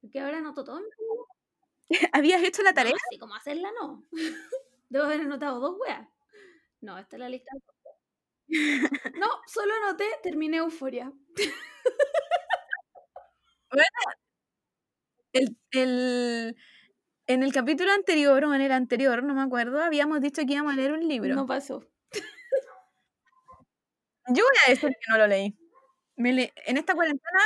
[0.00, 1.26] Porque ahora anoto todo en mi celular.
[2.12, 2.92] ¿Habías hecho la tarea?
[2.92, 4.04] No, así como hacerla, no.
[4.88, 6.08] Debo haber anotado dos weas.
[6.80, 7.50] No, esta es la lista.
[9.18, 11.12] No, solo anoté, terminé euforia.
[15.32, 16.56] El, el-
[17.32, 20.72] en el capítulo anterior o en el anterior, no me acuerdo, habíamos dicho que íbamos
[20.72, 21.34] a leer un libro.
[21.34, 21.84] No pasó.
[24.28, 25.56] Yo voy a decir que no lo leí.
[26.16, 27.40] Me le- en esta cuarentena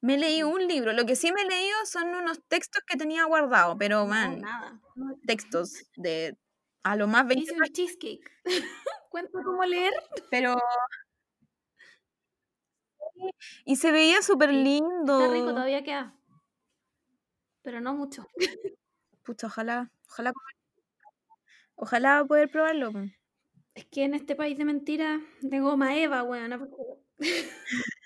[0.00, 0.92] me leí un libro.
[0.92, 4.40] Lo que sí me he leído son unos textos que tenía guardado, pero No, man,
[4.40, 4.80] nada.
[5.26, 6.36] Textos de
[6.82, 8.30] a lo más 20 Hice un cheesecake.
[9.10, 9.92] ¿Cuento cómo leer?
[10.30, 10.56] pero
[13.64, 15.20] y se veía súper lindo.
[15.20, 16.14] Está rico, todavía queda.
[17.62, 18.26] Pero no mucho.
[19.30, 20.32] Pucha, ojalá, ojalá,
[21.76, 22.90] ojalá poder probarlo.
[23.76, 26.68] Es que en este país de mentiras, de goma Eva, weón.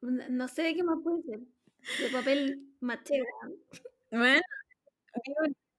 [0.00, 1.40] No sé qué más puede ser.
[2.00, 3.22] De papel maché.
[4.10, 4.40] Bueno,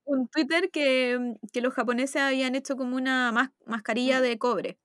[0.05, 4.23] un, Twitter que, que los japoneses habían hecho como una mas- mascarilla Mm.
[4.23, 4.79] de cobre.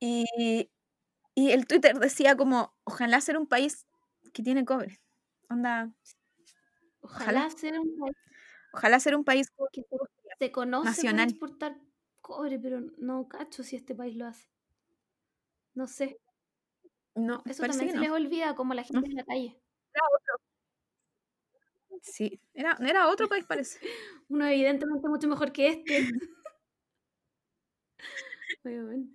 [0.00, 0.70] Y,
[1.34, 3.86] y el Twitter decía como, ojalá ser un país
[4.32, 5.00] que tiene cobre.
[5.50, 5.92] Onda,
[7.04, 8.16] Ojalá sea un país
[8.74, 9.82] ojalá ser un país que
[10.38, 11.26] se, conoce Nacional.
[11.26, 11.80] por exportar
[12.20, 14.48] cobre, pero no cacho si este país lo hace.
[15.74, 16.18] No sé.
[17.14, 18.02] No, Eso también que se no.
[18.02, 19.60] les olvida como la gente en la calle.
[22.02, 23.78] Sí, era, era otro país parece.
[24.28, 26.08] Uno evidentemente mucho mejor que este.
[28.64, 29.06] Oye, bueno.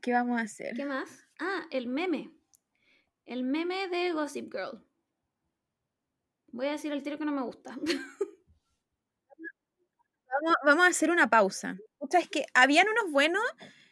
[0.00, 0.74] ¿Qué vamos a hacer?
[0.76, 1.26] ¿Qué más?
[1.40, 2.35] Ah, el meme.
[3.26, 4.80] El meme de Gossip Girl.
[6.52, 7.76] Voy a decir al tiro que no me gusta.
[10.28, 11.78] Vamos, vamos a hacer una pausa.
[11.98, 13.42] O sea, es que habían unos buenos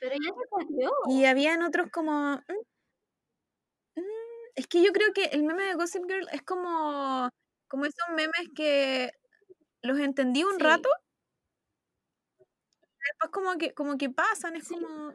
[0.01, 0.93] Pero ya se salió.
[1.09, 2.37] y habían otros como...
[2.49, 2.65] mm,
[3.97, 4.03] mm,
[4.57, 7.29] es que yo creo que el meme de Gossip Girl es como,
[7.69, 9.13] como esos memes que
[9.83, 10.65] los entendí un Sí.
[10.65, 10.89] rato,
[13.07, 14.75] después como que, como que pasan, es Sí.
[14.75, 15.15] como...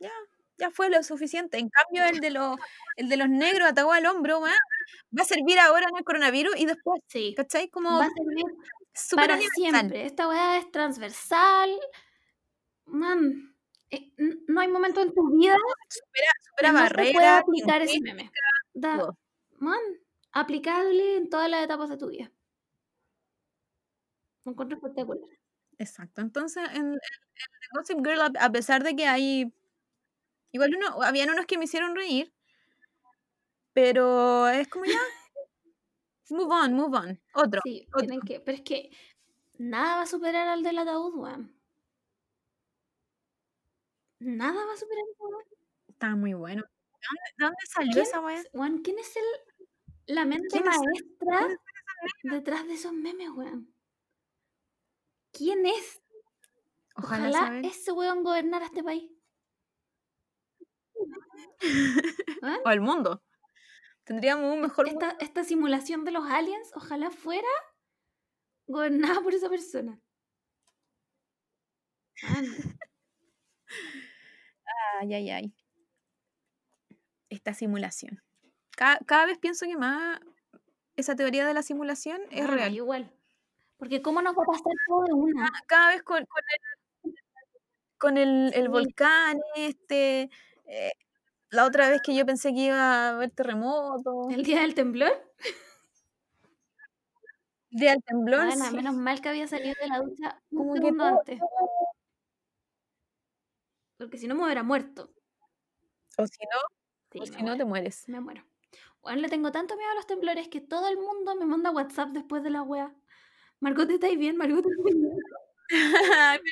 [0.00, 0.12] Ya,
[0.58, 1.58] ya fue lo suficiente.
[1.58, 2.56] En cambio, el de los,
[2.96, 4.56] el de los negros atado al hombro, weón,
[5.16, 7.34] va a servir ahora en el coronavirus y después, Sí.
[7.36, 7.68] ¿cachai?
[7.70, 8.44] Como Va a servir
[8.94, 9.54] súper para universal.
[9.80, 10.06] siempre.
[10.06, 11.70] Esta weá es transversal.
[12.86, 13.54] Man,
[13.90, 14.12] eh,
[14.48, 15.56] no hay momento en tu vida
[15.88, 18.30] Supera, que supera no barreras, aplicar ese meme.
[18.74, 19.08] Da-
[19.58, 19.80] man,
[20.32, 22.30] aplicable en todas las etapas de tu vida.
[24.44, 25.28] Lo encuentro espectacular.
[25.78, 26.20] Exacto.
[26.20, 26.98] Entonces, en, en- en
[27.74, 29.52] Gossip Girl, a pesar de que hay.
[30.52, 32.32] Igual uno, habían unos que me hicieron reír.
[33.72, 34.98] Pero es como ya.
[36.30, 37.20] Move on, move on.
[37.34, 37.60] Otro.
[37.64, 38.00] Sí, otro.
[38.00, 38.40] tienen que.
[38.40, 38.90] Pero es que
[39.58, 41.54] nada va a superar al del ataúd, weón.
[44.18, 45.44] Nada va a superar esa weá.
[45.88, 46.62] Está muy bueno.
[46.62, 46.68] ¿De
[47.08, 48.20] dónde, de dónde salió ¿Quién, esa
[48.54, 51.58] weón, ¿quién es el, la mente ¿Quién es- maestra
[52.22, 53.72] detrás de esos memes, weón?
[55.32, 56.00] ¿Quién es?
[56.96, 59.10] Ojalá, Ojalá ese weón gobernara este país.
[62.42, 62.60] ¿Weón?
[62.64, 63.22] O el mundo.
[64.04, 65.06] Tendríamos un mejor mundo.
[65.20, 67.48] Esta, simulación de los aliens, ojalá fuera
[68.66, 70.00] gobernada por esa persona.
[72.22, 72.46] Weón,
[75.00, 75.54] Ay, ay, ay.
[77.28, 78.22] Esta simulación.
[78.76, 80.20] Cada, cada vez pienso que más
[80.96, 82.74] esa teoría de la simulación es weón, real.
[82.74, 83.12] Igual.
[83.78, 85.50] Porque cómo nos va a pasar todo de una.
[85.66, 87.14] cada vez con, con el,
[87.98, 88.68] con el, el Sí.
[88.68, 90.30] volcán este,
[90.66, 90.92] eh,
[91.50, 94.28] la otra vez que yo pensé que iba a haber terremoto.
[94.30, 95.12] El día del temblor.
[97.70, 98.76] De al temblor, Bueno, sí.
[98.76, 101.40] menos mal que había salido de la ducha un Como que segundo todo- antes.
[103.98, 105.10] Porque si no me hubiera muerto.
[106.18, 106.58] O si no,
[107.12, 108.08] Sí, o si no te mueres.
[108.08, 108.44] me muero.
[109.02, 112.10] Bueno, le tengo tanto miedo a los temblores que todo el mundo me manda WhatsApp
[112.10, 112.94] después de la wea.
[113.60, 114.36] Margot, ¿estáis bien?
[114.36, 115.16] Margot, ¿estáis bien?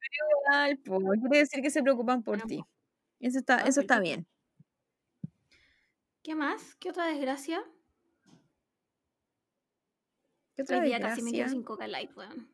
[0.00, 2.64] Pero, pero quiere decir que se preocupan por ti.
[3.20, 4.26] Eso está, Ah, eso está bien.
[6.22, 6.74] ¿Qué más?
[6.76, 7.62] ¿Qué otra desgracia?
[10.54, 11.48] ¿Qué otra Hoy día casi me quedo desgracia?
[11.48, 12.48] sin Coca Light, weón.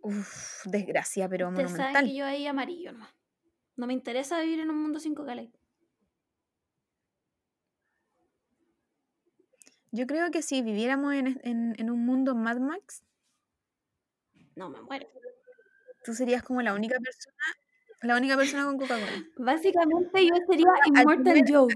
[0.00, 2.06] Uf, desgracia, pero Ustedes saben monumental.
[2.06, 3.14] que yo ahí amarillo nomás.
[3.76, 5.54] No me interesa vivir en un mundo sin Coca Light.
[9.90, 13.02] Yo creo que si viviéramos en, en- en un mundo Mad Max,
[14.56, 15.08] No, me muero.
[16.04, 17.36] Tú serías como la única persona,
[18.02, 19.24] la única persona con Coca-Cola.
[19.38, 21.74] Básicamente yo sería Al Immortal primer- Joe.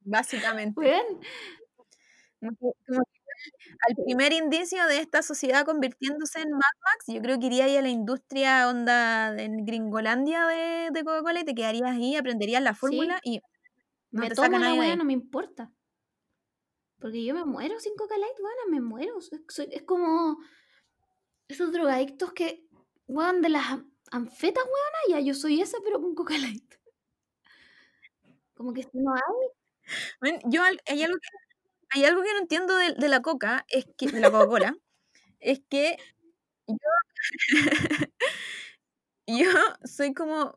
[0.00, 0.74] Básicamente.
[2.40, 2.96] Como que-
[3.88, 7.76] al primer indicio de esta sociedad convirtiéndose en Mad Max, yo creo que iría ahí
[7.76, 12.74] a la industria onda en Gringolandia de, de Coca-Cola y te quedarías ahí, aprenderías la
[12.74, 13.40] fórmula y
[14.10, 14.96] no me te tomo saca la nadie de weá, ahí.
[14.96, 15.70] no me importa.
[17.06, 19.18] Porque yo me muero sin Coca Light, weón, me muero.
[19.18, 20.38] Es, soy- es como
[21.46, 22.66] esos drogadictos que,
[23.06, 23.78] weón, de las
[24.10, 26.74] anfetas, weón, ya yo soy esa, pero con Coca Light.
[28.56, 29.20] Como que si no hay.
[30.20, 31.28] Ven, Yo hay algo que,
[31.90, 34.76] hay algo que no entiendo de, de la Coca, es que, de la Coca-Cola,
[35.38, 35.96] es que
[36.66, 36.76] yo,
[39.28, 39.48] yo
[39.84, 40.56] soy como,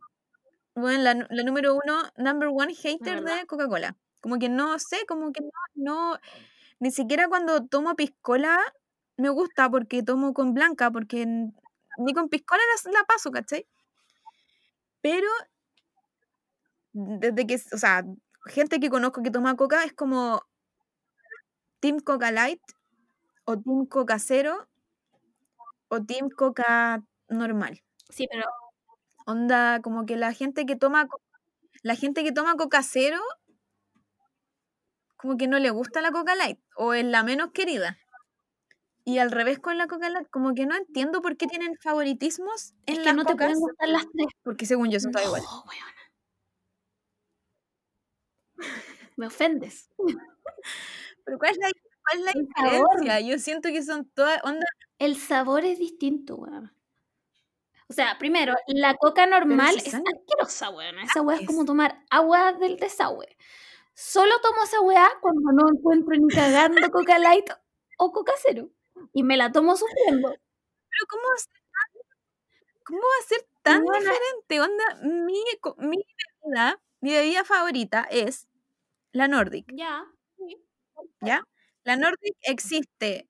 [0.74, 3.96] bueno, la, número uno, number one hater de Coca-Cola.
[4.22, 6.20] Como que no sé, como que no, no,
[6.80, 8.60] ni siquiera cuando tomo piscola
[9.18, 13.68] me gusta porque tomo con blanca, porque ni con piscola la, la paso, ¿cachai?
[15.02, 15.28] Pero
[16.94, 18.04] desde que, o sea,
[18.46, 20.42] gente que conozco que toma coca es como
[21.80, 22.62] Team Coca Light
[23.46, 24.68] o Team Coca Cero
[25.90, 27.82] o Team Coca normal.
[28.10, 28.46] Sí, pero
[29.30, 31.08] Onda, como que la gente que toma
[31.84, 33.20] la gente que toma Coca Cero
[35.20, 37.98] como que no le gusta la Coca Light o es la menos querida.
[39.04, 42.74] Y al revés con la Coca Light, como que no entiendo por qué tienen favoritismos
[42.86, 44.28] en es que las no te pueden gustar las tres.
[44.44, 45.12] porque según yo son.
[45.12, 45.46] No, weona.
[49.18, 49.90] Me ofendes.
[51.26, 51.70] Pero ¿cuál es la,
[52.02, 52.90] cuál es la sabor.
[53.02, 53.20] diferencia?
[53.20, 54.66] Yo siento que son todas onda,
[55.00, 56.72] El sabor es distinto, weón.
[57.90, 61.00] O sea, primero, la coca normal es asquerosa, weón.
[61.00, 63.36] Esa weá es como tomar agua del desagüe.
[64.02, 67.50] Solo tomo esa weá cuando no encuentro ni cagando coca light
[67.98, 68.70] o coca cero.
[69.14, 70.30] Y me la tomo sufriendo.
[70.30, 74.62] Pero ¿cómo va a ser tan, cómo va a ser tan diferente?
[74.62, 75.44] Onda, mi,
[75.78, 75.98] mi
[76.44, 78.48] bebida, mi bebida favorita es
[79.12, 80.06] la Nordic, Ya.
[80.38, 80.58] sí.
[81.22, 81.44] ¿ya?
[81.84, 83.30] La Nordic existe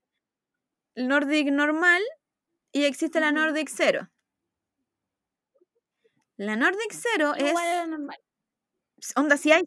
[0.96, 2.04] el Nordic normal
[2.72, 3.32] y existe la.
[3.32, 4.10] Nordic cero.
[6.38, 8.18] La Nordic cero es, Igual era normal.
[9.16, 9.64] onda, si hay...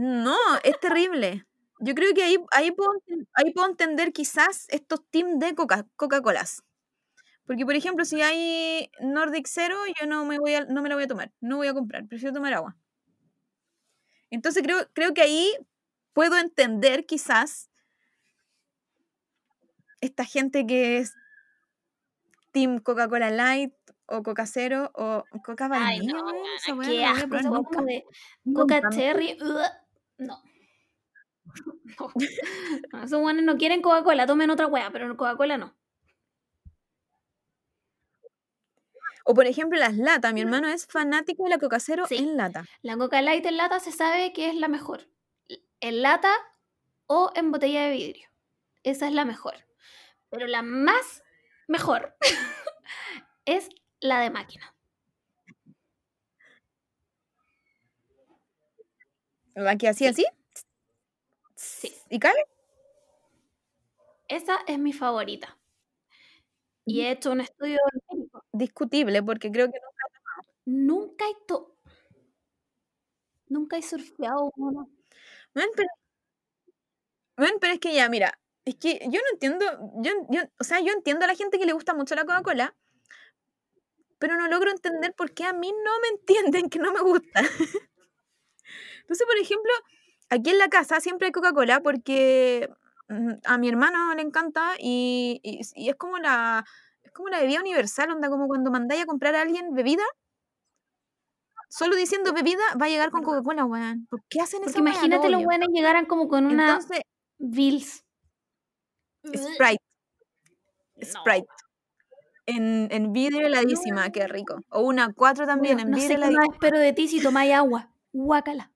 [0.00, 1.44] No, es terrible.
[1.78, 2.90] Yo creo que ahí, ahí, puedo,
[3.34, 6.62] ahí puedo entender quizás estos team de Coca- Coca-Colas.
[7.44, 10.94] Porque, por ejemplo, si hay Nordic Zero, yo no me, voy a, no me la
[10.94, 11.32] voy a tomar.
[11.40, 12.06] No voy a comprar.
[12.06, 12.78] Prefiero tomar agua.
[14.30, 15.52] Entonces creo, creo que ahí
[16.14, 17.68] puedo entender quizás
[20.00, 21.12] esta gente que es
[22.52, 23.74] Team Coca-Cola Light
[24.06, 26.12] o Coca Cero o Coca Ay, Vainilla.
[26.14, 28.04] no, no de
[28.54, 29.38] coca cherry.
[30.20, 30.42] No.
[31.98, 32.12] No.
[32.92, 35.74] No, Esos weones no quieren Coca-Cola, tomen otra weá, pero Coca-Cola no.
[39.24, 40.32] O por ejemplo las latas.
[40.32, 42.16] Mi hermano es fanático de la Coca Cero Sí.
[42.16, 42.64] en lata.
[42.82, 45.08] La Coca Light en lata se sabe que es la mejor.
[45.80, 46.32] En lata
[47.06, 48.28] o en botella de vidrio.
[48.82, 49.54] Esa es la mejor.
[50.30, 51.22] Pero la más
[51.68, 52.16] mejor
[53.44, 53.68] es
[54.00, 54.74] la de máquina.
[59.54, 60.24] Aquí así, así.
[61.54, 61.94] Sí.
[62.08, 62.38] ¿Y cabe?
[64.28, 65.58] Esa es mi favorita.
[66.84, 67.78] Y he hecho un estudio.
[68.52, 69.88] Discutible, porque creo que no.
[70.66, 71.34] Nunca he
[73.48, 74.88] Nunca he surfeado uno.
[75.54, 75.88] Ven, pero,
[77.60, 79.64] pero es que ya, mira, es que yo no entiendo,
[80.02, 82.74] yo, yo, o sea, yo entiendo a la gente que le gusta mucho la Coca-Cola,
[84.18, 87.40] pero no logro entender por qué a mí no me entienden que no me gusta.
[89.10, 89.72] Entonces, por ejemplo,
[90.28, 92.68] aquí en la casa siempre hay Coca-Cola porque
[93.08, 96.64] mm, a mi hermano le encanta y, y- y es como la
[97.02, 100.04] es como la bebida universal, onda como cuando mandáis a comprar a alguien bebida,
[101.68, 103.24] solo diciendo bebida va a llegar con.
[103.24, 104.06] Coca-Cola, weón.
[104.08, 104.62] ¿Por qué hacen?
[104.64, 107.00] Lo imagínate los buenos llegaran como con una Entonces,
[107.38, 108.04] Bills.
[109.26, 109.82] Sprite,
[110.96, 111.04] No.
[111.04, 111.48] Sprite.
[112.46, 114.60] En, en vidrio heladísima, qué rico.
[114.70, 116.46] O una 4 también, Bueno, en no sé vidrio qué heladísima.
[116.46, 117.90] más espero de ti si tomáis agua.
[118.12, 118.70] Guácala.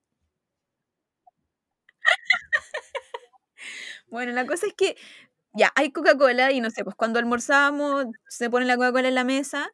[4.15, 4.95] Bueno, la cosa es que
[5.51, 9.25] ya hay Coca-Cola y no sé, pues cuando almorzábamos se pone la Coca-Cola en la
[9.25, 9.73] mesa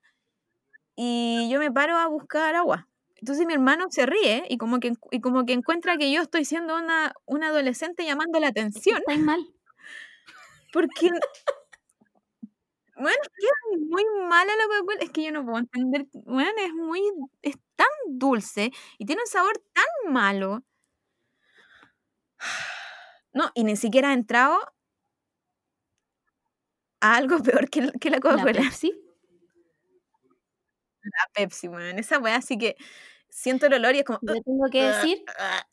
[0.96, 2.88] y yo me paro a buscar agua.
[3.18, 6.44] Entonces mi hermano se ríe y como que, y como que encuentra que yo estoy
[6.46, 9.46] siendo una, una adolescente llamando la atención estáis mal.
[10.74, 11.10] porque...
[12.96, 13.18] Bueno,
[13.74, 15.00] es muy mala la Coca-Cola.
[15.02, 16.08] Es que yo no puedo entender.
[16.14, 17.02] Bueno, es muy.
[17.42, 20.64] Es tan dulce y tiene un sabor tan malo.
[23.34, 24.58] No, y ni siquiera ha entrado
[27.02, 28.54] a algo peor que, que la La Coca-Cola.
[28.54, 28.94] Pepsi.
[31.04, 32.00] La Pepsi, weón.
[32.00, 32.76] Esa weá, así que
[33.30, 34.20] siento el olor y es como.
[34.22, 35.64] Yo tengo que "Ugh, decir ugh".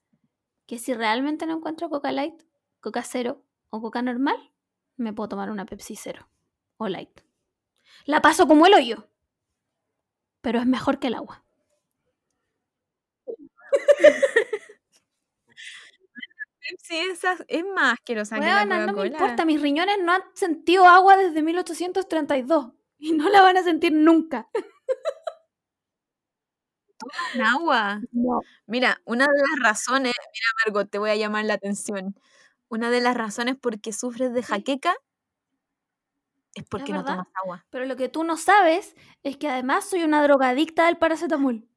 [0.66, 2.42] que si realmente no encuentro Coca Light,
[2.80, 4.36] Coca Cero o Coca normal,
[4.96, 6.28] me puedo tomar una Pepsi Cero
[6.78, 7.20] o Light.
[8.06, 9.08] La paso como el hoyo,
[10.40, 11.44] pero es mejor que el agua.
[16.68, 19.06] Pepsi esa es más asquerosa que la Weona, no me Coca-Cola.
[19.08, 23.92] importa, mis riñones no han sentido agua desde 1832 y no la van a sentir
[23.92, 24.48] nunca.
[27.44, 28.00] Agua.
[28.12, 28.40] No.
[28.66, 32.14] Mira, una de las razones, mira Margot, te voy a llamar la atención.
[32.68, 34.94] Una de las razones por qué sufres de jaqueca
[36.54, 37.64] es porque no tomas agua.
[37.70, 41.68] Pero lo que tú no sabes es que además soy una drogadicta del paracetamol.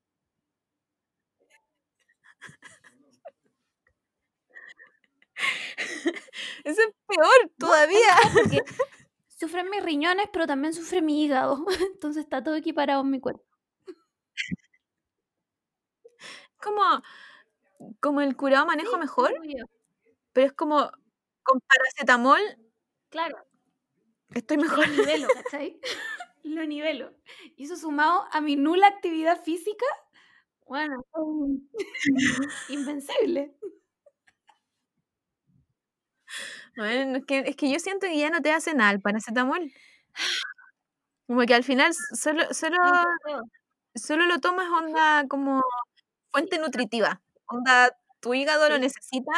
[6.64, 8.16] Eso es peor todavía.
[9.40, 11.66] Sufren mis riñones, pero también sufre mi hígado.
[11.94, 13.44] Entonces está todo equiparado en mi cuerpo.
[16.62, 17.02] como,
[18.00, 19.34] como el curado manejo mejor,
[20.34, 20.92] pero es como
[21.44, 22.40] con paracetamol
[23.10, 23.38] Claro,
[24.34, 24.88] estoy mejor.
[24.88, 25.80] lo nivelo, ¿cachai?
[26.44, 27.14] lo nivelo.
[27.58, 29.86] Y eso sumado a mi nula actividad física,
[30.68, 31.06] bueno,
[32.70, 33.54] invencible.
[36.76, 39.72] Bueno, es, que, es que yo siento que ya no te hace nada el paracetamol.
[41.28, 42.78] Como que al final solo, solo,
[43.96, 45.62] solo lo tomas onda como
[46.32, 47.22] fuente nutritiva.
[47.48, 49.32] Onda, tu hígado lo necesita,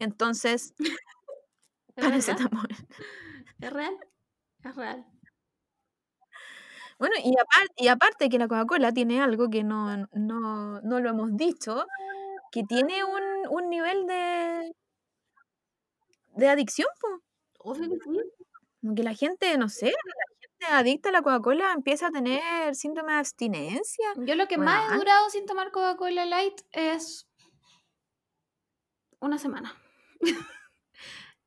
[0.00, 0.74] entonces
[1.96, 2.68] paracetamol.
[3.60, 3.96] ¿Es real?
[4.64, 5.06] Es real.
[6.98, 11.10] Bueno, y, apar- y aparte que la Coca-Cola tiene algo que no, no, no lo
[11.10, 11.84] hemos dicho,
[12.52, 14.72] que tiene un, un nivel de,
[16.36, 17.22] de adicción, po.
[17.58, 18.20] Obvio que sí.
[18.80, 19.92] Como que la gente, no sé, la
[20.40, 24.06] gente adicta a la Coca-Cola empieza a tener síndrome de abstinencia.
[24.16, 24.98] Yo lo que más he Weón.
[24.98, 27.28] durado sin tomar Coca-Cola Light es
[29.20, 29.80] una semana.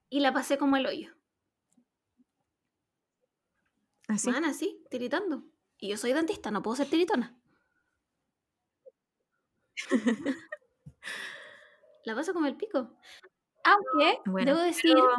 [0.09, 1.13] y la pasé como el hoyo.
[4.07, 4.31] Así.
[4.31, 5.43] Van así, tiritando.
[5.77, 7.37] Y yo soy dentista, no puedo ser tiritona.
[12.05, 12.95] la paso como el pico.
[13.65, 15.09] Aunque Bueno, debo decir pero-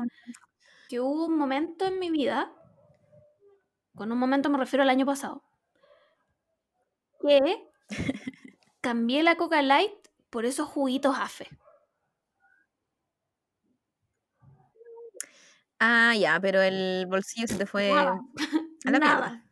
[0.89, 2.53] que hubo un momento en mi vida,
[3.97, 5.43] con un momento me refiero al año pasado,
[7.21, 7.41] que
[8.81, 9.93] cambié la Coca Light
[10.31, 11.49] por esos juguitos AFE.
[15.79, 18.13] Ah, ya, pero el bolsillo se te fue Nada.
[18.85, 18.99] a la mierda.
[19.01, 19.45] Nada.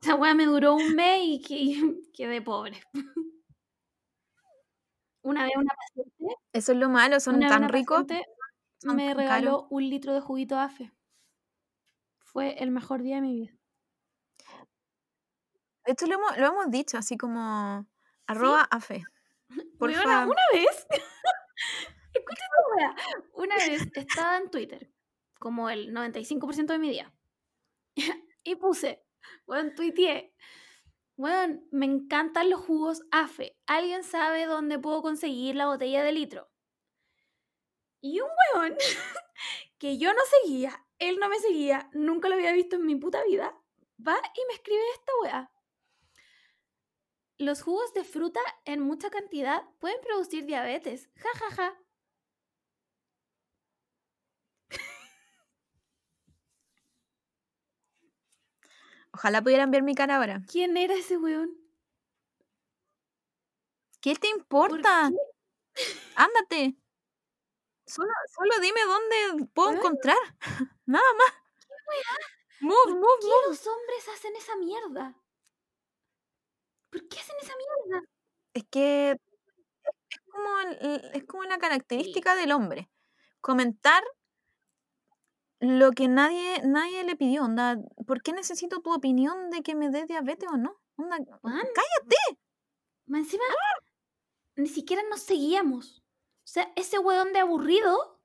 [0.00, 2.80] Esa weá me duró un mes y que- quedé pobre.
[5.22, 8.04] Una vez una paciente, Eso es lo malo, son una tan una ricos.
[8.78, 10.92] son me tan regaló un litro de juguito AFE.
[12.20, 13.58] Fue el mejor día de mi vida.
[15.88, 17.86] Hecho, lo hemos, lo hemos dicho, así como
[18.26, 19.04] arroba afe.
[19.78, 19.98] Porfa.
[19.98, 20.86] Weona, una vez,
[22.76, 22.94] weá.
[23.32, 24.92] Una vez estaba en Twitter,
[25.38, 27.14] como el 95% de mi día,
[28.44, 29.02] y puse,
[29.46, 30.34] weón, tuiteé,
[31.18, 33.58] weón, me encantan los jugos AFE.
[33.66, 36.48] ¿Alguien sabe dónde puedo conseguir la botella de litro?
[38.00, 38.76] Y un weón
[39.78, 43.22] que yo no seguía, él no me seguía, nunca lo había visto en mi puta
[43.24, 43.60] vida,
[43.98, 45.52] va y me escribe esta weá.
[47.36, 51.10] Los jugos de fruta en mucha cantidad pueden producir diabetes.
[51.16, 51.87] Ja, ja, ja.
[59.18, 60.42] Ojalá pudieran ver mi cara ahora.
[60.48, 61.50] ¿Quién era ese weón?
[64.00, 65.10] ¿Qué te ¿Por importa?
[65.10, 65.82] qué?
[66.14, 66.76] Ándate.
[67.84, 70.16] Solo, solo dime dónde puedo encontrar.
[70.86, 71.34] Nada más.
[72.60, 73.48] Move, ¿Por move, qué move.
[73.48, 75.16] los hombres hacen esa mierda?
[76.90, 78.06] ¿Por qué hacen esa mierda?
[78.54, 79.10] es que
[80.10, 80.58] es como,
[81.12, 82.88] es como una característica del hombre.
[83.40, 84.04] Comentar
[85.60, 87.44] lo que nadie, nadie le pidió.
[87.44, 90.80] Onda, ¿por qué necesito tu opinión de que me dé diabetes o no?
[90.96, 92.38] Onda, cállate.
[93.06, 93.44] más encima,
[94.56, 96.02] ni siquiera nos seguíamos.
[96.44, 98.20] O sea, ese weón de aburrido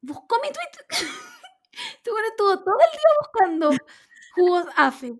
[0.00, 0.86] buscó mi tweet.
[1.96, 3.70] Este weón estuvo todo el día buscando
[4.34, 5.14] jugos AFE.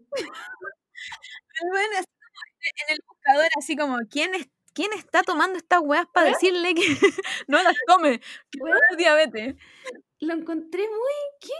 [1.70, 6.74] Bueno, en el buscador, así como, ¿quién, es, ¿quién está tomando estas weas para decirle
[6.74, 6.82] que
[7.48, 8.20] no las tome?
[8.50, 8.74] Que Weón.
[8.74, 9.56] no es diabetes.
[10.20, 11.50] Lo encontré muy.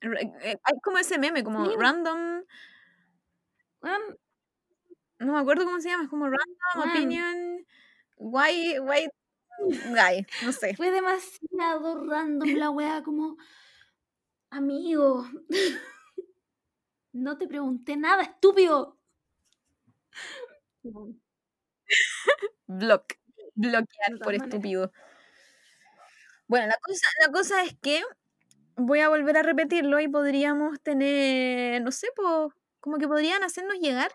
[0.00, 1.76] Re- eh, Hay como ese meme, como Sí.
[1.78, 2.44] random,
[5.18, 7.66] no me acuerdo cómo se llama, es como random opinion,
[8.16, 9.10] white, white
[9.94, 10.74] guy, no sé.
[10.76, 13.36] Fue demasiado random la weá, como.
[14.50, 15.24] Amigo.
[17.12, 18.98] No te pregunté nada, estúpido.
[22.66, 23.18] Block,
[23.54, 24.48] bloquear por maneras.
[24.48, 24.92] estúpido.
[26.48, 28.02] Bueno, la cosa, la cosa es que
[28.76, 33.78] voy a volver a repetirlo y podríamos tener, no sé, pues, como que podrían hacernos
[33.80, 34.12] llegar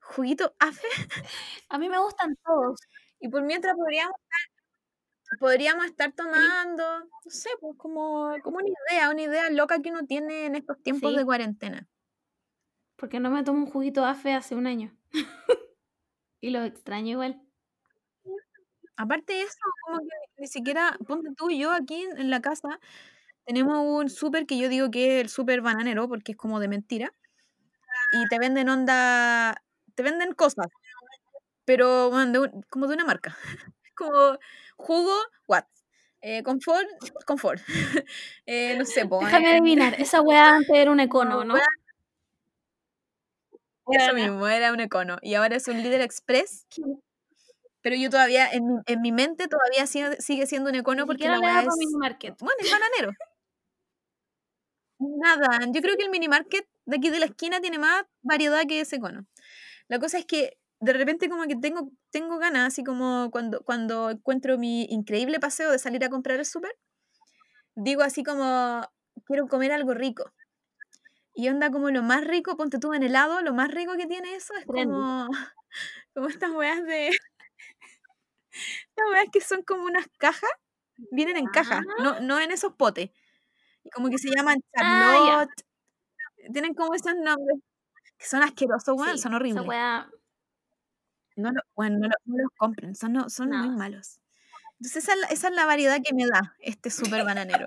[0.00, 0.88] juguito AFE
[1.68, 2.80] A mí me gustan todos.
[3.20, 4.14] y por mientras podríamos
[5.10, 9.90] estar, podríamos estar tomando, no sé, pues como, como una idea, una idea loca que
[9.90, 11.16] uno tiene en estos tiempos Sí.
[11.16, 11.88] de cuarentena.
[12.98, 14.96] Porque no me tomo un juguito AFE hace un año.
[16.42, 17.45] y lo extraño igual.
[18.96, 20.08] Aparte de eso, como que
[20.38, 22.80] ni siquiera, ponte tú y yo aquí en, en la casa,
[23.46, 26.68] tenemos un súper que yo digo que es el súper bananero, porque es como de
[26.68, 27.12] mentira.
[28.12, 29.62] Y te venden onda,
[29.94, 30.68] te venden cosas,
[31.64, 33.36] pero bueno, de un- como de una marca.
[33.96, 34.38] como
[34.76, 35.14] jugo,
[35.48, 35.64] what?
[36.22, 36.88] Eh, confort,
[37.26, 37.62] confort.
[38.46, 41.56] Eh, no sé, po, Déjame eh, adivinar, esa weá antes era un econo, ¿no?
[43.88, 45.18] Eso mismo, era un econo.
[45.22, 46.66] Y ahora es un líder express.
[47.86, 51.28] Pero yo todavía, en mi, en mi mente, todavía sigue, sigue siendo un econo porque
[51.28, 51.68] la weá es.
[51.78, 52.34] mini market.
[52.40, 53.12] Bueno, es bananero.
[54.98, 58.62] Nada, yo creo que el mini market de aquí de la esquina tiene más variedad
[58.66, 59.28] que ese cono.
[59.86, 64.10] La cosa es que de repente como que tengo, tengo ganas, así como cuando, cuando
[64.10, 66.76] encuentro mi increíble paseo de salir a comprar el súper,
[67.76, 68.82] digo así como,
[69.26, 70.32] quiero comer algo rico.
[71.34, 74.34] Y onda como lo más rico, ponte tú en helado, lo más rico que tiene
[74.34, 75.28] eso es como,
[76.14, 77.10] como estas weas de...
[78.88, 80.50] Estas weas que son como unas cajas,
[81.10, 83.10] vienen en cajas, no, no en esos potes.
[83.92, 85.66] Como que se llaman Ah, Charlotte.
[86.52, 87.58] Tienen como esos nombres
[88.18, 89.64] que son asquerosos, weón, Sí, son horribles.
[91.36, 94.20] No, lo, bueno, no, lo- no los compren, son, no- son muy malos.
[94.78, 97.66] Entonces esa es, la, esa es la variedad que me da este súper bananero.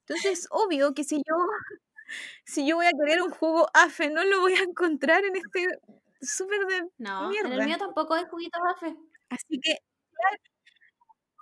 [0.00, 1.36] Entonces es obvio que si yo,
[2.44, 5.66] si yo voy a querer un jugo AFE, no lo voy a encontrar en este
[6.20, 6.88] súper de...
[6.98, 7.30] no.
[7.32, 7.64] En el Mierda.
[7.66, 8.94] mío tampoco hay juguitos AFE.
[9.28, 9.78] Así que
[10.12, 10.40] clar-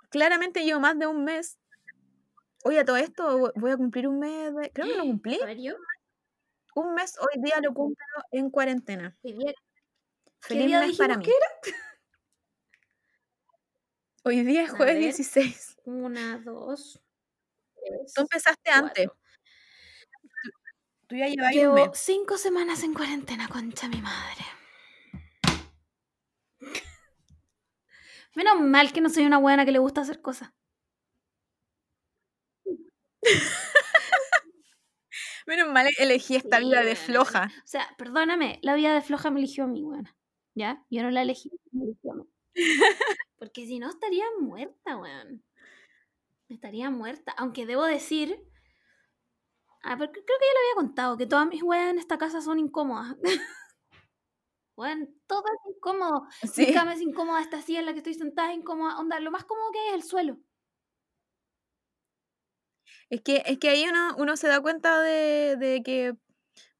[0.09, 1.57] claramente llevo más de un mes.
[2.63, 4.71] Oye, a todo esto vo- voy a cumplir un mes de...
[4.71, 5.39] Creo que lo cumplí.
[6.75, 9.15] Un mes hoy día lo cumplo en cuarentena.
[9.23, 9.53] Hoy día,
[10.41, 11.25] Feliz día mes para mí.
[14.23, 15.03] Hoy día es jueves ver.
[15.03, 15.77] 16.
[15.85, 16.99] una, dos,
[17.75, 19.07] tres, Tú empezaste antes.
[21.07, 21.55] Tú ya llevas un mes.
[21.55, 24.43] Llevo cinco semanas en cuarentena, concha mi madre.
[28.35, 30.51] Menos mal que no soy una buena que le gusta hacer cosas.
[35.45, 37.51] Menos mal elegí esta Sí, vida de floja.
[37.63, 40.15] O sea, perdóname, la vida de floja me eligió a mí, buena.
[40.55, 40.83] ¿Ya?
[40.89, 42.23] Yo no la elegí, me eligió a mí.
[43.37, 45.43] Porque si no, estaría muerta, weón.
[46.49, 47.33] Estaría muerta.
[47.37, 48.35] Aunque debo decir.
[49.83, 52.41] Ah, pero creo que ya lo había contado, que todas mis weas en esta casa
[52.41, 53.15] son incómodas.
[54.77, 56.27] Weón, todo es incómodo.
[56.55, 56.73] Mi Sí.
[56.73, 58.97] cama es incómoda, esta silla en la que estoy sentada es incómoda.
[58.99, 60.37] Onda, lo más cómodo que hay es el suelo.
[63.09, 66.15] Es que, es que ahí uno, uno se da cuenta de, de que,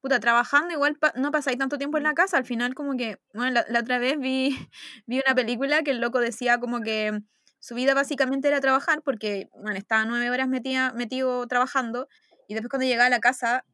[0.02, 2.38] puta, trabajando igual pa- no pasáis tanto tiempo en la casa.
[2.38, 4.50] Al final como que, bueno, la, la otra vez vi,
[5.08, 7.22] vi una película que el loco decía como que
[7.60, 12.10] su vida básicamente era trabajar porque, bueno, estaba nueve horas metida, metido trabajando
[12.48, 13.66] y después cuando llegaba a la casa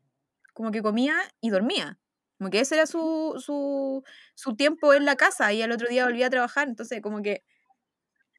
[0.53, 2.00] como que comía y dormía.
[2.41, 4.03] Como que ese era su, su,
[4.33, 6.67] su tiempo en la casa y al otro día volvía a trabajar.
[6.67, 7.43] Entonces como que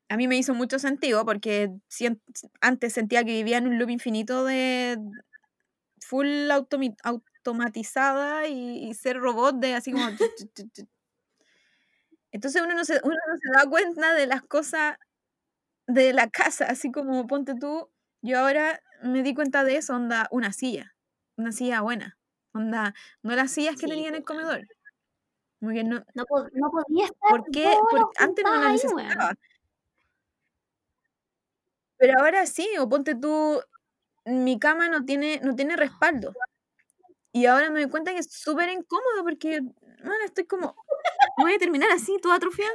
[0.09, 1.71] a mí me hizo mucho sentido porque
[2.61, 4.99] antes sentía que vivía en un loop infinito de
[6.01, 10.05] full automatizada y, y ser robot de así como...
[12.33, 14.97] Entonces uno no, se, uno no se da cuenta de las cosas
[15.87, 17.89] de la casa, así como ponte tú,
[18.21, 20.97] yo ahora me di cuenta de eso, onda, una silla,
[21.37, 22.19] una silla buena.
[22.55, 24.43] Onda, no las sillas que Sí, tenía en el weón.
[24.43, 24.67] comedor.
[25.61, 27.65] Como que no, No, po- no podía estar ¿Por qué?
[27.65, 28.97] dos Por- horas antes no juntada la ahí, weón.
[28.97, 29.35] necesitaba.
[31.99, 33.61] Pero ahora sí, o ponte tú,
[34.25, 36.33] mi cama no tiene, no tiene respaldo.
[37.33, 40.75] Y ahora me doy cuenta que es súper incómodo porque, bueno, estoy como,
[41.39, 42.73] voy a terminar así, toda atrofiada.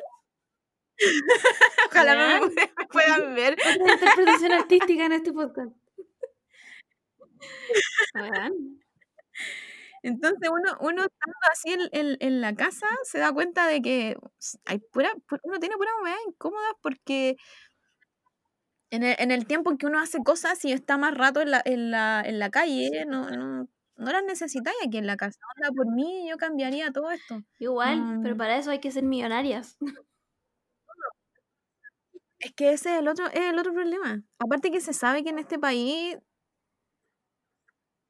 [1.92, 2.48] Ojalá me,
[2.78, 3.58] me puedan ver.
[3.82, 5.72] Otra interpretación artística en este podcast.
[10.04, 14.18] Entonces uno, uno estando así en, en- en la casa se da cuenta de que
[14.66, 17.38] hay pura, pu- uno tiene pura hueá incómodas porque
[18.92, 21.52] en el, en el tiempo en que uno hace cosas y está más rato en
[21.52, 23.68] la, en la, en la calle, no, no,
[23.98, 25.40] no las necesitáis aquí en la casa.
[25.58, 27.42] Onda, por mí yo cambiaría todo esto.
[27.60, 29.78] Igual, pero No, para eso hay que ser millonarias.
[32.40, 34.22] es que ese es el otro, es el otro problema.
[34.40, 36.18] Aparte que se sabe que en este país,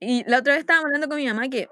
[0.00, 1.68] Y la otra vez estábamos hablando con mi mamá que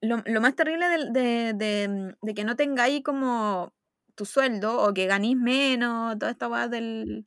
[0.00, 3.74] lo, lo más terrible de, de, mm, de que no tengáis como
[4.16, 7.26] tu sueldo o que ganís menos, toda esta weá del,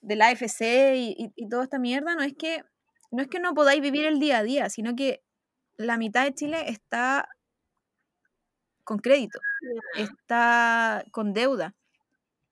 [0.00, 2.64] del AFC y, y, y toda esta mierda, no es que
[3.12, 5.22] no es que no podáis vivir el día a día, sino que
[5.78, 7.28] la mitad de Chile está
[8.84, 9.38] con crédito,
[9.96, 11.74] está con deuda.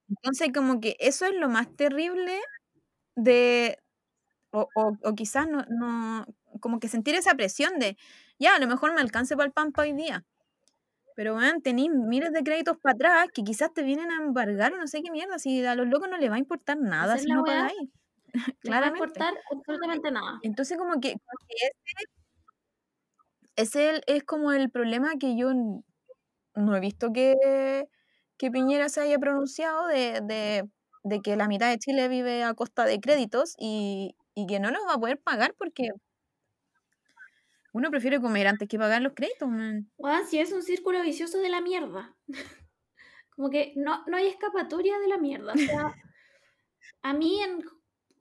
[0.08, 2.40] Entonces, como que eso es lo más terrible
[3.16, 3.78] de,
[4.52, 6.26] o, o, o quizás no, no,
[6.60, 7.96] como que sentir esa presión de,
[8.38, 10.24] ya, a lo mejor me alcance para el pan para hoy día.
[11.16, 14.78] Pero, weón, tenéis miles de créditos para atrás que quizás te vienen a embargar o
[14.78, 15.38] no sé qué mierda.
[15.38, 17.76] Si a los locos no les va a importar nada si no pagáis.
[18.64, 20.38] No va a importar absolutamente nada.
[20.42, 22.06] Entonces, como que, como que ese,
[23.56, 25.50] ese es como el problema que yo
[26.54, 27.34] no he visto que,
[28.38, 30.68] que Piñera se haya pronunciado de, de,
[31.04, 34.70] de que la mitad de Chile vive a costa de créditos y, y que no
[34.70, 35.90] los va a poder pagar porque
[37.72, 39.90] uno prefiere comer antes que pagar los créditos, man.
[40.30, 42.16] Si es un círculo vicioso de la mierda.
[43.36, 45.52] Como que no, no hay escapatoria de la mierda.
[45.52, 45.94] O sea,
[47.02, 47.62] a mí en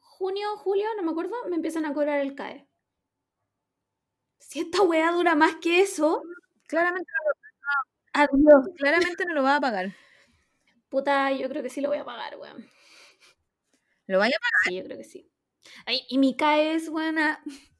[0.02, 2.68] junio, julio, no me acuerdo, me empiezan a cobrar el CAE.
[4.48, 6.22] Si esta weá dura más que eso,
[6.68, 7.10] Claramente,
[8.14, 8.68] adiós.
[8.78, 9.94] claramente no lo va a pagar.
[10.90, 12.66] Puta, yo creo que sí lo voy a pagar, weón.
[14.08, 14.62] Lo vaya a pagar.
[14.66, 15.32] Sí, yo creo que sí.
[15.86, 17.44] Ay, y mi CAE es buena.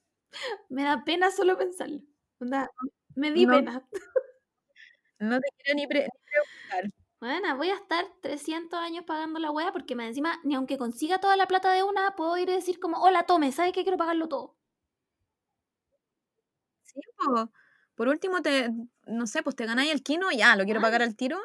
[0.70, 2.02] Me da pena solo pensarlo.
[2.40, 2.70] Onda,
[3.16, 3.54] me di No.
[3.54, 3.88] pena.
[5.20, 6.10] No te quiero ni, pre-
[6.70, 6.92] preguntar.
[7.22, 11.20] Bueno, voy a estar 300 años pagando la wea porque me encima, ni aunque consiga
[11.20, 13.98] toda la plata de una, puedo ir y decir como, hola, tome, ¿sabes que quiero
[13.98, 14.58] pagarlo todo?
[16.96, 17.52] Sí, po.
[17.96, 18.70] Por último, te,
[19.06, 21.40] no sé, pues te ganáis el kino, ya, lo quiero pagar al tiro.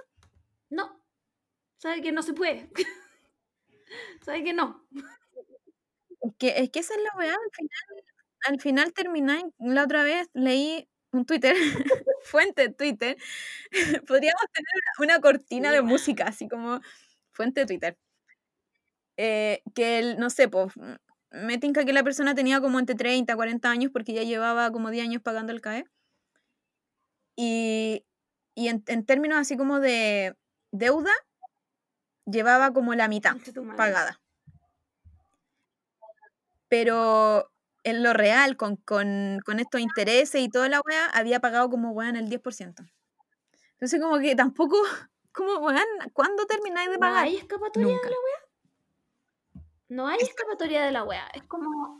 [0.68, 1.00] No,
[1.78, 2.70] ¿sabes que no se puede?
[4.24, 4.86] ¿Sabes que no?
[6.22, 8.04] Es que, es que esa es la weá, al final,
[8.46, 11.54] al final termináis, la otra vez leí un Twitter,
[12.22, 13.16] fuente de Twitter,
[14.06, 16.80] podríamos tener una, cortina de música, así como
[17.32, 17.98] fuente de Twitter.
[19.16, 20.72] Eh, que el, no sé, pues,
[21.30, 24.90] me tinca que la persona tenía como entre 30, 40 años porque ya llevaba como
[24.90, 25.84] 10 años pagando el CAE.
[27.36, 28.04] Y,
[28.54, 30.36] y en, en términos así como de
[30.72, 31.12] deuda,
[32.26, 33.36] llevaba como la mitad
[33.76, 34.20] pagada.
[36.68, 37.50] Pero
[37.82, 41.92] en lo real, con, con, con estos intereses y toda la weá, había pagado como
[41.92, 42.74] weón el 10%.
[43.72, 44.76] Entonces como que tampoco,
[45.32, 47.24] como weón, ¿cuándo termináis de ¿No pagar?
[47.24, 48.04] hay escapatoria Nunca.
[48.04, 48.49] de la wea?
[49.90, 51.26] No hay escapatoria de la wea.
[51.34, 51.98] Es como,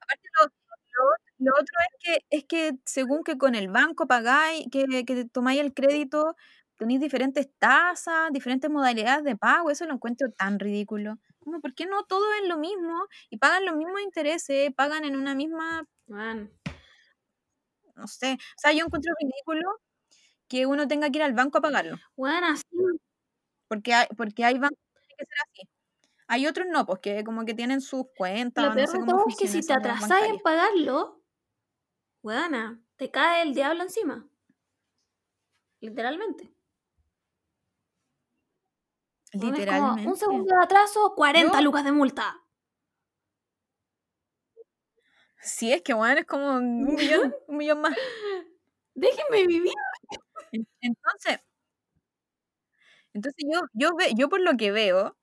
[0.00, 4.66] Aparte lo, lo- lo otro es que, es que según que con el banco pagáis,
[4.72, 6.36] que, que tomáis el crédito,
[6.76, 11.18] tenéis diferentes tasas, diferentes modalidades de pago, eso lo encuentro tan ridículo.
[11.40, 15.16] Como, ¿por qué no todo es lo mismo y pagan los mismos intereses, pagan en
[15.16, 16.52] una misma man,
[17.96, 18.34] no sé.
[18.34, 19.80] O sea, yo encuentro ridículo
[20.48, 21.98] que uno tenga que ir al banco a pagarlo.
[22.16, 22.64] weón, así.
[23.68, 25.68] Porque hay, porque hay bancos que tienen que ser así.
[26.28, 29.06] Hay otros no, pues que como que tienen sus cuentas, Lo no peor sé cómo
[29.12, 31.22] todo es que si te atrasáis en pagarlo,
[32.22, 34.28] weona, te cae el diablo encima.
[35.80, 36.52] Literalmente.
[39.32, 40.06] Es como Literalmente.
[40.10, 42.42] un segundo de atraso, 40 Yo- lucas de multa.
[45.40, 47.96] Sí, es que bueno, es como un millón, un millón más.
[48.94, 49.72] Déjenme vivir.
[50.52, 51.40] En- Entonces,
[53.12, 55.16] entonces yo, yo, ve, yo por lo que veo,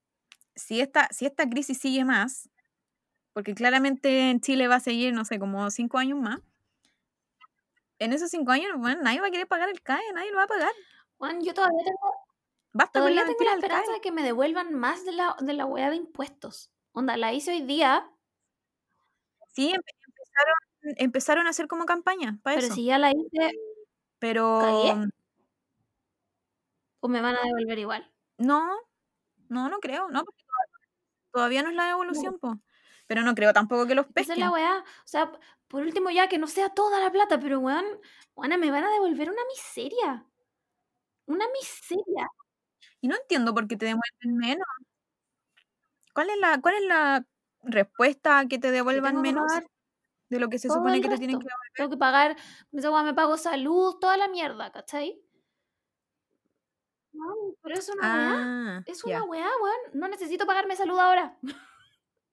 [0.55, 2.49] si esta, si esta crisis sigue más,
[3.33, 6.41] porque claramente en Chile va a seguir, no sé, como cinco años más,
[7.99, 10.43] en esos cinco años, bueno, nadie va a querer pagar el CAE, nadie lo va
[10.43, 10.71] a pagar.
[11.17, 12.13] Juan, yo todavía tengo,
[12.73, 15.53] Basta con todavía la tengo la esperanza de que me devuelvan más de la, de
[15.53, 16.71] la weá de impuestos.
[16.93, 18.09] Onda, la hice hoy día,
[19.53, 20.55] Sí, empe- empezaron,
[20.97, 22.75] empezaron a hacer como campaña para pero eso.
[22.75, 23.51] si ya la hice,
[24.19, 25.09] Pero ¿Cagué?
[26.99, 28.11] ¿o me van a devolver igual?
[28.37, 28.75] no,
[29.49, 30.43] no, no creo, no, porque
[31.35, 32.59] todavía, no es la devolución, po.
[33.07, 34.51] Pero no creo tampoco que los Esa es la pesquen.
[34.51, 34.79] weá.
[34.79, 35.31] O sea,
[35.67, 37.85] por último ya que no sea toda la plata, pero weón,
[38.35, 40.25] weona, me van a devolver una miseria.
[41.27, 42.27] Una miseria.
[43.01, 44.67] Y no entiendo por qué te devuelven menos.
[46.13, 47.25] ¿Cuál es la, cuál es la
[47.63, 49.51] respuesta a que te devuelvan menos
[50.29, 51.71] de lo que se todo supone que te tienen que devolver?
[51.75, 52.35] Tengo que pagar,
[52.71, 55.21] me pago salud, toda la mierda, ¿cachai?
[57.65, 58.77] Pero es una weá.
[58.77, 59.17] Ah, Es ya.
[59.17, 59.99] una weá, weón.
[59.99, 61.37] No necesito pagarme salud ahora.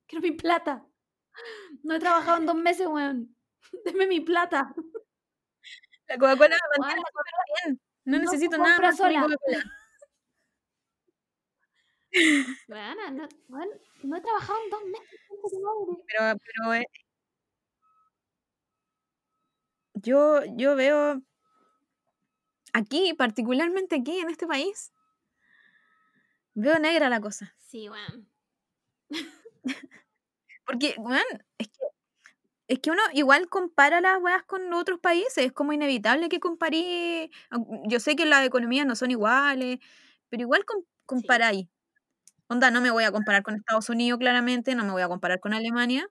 [0.06, 0.84] Quiero mi plata.
[1.82, 3.34] No he trabajado en dos meses, weón.
[3.84, 4.74] Deme mi plata.
[6.09, 7.02] La Coca-Cola Weón, mantiene
[7.64, 7.80] bien.
[8.04, 9.26] No no necesito nada más sola.
[12.68, 13.68] Weona, no, weón,
[14.02, 15.20] no he trabajado en dos meses.
[16.09, 16.84] Pero, pero eh,
[19.94, 21.22] yo, yo veo
[22.74, 24.91] aquí, particularmente aquí en este país,
[26.54, 27.54] veo negra la cosa.
[27.58, 28.28] Sí, weón.
[30.66, 31.22] Porque, bueno,
[31.58, 31.74] es que,
[32.68, 35.38] es que uno igual compara las weas con otros países.
[35.46, 37.30] Es como inevitable que comparí.
[37.50, 39.78] aun- Yo sé que las economías no son iguales,
[40.28, 41.68] pero igual com- comparáis.
[42.48, 45.40] Onda, no me voy a comparar con Estados Unidos, claramente, no me voy a comparar
[45.40, 46.08] con Alemania,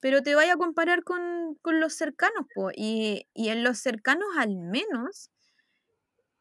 [0.00, 2.70] pero te voy a comparar con, con los cercanos, po.
[2.74, 5.30] Y, y en los cercanos, al menos,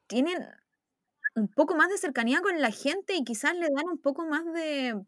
[0.08, 0.38] tienen
[1.38, 4.44] un poco más de cercanía con la gente y quizás le dan un poco más
[4.54, 5.00] de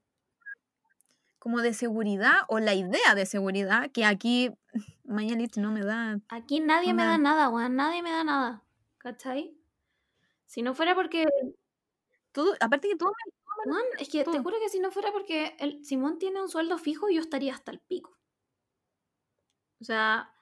[1.40, 4.52] como de seguridad o la idea de seguridad que aquí
[5.04, 6.20] Mañalich no me da.
[6.30, 7.76] Aquí nadie me da nada, weón.
[7.76, 8.64] Nadie me da nada.
[9.00, 9.58] ¿Cachai?
[10.46, 11.26] Si no fuera porque.
[12.32, 13.12] Todo, aparte que todo
[13.98, 17.10] es que te juro que si no fuera porque el Simón tiene un sueldo fijo,
[17.10, 18.18] yo estaría hasta el pico.
[19.82, 20.34] O sea,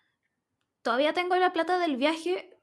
[0.81, 2.56] todavía tengo la plata del viaje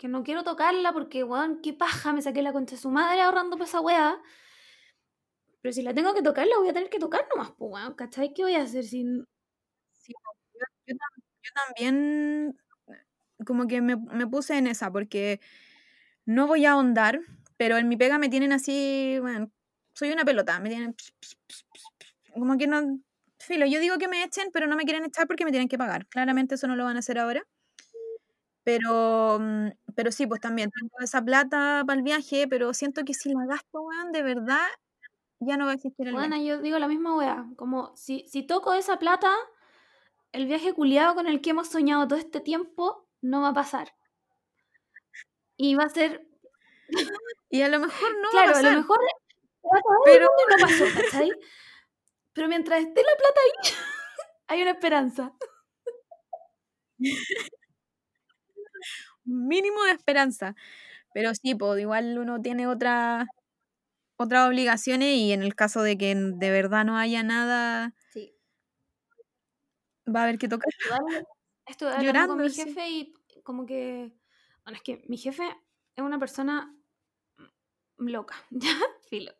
[0.00, 3.20] que no quiero tocarla porque, weón, qué paja, me saqué la concha de su madre
[3.22, 4.18] ahorrando para esa weá.
[5.60, 7.94] Pero si la tengo que tocar, la voy a tener que tocar nomás, pues, weón.
[7.94, 8.32] ¿Cachai?
[8.34, 9.24] ¿Qué voy a hacer sin.
[9.92, 10.14] Sí,
[10.54, 12.58] yo, yo tam- yo también
[13.46, 15.40] como que me, me puse en esa porque
[16.26, 17.20] no voy a ahondar,
[17.58, 19.50] pero en mi pega me tienen así, bueno,
[19.94, 20.96] soy una pelota, me tienen
[22.34, 23.00] como que no,
[23.38, 25.78] filo, yo digo que me echen, pero no me quieren echar porque me tienen que
[25.78, 26.06] pagar.
[26.06, 27.42] Claramente eso no lo van a hacer ahora.
[28.64, 33.14] Pero, mm, pero sí, pues también tengo esa plata para el viaje, pero siento que
[33.14, 34.66] si la gasto, weón, de verdad,
[35.40, 36.28] ya no va a existir el viaje.
[36.28, 37.46] Bueno, yo digo la misma weá.
[37.56, 39.32] Como si, si toco esa plata,
[40.32, 43.94] el viaje culiado con el que hemos soñado todo este tiempo no va a pasar.
[45.56, 46.26] Y va a ser.
[47.52, 48.98] Y a lo mejor no va a claro, a lo mejor
[50.04, 51.32] Pero- no pasó, ¿cachai?
[52.32, 53.52] Pero mientras esté la plata ahí,
[54.46, 55.32] hay una esperanza.
[59.24, 60.54] mínimo de esperanza.
[61.14, 63.26] Pero sí, pues igual uno tiene otra,
[64.16, 68.34] otras obligaciones y en el caso de que de verdad no haya nada, Sí.
[70.14, 70.70] va a haber que tocar.
[71.66, 72.62] Estuve hablando Llorando, con mi sí.
[72.64, 73.14] jefe y
[73.44, 74.12] como que.
[74.64, 75.44] Bueno, es que mi jefe
[75.96, 76.74] es una persona
[77.98, 78.72] loca, ¿ya?
[79.08, 79.32] Filo.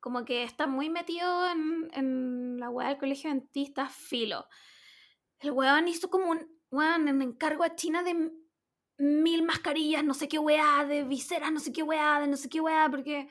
[0.00, 4.46] Como que está muy metido en, en la weá del colegio dentista, filo.
[5.40, 8.30] El weón hizo como un weón en encargo a China de
[8.98, 12.48] mil mascarillas, no sé qué weá, de viseras, no sé qué weá, de no sé
[12.48, 13.28] qué weá, porque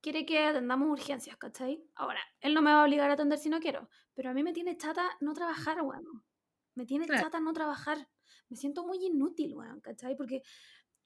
[0.00, 1.84] quiere que atendamos urgencias, ¿cachai?
[1.94, 4.42] Ahora, él no me va a obligar a atender si no quiero, pero a mí
[4.42, 6.24] me tiene chata no trabajar, weón.
[6.74, 7.24] Me tiene Claro.
[7.24, 8.08] chata no trabajar.
[8.48, 10.16] Me siento muy inútil, weón, ¿cachai?
[10.16, 10.42] Porque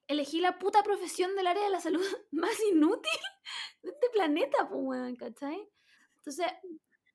[0.07, 2.01] elegí la puta profesión del área de la salud
[2.31, 3.21] más inútil
[3.83, 5.69] de este planeta, pues, weón, ¿cachai?
[6.17, 6.47] Entonces,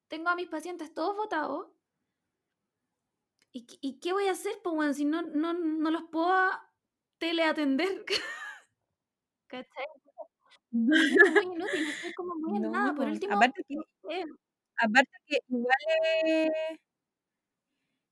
[0.07, 1.67] tengo a mis pacientes todos votados.
[3.53, 6.51] ¿Y, qué- y qué voy a hacer, pues, weón, si no, no, no los puedo
[7.19, 8.05] teleatender?
[9.47, 9.85] ¿Cachai?
[11.31, 12.95] Muy inútil, estoy como muy en No, nada.
[12.95, 13.11] Por po.
[13.13, 13.75] último, Aparte que,
[14.77, 15.11] aparte
[15.49, 15.75] igual
[16.25, 16.51] es,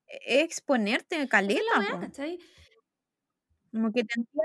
[0.08, 1.98] es exponerte es caleta.
[2.00, 2.38] ¿cachai?
[3.72, 4.42] Como que tendría,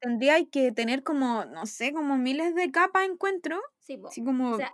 [0.00, 3.60] tendría que tener como, no sé, como miles de capas encuentro.
[3.78, 3.98] Sí.
[4.06, 4.72] Así como O sea,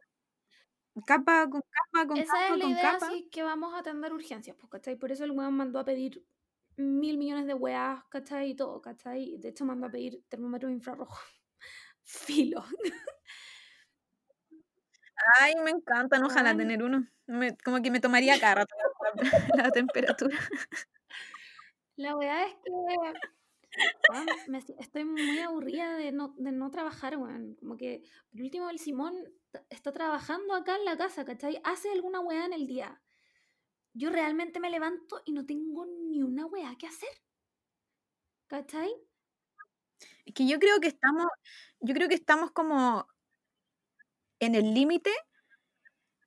[1.00, 3.06] capa con capa con esa capa es la con idea, capa.
[3.06, 4.96] así que vamos a atender urgencias, pues, ¿cachai?
[4.96, 6.24] Por eso el weón mandó a pedir
[6.76, 8.50] mil millones de weas, ¿cachai?
[8.50, 9.36] Y todo, ¿cachai?
[9.38, 11.18] De hecho, mandó a pedir termómetros infrarrojos.
[12.02, 12.64] Filo.
[15.40, 17.06] Ay, me encantan, ojalá tener uno.
[17.26, 18.74] Me- como que me tomaría cada rato
[19.14, 19.20] la,
[19.64, 20.36] la temperatura.
[21.96, 22.70] La weá es que
[24.66, 27.54] si- estoy muy aburrida de no, de no trabajar, weón.
[27.56, 29.14] Como que, por último, el Simón
[29.68, 31.60] está trabajando acá en la casa, ¿cachai?
[31.64, 33.00] Hace alguna weá en el día.
[33.92, 37.10] Yo realmente me levanto y no tengo ni una weá que hacer.
[38.46, 38.90] ¿Cachai?
[40.24, 41.26] Es que yo creo que estamos,
[41.80, 43.06] yo creo que estamos como
[44.40, 45.10] en el límite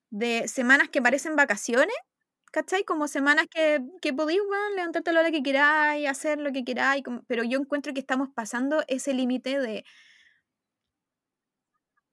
[0.09, 1.95] de semanas que parecen vacaciones,
[2.53, 2.85] ¿cachai?
[2.85, 6.63] Como semanas que, que podéis, weón, levantarte a la hora que queráis, hacer lo que
[6.63, 9.83] queráis, como- pero yo encuentro que estamos pasando ese límite de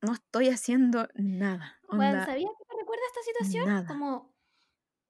[0.02, 1.78] no estoy haciendo nada.
[1.88, 3.66] Onda, ¿sabías que me recuerda esta situación?
[3.66, 3.88] nada.
[3.88, 4.34] Como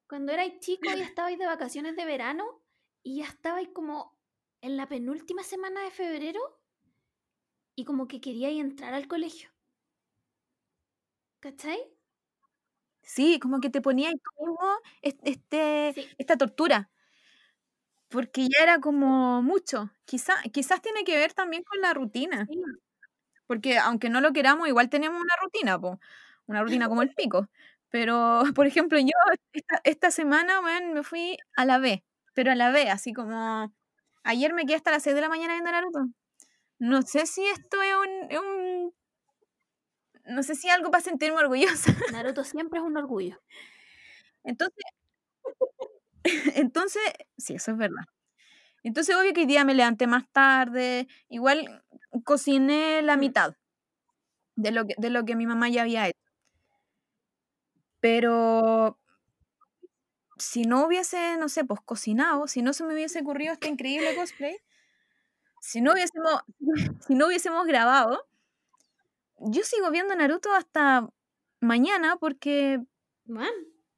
[0.08, 2.62] cuando erais chico y estabais de vacaciones de verano
[3.02, 4.18] y ya estabais como
[4.62, 6.40] en la penúltima semana de febrero
[7.76, 9.50] y como que queríais entrar al colegio.
[11.40, 11.80] ¿Cachai?
[13.14, 14.58] Sí, como que te ponías tú mismo
[15.02, 16.08] es- este, Sí.
[16.18, 16.88] esta tortura.
[18.10, 19.90] Porque ya era como mucho.
[20.04, 22.44] Quizá, quizás tiene que ver también con la rutina.
[22.46, 22.60] Sí.
[23.46, 26.00] Porque aunque no lo queramos, igual tenemos una rutina, po.
[26.46, 27.48] Una rutina como el pico.
[27.90, 29.12] Pero, por ejemplo, yo
[29.54, 32.04] esta, esta semana, weón, me fui a la B.
[32.34, 33.74] Pero a la B, así como...
[34.24, 36.06] Ayer me quedé hasta las 6 de la mañana viendo Naruto.
[36.80, 38.30] No sé si esto es un...
[38.32, 38.94] es un-
[40.26, 41.92] no sé si algo para sentirme orgullosa.
[42.12, 43.40] Naruto siempre es un orgullo.
[44.44, 44.84] Entonces,
[46.56, 47.02] entonces,
[47.38, 48.04] sí, eso es verdad.
[48.82, 51.84] Entonces, obvio que hoy día me levanté más tarde, igual
[52.24, 53.20] cociné la Mm.
[53.20, 53.56] mitad
[54.56, 56.18] de lo que, de lo que mi mamá ya había hecho.
[58.00, 58.96] Pero
[60.38, 64.14] si no hubiese, no sé, pues cocinado, si no se me hubiese ocurrido este increíble
[64.14, 64.56] cosplay,
[65.60, 66.42] si no hubiésemos,
[67.06, 68.26] si no hubiésemos grabado,
[69.40, 71.08] yo sigo viendo Naruto hasta
[71.60, 72.80] mañana porque
[73.24, 73.50] Man,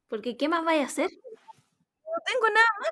[0.09, 1.11] porque ¿qué más vais a hacer?
[1.11, 2.91] no tengo nada más.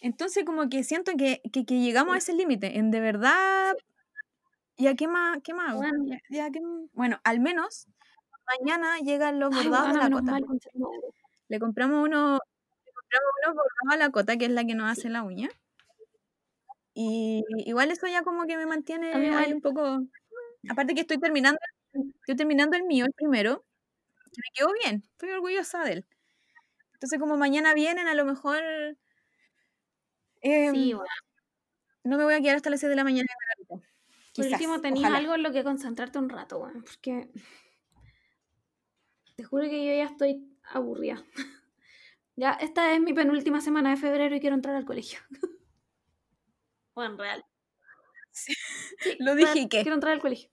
[0.00, 3.74] Entonces como que siento que, que, que llegamos a ese límite, en de verdad,
[4.76, 5.78] ¿ya qué más, qué más hago?
[5.80, 6.04] Bueno.
[6.06, 7.86] Ya- ya qué m- bueno, al menos
[8.60, 10.32] mañana llegan los Ay, bordados weona, de la cota.
[10.32, 10.44] mal.
[11.48, 12.38] Le compramos uno,
[12.84, 15.48] le compramos unos bordados a la cota, que es la que nos hace la uña.
[16.94, 20.00] Y igual eso ya como que me mantiene ahí un poco.
[20.68, 21.58] Aparte que estoy terminando,
[22.20, 23.64] estoy terminando el mío, el primero,
[24.32, 26.06] que me quedó bien, estoy orgullosa de él.
[26.94, 28.62] Entonces como mañana vienen, a lo mejor
[30.42, 31.06] em, Sí, weón.
[32.04, 33.28] no me voy a quedar hasta las 6 de la mañana.
[33.68, 33.80] Por
[34.32, 35.18] Quizás, último, tenías ojalá.
[35.18, 36.82] algo en lo que concentrarte un rato, weón.
[36.84, 37.28] Porque
[39.36, 41.22] te juro que yo ya estoy aburrida.
[42.36, 45.20] ya, esta es mi penúltima semana de febrero y quiero entrar al colegio.
[46.94, 47.42] Bueno, real.
[49.00, 49.82] Sí, Lo dije y qué.
[49.82, 50.50] Quiero entrar al colegio.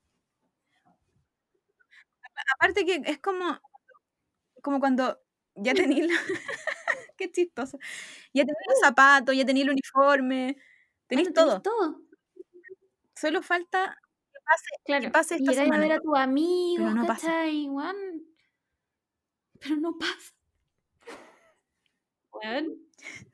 [2.55, 3.59] Aparte que es como,
[4.61, 5.19] como cuando
[5.55, 6.07] ya tenéis.
[7.17, 7.77] Qué chistoso.
[8.33, 10.57] Ya tenéis los zapatos, ya tenéis el uniforme,
[11.07, 11.61] tenéis Bueno, todo.
[11.61, 12.01] todo.
[13.15, 13.97] Solo falta
[14.33, 15.01] que pase, Claro.
[15.03, 17.31] que pase y esta a ver a tus amigos, no pasa.
[19.59, 20.31] Pero no pasa.
[22.33, 22.65] Weón.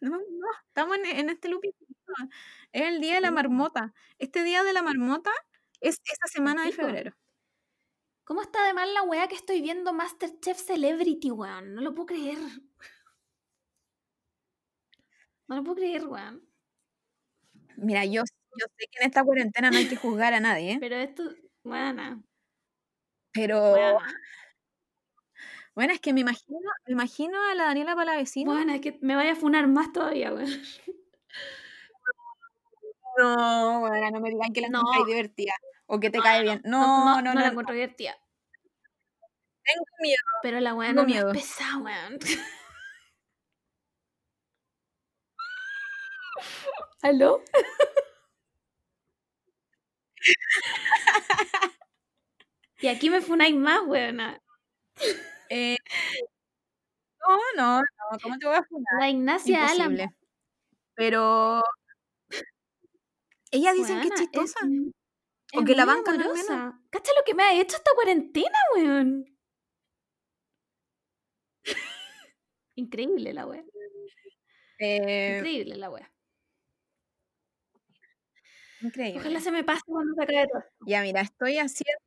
[0.01, 1.63] No, no, estamos en, en este loop.
[2.71, 3.93] Es el día de la marmota.
[4.19, 5.31] Este día de la marmota
[5.79, 7.13] es esta semana de febrero.
[8.23, 11.75] ¿Cómo está de mal la weá que estoy viendo Masterchef Celebrity, weón?
[11.75, 12.39] No lo puedo creer.
[15.47, 16.47] No lo puedo creer, weón.
[17.77, 18.21] Mira, yo,
[18.59, 21.23] yo sé que en esta cuarentena no hay que juzgar a nadie, Pero esto,
[21.63, 22.23] bueno,
[23.33, 23.99] pero bueno.
[25.73, 28.51] bueno, es que me imagino, me imagino a la Daniela Palavecino.
[28.51, 30.47] Bueno, es que me vaya a funar más todavía, weón.
[33.17, 34.81] No, bueno, no me digan que la No.
[35.05, 35.53] divertida
[35.87, 36.61] o que te No, cae bien.
[36.65, 36.79] No,
[37.15, 38.15] No, no, no, la encuentro divertida.
[39.63, 40.17] Tengo miedo.
[40.41, 41.31] Pero la weá no, miedo.
[41.31, 42.19] es pesada, weón.
[47.01, 47.41] ¿Aló?
[52.79, 54.41] y aquí me funáis más, weona.
[55.49, 55.75] Eh,
[57.27, 58.93] no, no, no, ¿cómo te voy a funar?
[58.99, 59.91] La Ignacia Alan.
[59.91, 60.15] Imposible.
[60.95, 61.60] Pero
[63.51, 64.59] ellas dicen que es chistosa.
[64.61, 66.07] es O que la al menos.
[66.07, 66.81] amorosa.
[66.89, 69.25] ¿Cacha lo que me ha hecho esta cuarentena, weón?
[72.75, 73.63] Increíble la wea.
[74.79, 76.11] Eh, Increíble la wea.
[78.81, 79.19] increíble.
[79.19, 80.63] Ojalá se me pase cuando se acabe todo.
[80.87, 81.99] Ya, mira, estoy haciendo,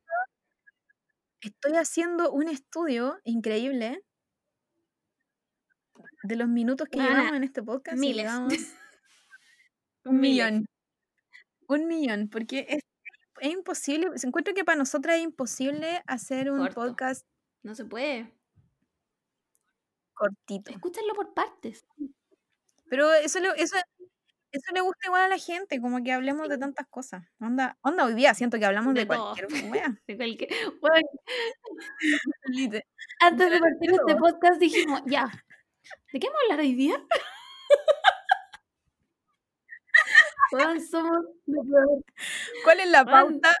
[1.41, 4.03] estoy haciendo un estudio increíble
[6.23, 7.95] de los minutos que llevamos en este podcast.
[7.97, 8.31] y miles.
[10.03, 10.65] un millón.
[11.67, 12.81] Un millón, porque es,
[13.41, 16.75] es imposible, se encuentra que para nosotras es imposible hacer un Corto.
[16.81, 17.25] podcast
[17.63, 18.33] No se puede.
[20.13, 20.71] cortito.
[20.71, 21.85] Escúchenlo por partes.
[22.89, 23.75] Pero eso, eso
[24.51, 27.25] eso le gusta igual a la gente, como que hablemos de tantas cosas.
[27.41, 29.99] Onda, onda hoy día siento que hablamos de, cualquier wea.
[30.07, 31.07] De cualquier- Bueno,
[32.47, 32.85] Lite-
[33.19, 35.29] antes de De partir este podcast dijimos, ya,
[36.13, 36.95] ¿de qué vamos a hablar hoy día?
[40.89, 41.25] Somos.
[42.63, 43.55] ¿Cuál es la pauta?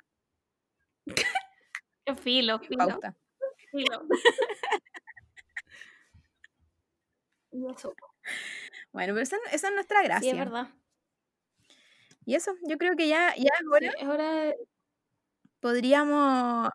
[2.23, 3.15] Filo, filo, Pauta.
[3.71, 4.05] filo.
[7.51, 7.95] Y eso,
[8.91, 10.35] Bueno, pero esa, esa es nuestra sí, es gracia.
[10.37, 10.69] verdad.
[12.25, 13.91] y eso, yo creo que ya, ya es Sí, hora.
[13.99, 14.55] es hora de...
[15.59, 16.69] Podríamos,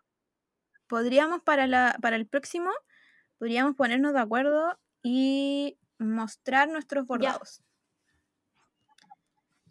[0.87, 2.71] podríamos para, la, para el próximo,
[3.39, 7.61] podríamos ponernos de acuerdo y mostrar nuestros Ya, bordados.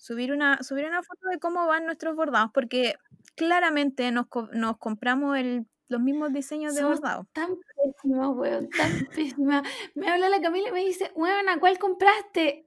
[0.01, 2.95] Subir una, subir una foto de cómo van nuestros bordados, porque
[3.37, 7.27] claramente nos, co- nos compramos el, los mismos diseños de somos bordado.
[7.35, 9.63] tan pésimas, weón, tan pésimas.
[9.95, 12.67] Me habla la Camila y me dice, weón, ¿a cuál compraste?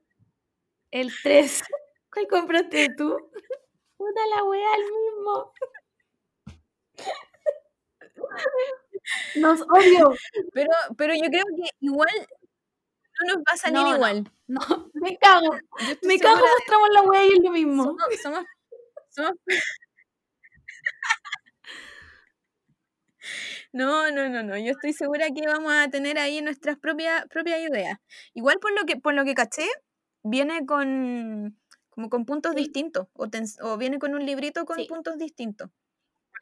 [0.92, 1.60] El 3.
[2.12, 3.16] ¿Cuál compraste tú?
[3.96, 5.52] Puta la weá, el mismo.
[9.36, 10.14] Nos odio.
[10.52, 12.08] Pero, pero yo creo que igual
[13.20, 14.30] no nos va a salir No, igual.
[14.46, 14.60] no,
[14.94, 15.52] me cago.
[16.02, 17.84] Me cago, de mostramos la weá y es lo mismo.
[17.84, 18.44] somos, somos,
[19.10, 19.38] somos-
[23.72, 24.56] No, no, no, no.
[24.58, 27.98] Yo estoy segura que vamos a tener ahí nuestras propias, propias ideas.
[28.34, 29.66] Igual por lo que, por lo que caché,
[30.22, 31.58] viene con
[31.90, 33.06] como con puntos Sí, distintos.
[33.14, 33.26] O,
[33.62, 34.86] o viene con un librito con sí.
[34.86, 35.70] puntos distintos.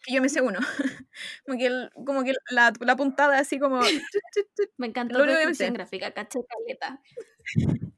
[0.04, 0.58] Porque yo me sé uno.
[1.46, 3.80] Como que, el- como que la, la puntada así como.
[4.76, 7.00] Me encantó que me descripción gráfica, caché caleta.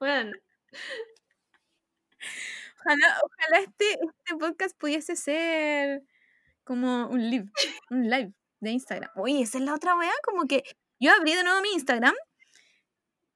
[0.00, 0.32] Bueno,
[2.80, 6.02] Ojalá, ojalá este, este podcast pudiese ser
[6.64, 7.50] como un live,
[7.90, 9.10] un live de Instagram.
[9.16, 10.62] Oye, esa es la otra weá, como que
[11.00, 12.14] yo abrí de nuevo mi Instagram.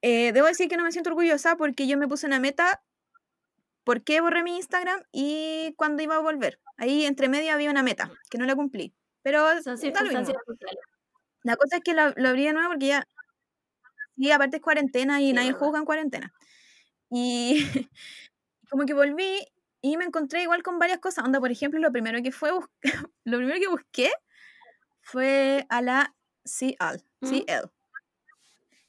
[0.03, 2.83] Eh, debo decir que no me siento orgullosa porque yo me puse una meta,
[3.85, 6.61] por qué borré mi Instagram y cuándo iba a volver.
[6.77, 8.95] Ahí entre medio había una meta, que no la cumplí.
[9.23, 9.79] Pero son.
[11.45, 13.09] La cosa es que lo, lo abrí de nuevo porque ya,
[14.17, 15.67] sí, aparte es cuarentena y Sí, nadie verdad.
[15.67, 16.33] juzga en cuarentena.
[17.11, 17.57] Y
[18.71, 19.47] como que volví
[19.81, 21.25] y me encontré igual con varias cosas.
[21.25, 22.51] Onda, por ejemplo, lo primero que fue
[23.25, 24.13] lo primero que busqué
[25.01, 26.15] fue a la
[26.45, 27.29] CL, ¿Mm?
[27.29, 27.71] CL,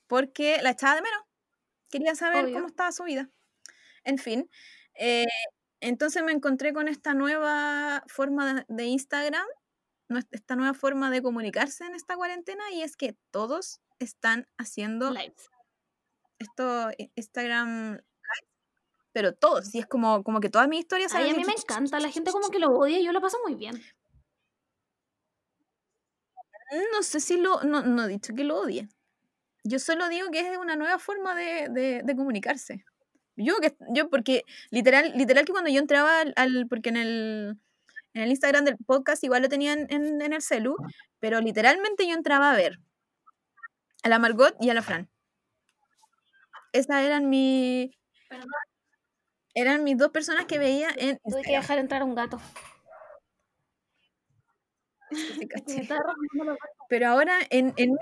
[0.07, 1.21] porque la echaba de menos.
[1.89, 3.29] Quería saber cómo estaba su vida.
[4.03, 4.49] En fin,
[4.95, 5.25] eh,
[5.81, 9.45] entonces me encontré con esta nueva forma de, Instagram,
[10.31, 15.49] esta nueva forma de comunicarse en esta cuarentena y es que todos están haciendo Lives.
[16.39, 17.99] esto i- Instagram
[19.11, 21.99] pero todos, y es como, como que todas mis historias Ay, a mí me encanta.
[21.99, 23.79] La gente como que lo odia y yo lo paso muy bien.
[26.91, 28.89] No sé si lo, no, no he dicho que lo odie.
[29.63, 32.83] Yo solo digo que es una nueva forma de, de- de comunicarse.
[33.35, 37.57] Yo que yo porque literal, literal que cuando yo entraba al, al- porque en el,
[38.13, 40.75] en el Instagram del podcast igual lo tenían en, en el celu,
[41.19, 42.79] pero literalmente yo entraba a ver
[44.03, 45.09] a la Margot y a la Fran.
[46.73, 47.95] Esas eran mi,
[49.53, 52.39] eran mis dos personas que veía en tuve que dejar entrar un gato.
[56.89, 57.97] Pero ahora en, en mi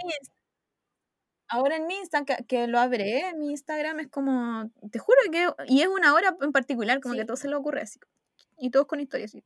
[1.51, 5.17] Ahora en mi Instagram, que, que lo abre, en mi Instagram es como, te juro
[5.31, 7.25] que, y es una hora en particular, como que Sí.
[7.25, 7.99] todo se le ocurre así.
[8.57, 9.43] Y todos con historias así.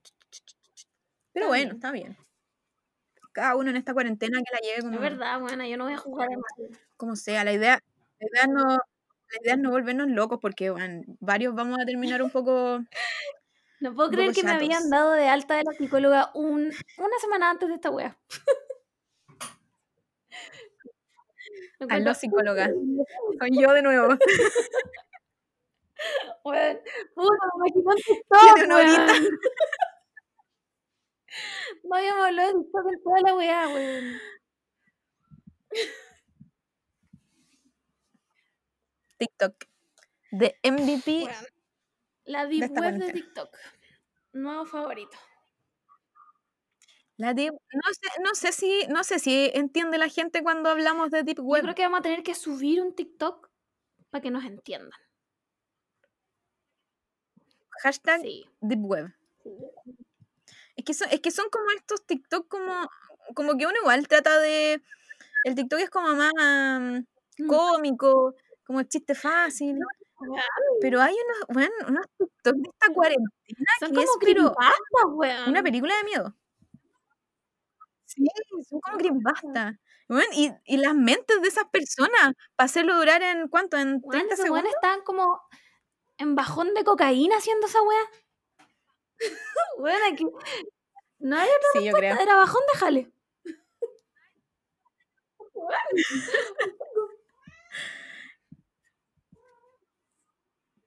[1.33, 1.75] Pero Está bueno, bien.
[1.75, 2.17] está bien.
[3.33, 5.93] Cada uno en esta cuarentena que la lleve Es como, verdad, buena, yo no voy
[5.93, 6.79] a jugar mal.
[6.97, 7.43] como sea.
[7.43, 7.79] La idea,
[8.19, 12.21] la idea no, la idea es no volvernos locos porque bueno, varios vamos a terminar
[12.23, 12.79] un poco,
[13.81, 17.49] No puedo creer que me habían dado de alta de la psicóloga un, una semana
[17.49, 18.17] antes de esta wea.
[21.79, 22.67] Aló, encuentro psicóloga.
[23.39, 24.17] Soy yo de nuevo.
[26.43, 26.79] Weón,
[27.15, 29.13] puta, me horita.
[29.13, 29.39] weón.
[31.83, 34.19] No habíamos hablado de TikTok en toda la weá, weón.
[39.17, 39.55] TikTok.
[40.31, 41.45] De MVP Weón,
[42.25, 43.13] La de deep web de.
[43.13, 43.57] TikTok.
[44.33, 45.17] Nuevo favorito.
[47.17, 51.11] La deep, no sé, no sé si, no sé si entiende la gente cuando hablamos
[51.11, 51.61] de deep Yo web.
[51.63, 53.49] creo que vamos a tener que subir un TikTok
[54.11, 54.99] para que nos entiendan.
[57.83, 58.45] Hashtag Sí.
[58.61, 59.13] deep web.
[60.75, 62.89] Es que son, es que son como estos TikTok como,
[63.33, 64.81] como que uno igual trata de.
[65.45, 66.99] El TikTok es como más mm,
[67.37, 67.47] Mm.
[67.47, 68.35] cómico,
[68.65, 69.77] como chiste fácil.
[70.81, 74.55] Pero hay unos, bueno, unos TikTok de esta cuarentena Son que como es pero
[75.47, 76.35] una película de miedo.
[78.15, 78.25] Sí,
[78.69, 79.79] son como creepypasta.
[80.07, 84.09] Bueno, y, y las mentes de esas personas, para hacerlo durar en cuánto, en Weón,
[84.11, 84.63] 30 esos segundos.
[84.63, 85.41] weones estaban como
[86.17, 88.01] en bajón de cocaína haciendo esa weá.
[89.79, 90.25] bueno, aquí.
[91.19, 93.11] No hay otra Sí, respuesta, era bajón de jale.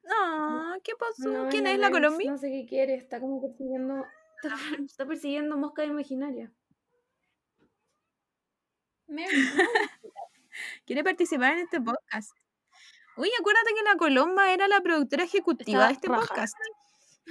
[0.02, 1.28] No, ¿qué pasó?
[1.30, 2.30] No, ¿Quién no, es la Colombia?
[2.30, 4.04] No sé qué quiere, está como persiguiendo.
[4.42, 6.52] Está, está persiguiendo mosca imaginaria.
[9.08, 9.26] Mary,
[9.56, 9.64] no.
[10.86, 12.32] Quiere participar en este podcast.
[13.16, 16.26] Uy, acuérdate que la Colomba era la productora ejecutiva de este raja.
[16.26, 16.56] podcast.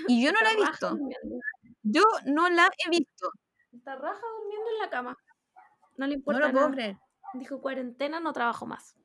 [0.08, 0.90] Y yo no la he visto.
[0.90, 1.40] durmiendo.
[1.84, 3.32] Yo no la he visto.
[3.72, 5.18] Está raja durmiendo en la cama.
[5.98, 6.76] No le No importa lo puedo nada.
[6.76, 6.98] creer.
[7.34, 8.96] Dijo cuarentena, no trabajo más.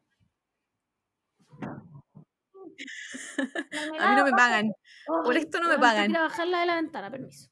[4.00, 4.72] A mí no me pagan.
[5.06, 6.10] Por esto no me pagan.
[6.10, 7.50] ir a bajarla de la ventana, permiso.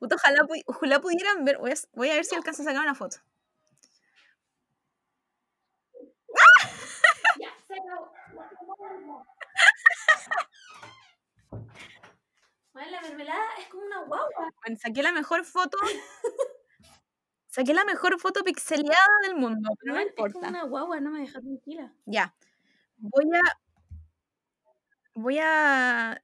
[0.00, 1.58] Ojalá, pu- ojalá pudieran ver.
[1.58, 3.18] Voy a, voy a ver si alcanzo a sacar una foto.
[12.72, 14.50] Bueno, la mermelada es como una guagua.
[14.64, 15.78] Bueno, saqué la mejor foto.
[17.48, 20.48] Saqué la mejor foto pixeleada del mundo, pero no Weón, Es como importa.
[20.50, 21.90] una guagua, no me deja tranquila.
[22.04, 22.34] Ya.
[22.98, 23.40] Voy a.
[25.14, 26.20] Voy a.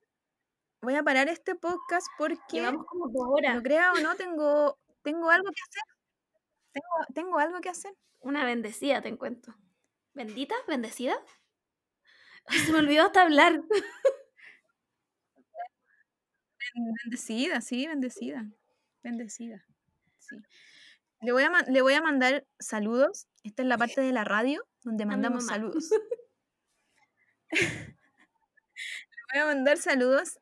[0.83, 2.57] Voy a parar este podcast porque.
[2.57, 3.55] Llevamos como dos horas.
[3.55, 5.83] Lo crea o no, tengo, tengo algo que hacer.
[6.73, 7.95] Tengo, tengo algo que hacer.
[8.19, 9.55] Una bendecida, te encuentro.
[10.13, 10.57] ¿Bendita?
[10.67, 11.15] ¿Bendecida?
[12.49, 13.63] Se me olvidó hasta hablar.
[17.05, 18.51] Bendecida, sí, bendecida.
[19.05, 19.65] Bendecida.
[20.19, 20.37] Sí.
[21.21, 23.29] Le voy, a, le voy a mandar saludos.
[23.45, 25.91] Esta es la parte de la radio donde mandamos saludos.
[27.51, 27.95] le
[29.33, 30.42] voy a mandar saludos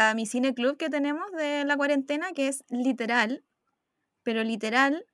[0.00, 3.44] a mi cine club que tenemos de la cuarentena, que es literal,
[4.22, 5.04] pero literal,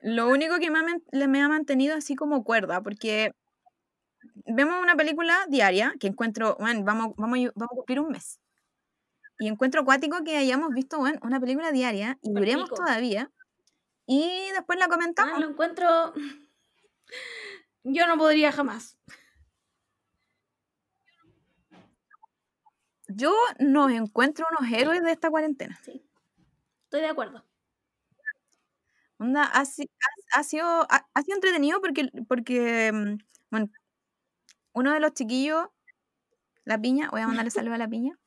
[0.00, 3.32] lo único que me ha, me ha mantenido así como cuerda, porque
[4.46, 8.40] vemos una película diaria que encuentro, bueno, vamos, vamos, vamos a cumplir un mes.
[9.38, 13.30] Y encuentro acuático que hayamos visto bueno, una película diaria y duremos todavía.
[14.06, 15.40] Y después la Ah, comentamos.
[15.40, 16.14] lo encuentro.
[17.84, 18.96] Yo no podría jamás.
[23.16, 25.78] Yo nos encuentro unos héroes de esta cuarentena.
[25.84, 26.04] Sí.
[26.84, 27.44] Estoy de acuerdo.
[29.18, 29.90] Onda, ha, si-
[30.34, 33.18] ha- ha sido, ha, ha sido entretenido porque, porque mm,
[33.50, 33.70] bueno,
[34.72, 35.68] uno de los chiquillos,
[36.64, 38.18] la piña, voy a mandarle saludos a la piña.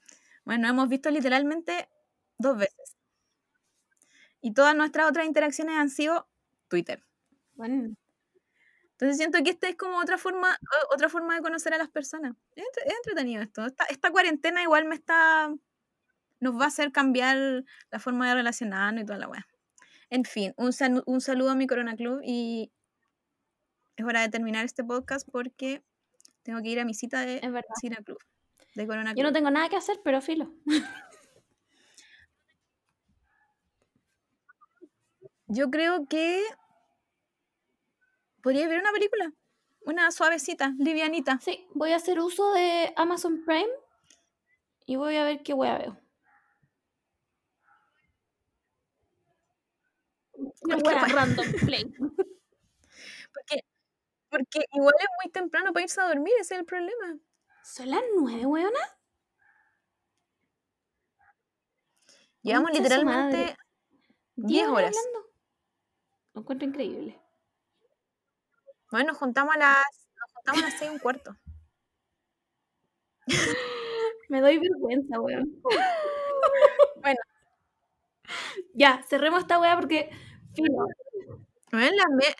[0.46, 1.90] Bueno, nos hemos visto literalmente
[2.38, 2.96] dos veces.
[4.42, 6.28] Y todas nuestras otras interacciones han sido
[6.70, 7.04] Twitter.
[7.56, 7.96] Bueno,
[9.00, 10.58] Entonces siento que esta es como otra forma,
[10.92, 12.36] otra forma de conocer a las personas.
[12.56, 13.66] Es, entre- es entretenido esto.
[13.66, 15.54] Esta, esta cuarentena igual me está.
[16.40, 19.46] nos va a hacer cambiar la forma de relacionarnos y toda la weá.
[20.10, 22.72] En fin, un, sanu- un saludo a mi Corona Club y
[23.98, 25.84] es hora de terminar este podcast porque
[26.44, 27.40] tengo que ir a mi cita de.
[27.82, 28.18] Cine Club.
[28.76, 29.26] De Corona Yo Club.
[29.26, 30.52] no tengo nada que hacer, pero filo.
[35.48, 36.44] Yo creo que
[38.42, 39.34] podría ver una película.
[39.82, 41.40] Una suavecita, livianita.
[41.40, 43.70] Sí, voy a hacer uso de Amazon Prime
[44.86, 45.98] y voy a ver qué wea veo.
[50.62, 51.94] Una wea random play.
[53.34, 53.64] Porque,
[54.30, 57.18] porque igual es muy temprano para irse a dormir, ese es el problema.
[57.64, 58.80] ¿Son las nueve, weona?
[62.42, 63.58] Llevamos literalmente madre.
[64.36, 64.96] 10 horas.
[64.96, 65.30] hablando.
[66.34, 67.20] Lo encuentro increíble.
[68.92, 69.84] Bueno, nos juntamos a las,
[70.20, 71.36] nos juntamos a las 6 y un cuarto.
[74.30, 75.62] Me doy vergüenza, weón.
[77.02, 77.20] Bueno.
[78.74, 80.10] Ya, cerremos esta wea porque.
[81.72, 82.34] La Mer, la Mer,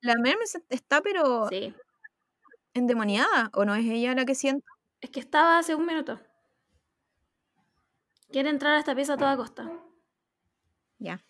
[0.00, 0.36] la Mer
[0.70, 1.74] está pero Sí.
[2.74, 4.66] endemoniada, ¿o no es ella la que siento?
[5.00, 6.20] Es que estaba hace un minuto.
[8.32, 9.64] Quiere entrar a esta pieza a toda costa.
[10.98, 11.20] Ya,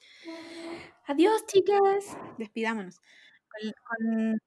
[1.09, 2.17] Adiós, chicas.
[2.37, 3.01] despidámonos.
[3.49, 4.41] Con, con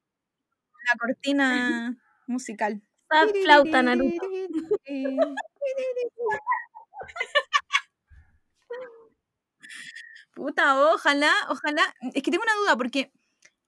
[0.86, 2.82] la cortina musical.
[3.44, 4.28] Flauta Naruto.
[10.36, 11.82] Puta, ojalá, ojalá.
[12.14, 13.12] Es que tengo una duda porque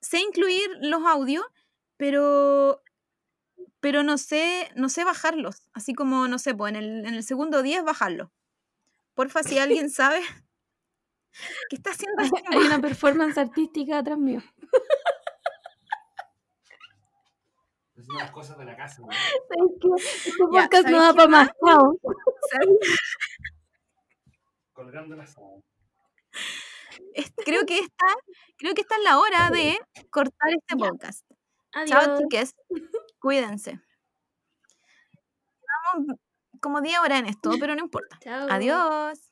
[0.00, 1.44] sé incluir los audios,
[1.96, 2.82] pero
[3.80, 5.68] pero no sé, no sé bajarlos.
[5.72, 8.32] Así como, no sé, pues en el, en el segundo 10 bajarlo.
[9.14, 10.22] Porfa, si alguien sabe
[11.70, 14.40] qué está haciendo este Hay una performance artística atrás mío.
[17.94, 19.00] Haciendo las cosas de la casa.
[19.02, 19.08] ¿no?
[19.12, 19.88] ¿Sabes qué?
[20.28, 21.48] Este Ya, podcast no ¿sabes da para más.
[21.64, 21.98] Chao.
[24.72, 25.62] Colgando la sábana.
[27.14, 28.06] es- creo que esta,
[28.56, 29.78] creo que esta es la hora de
[30.10, 30.88] cortar este Ya.
[30.88, 31.26] podcast.
[31.86, 32.18] Chao, Adiós.
[32.20, 32.54] chiques.
[33.20, 33.80] Cuídense.
[35.94, 36.16] Llevamos
[36.60, 38.18] como 10 horas en esto, pero no importa.
[38.20, 38.46] Chao.
[38.50, 39.31] Adiós.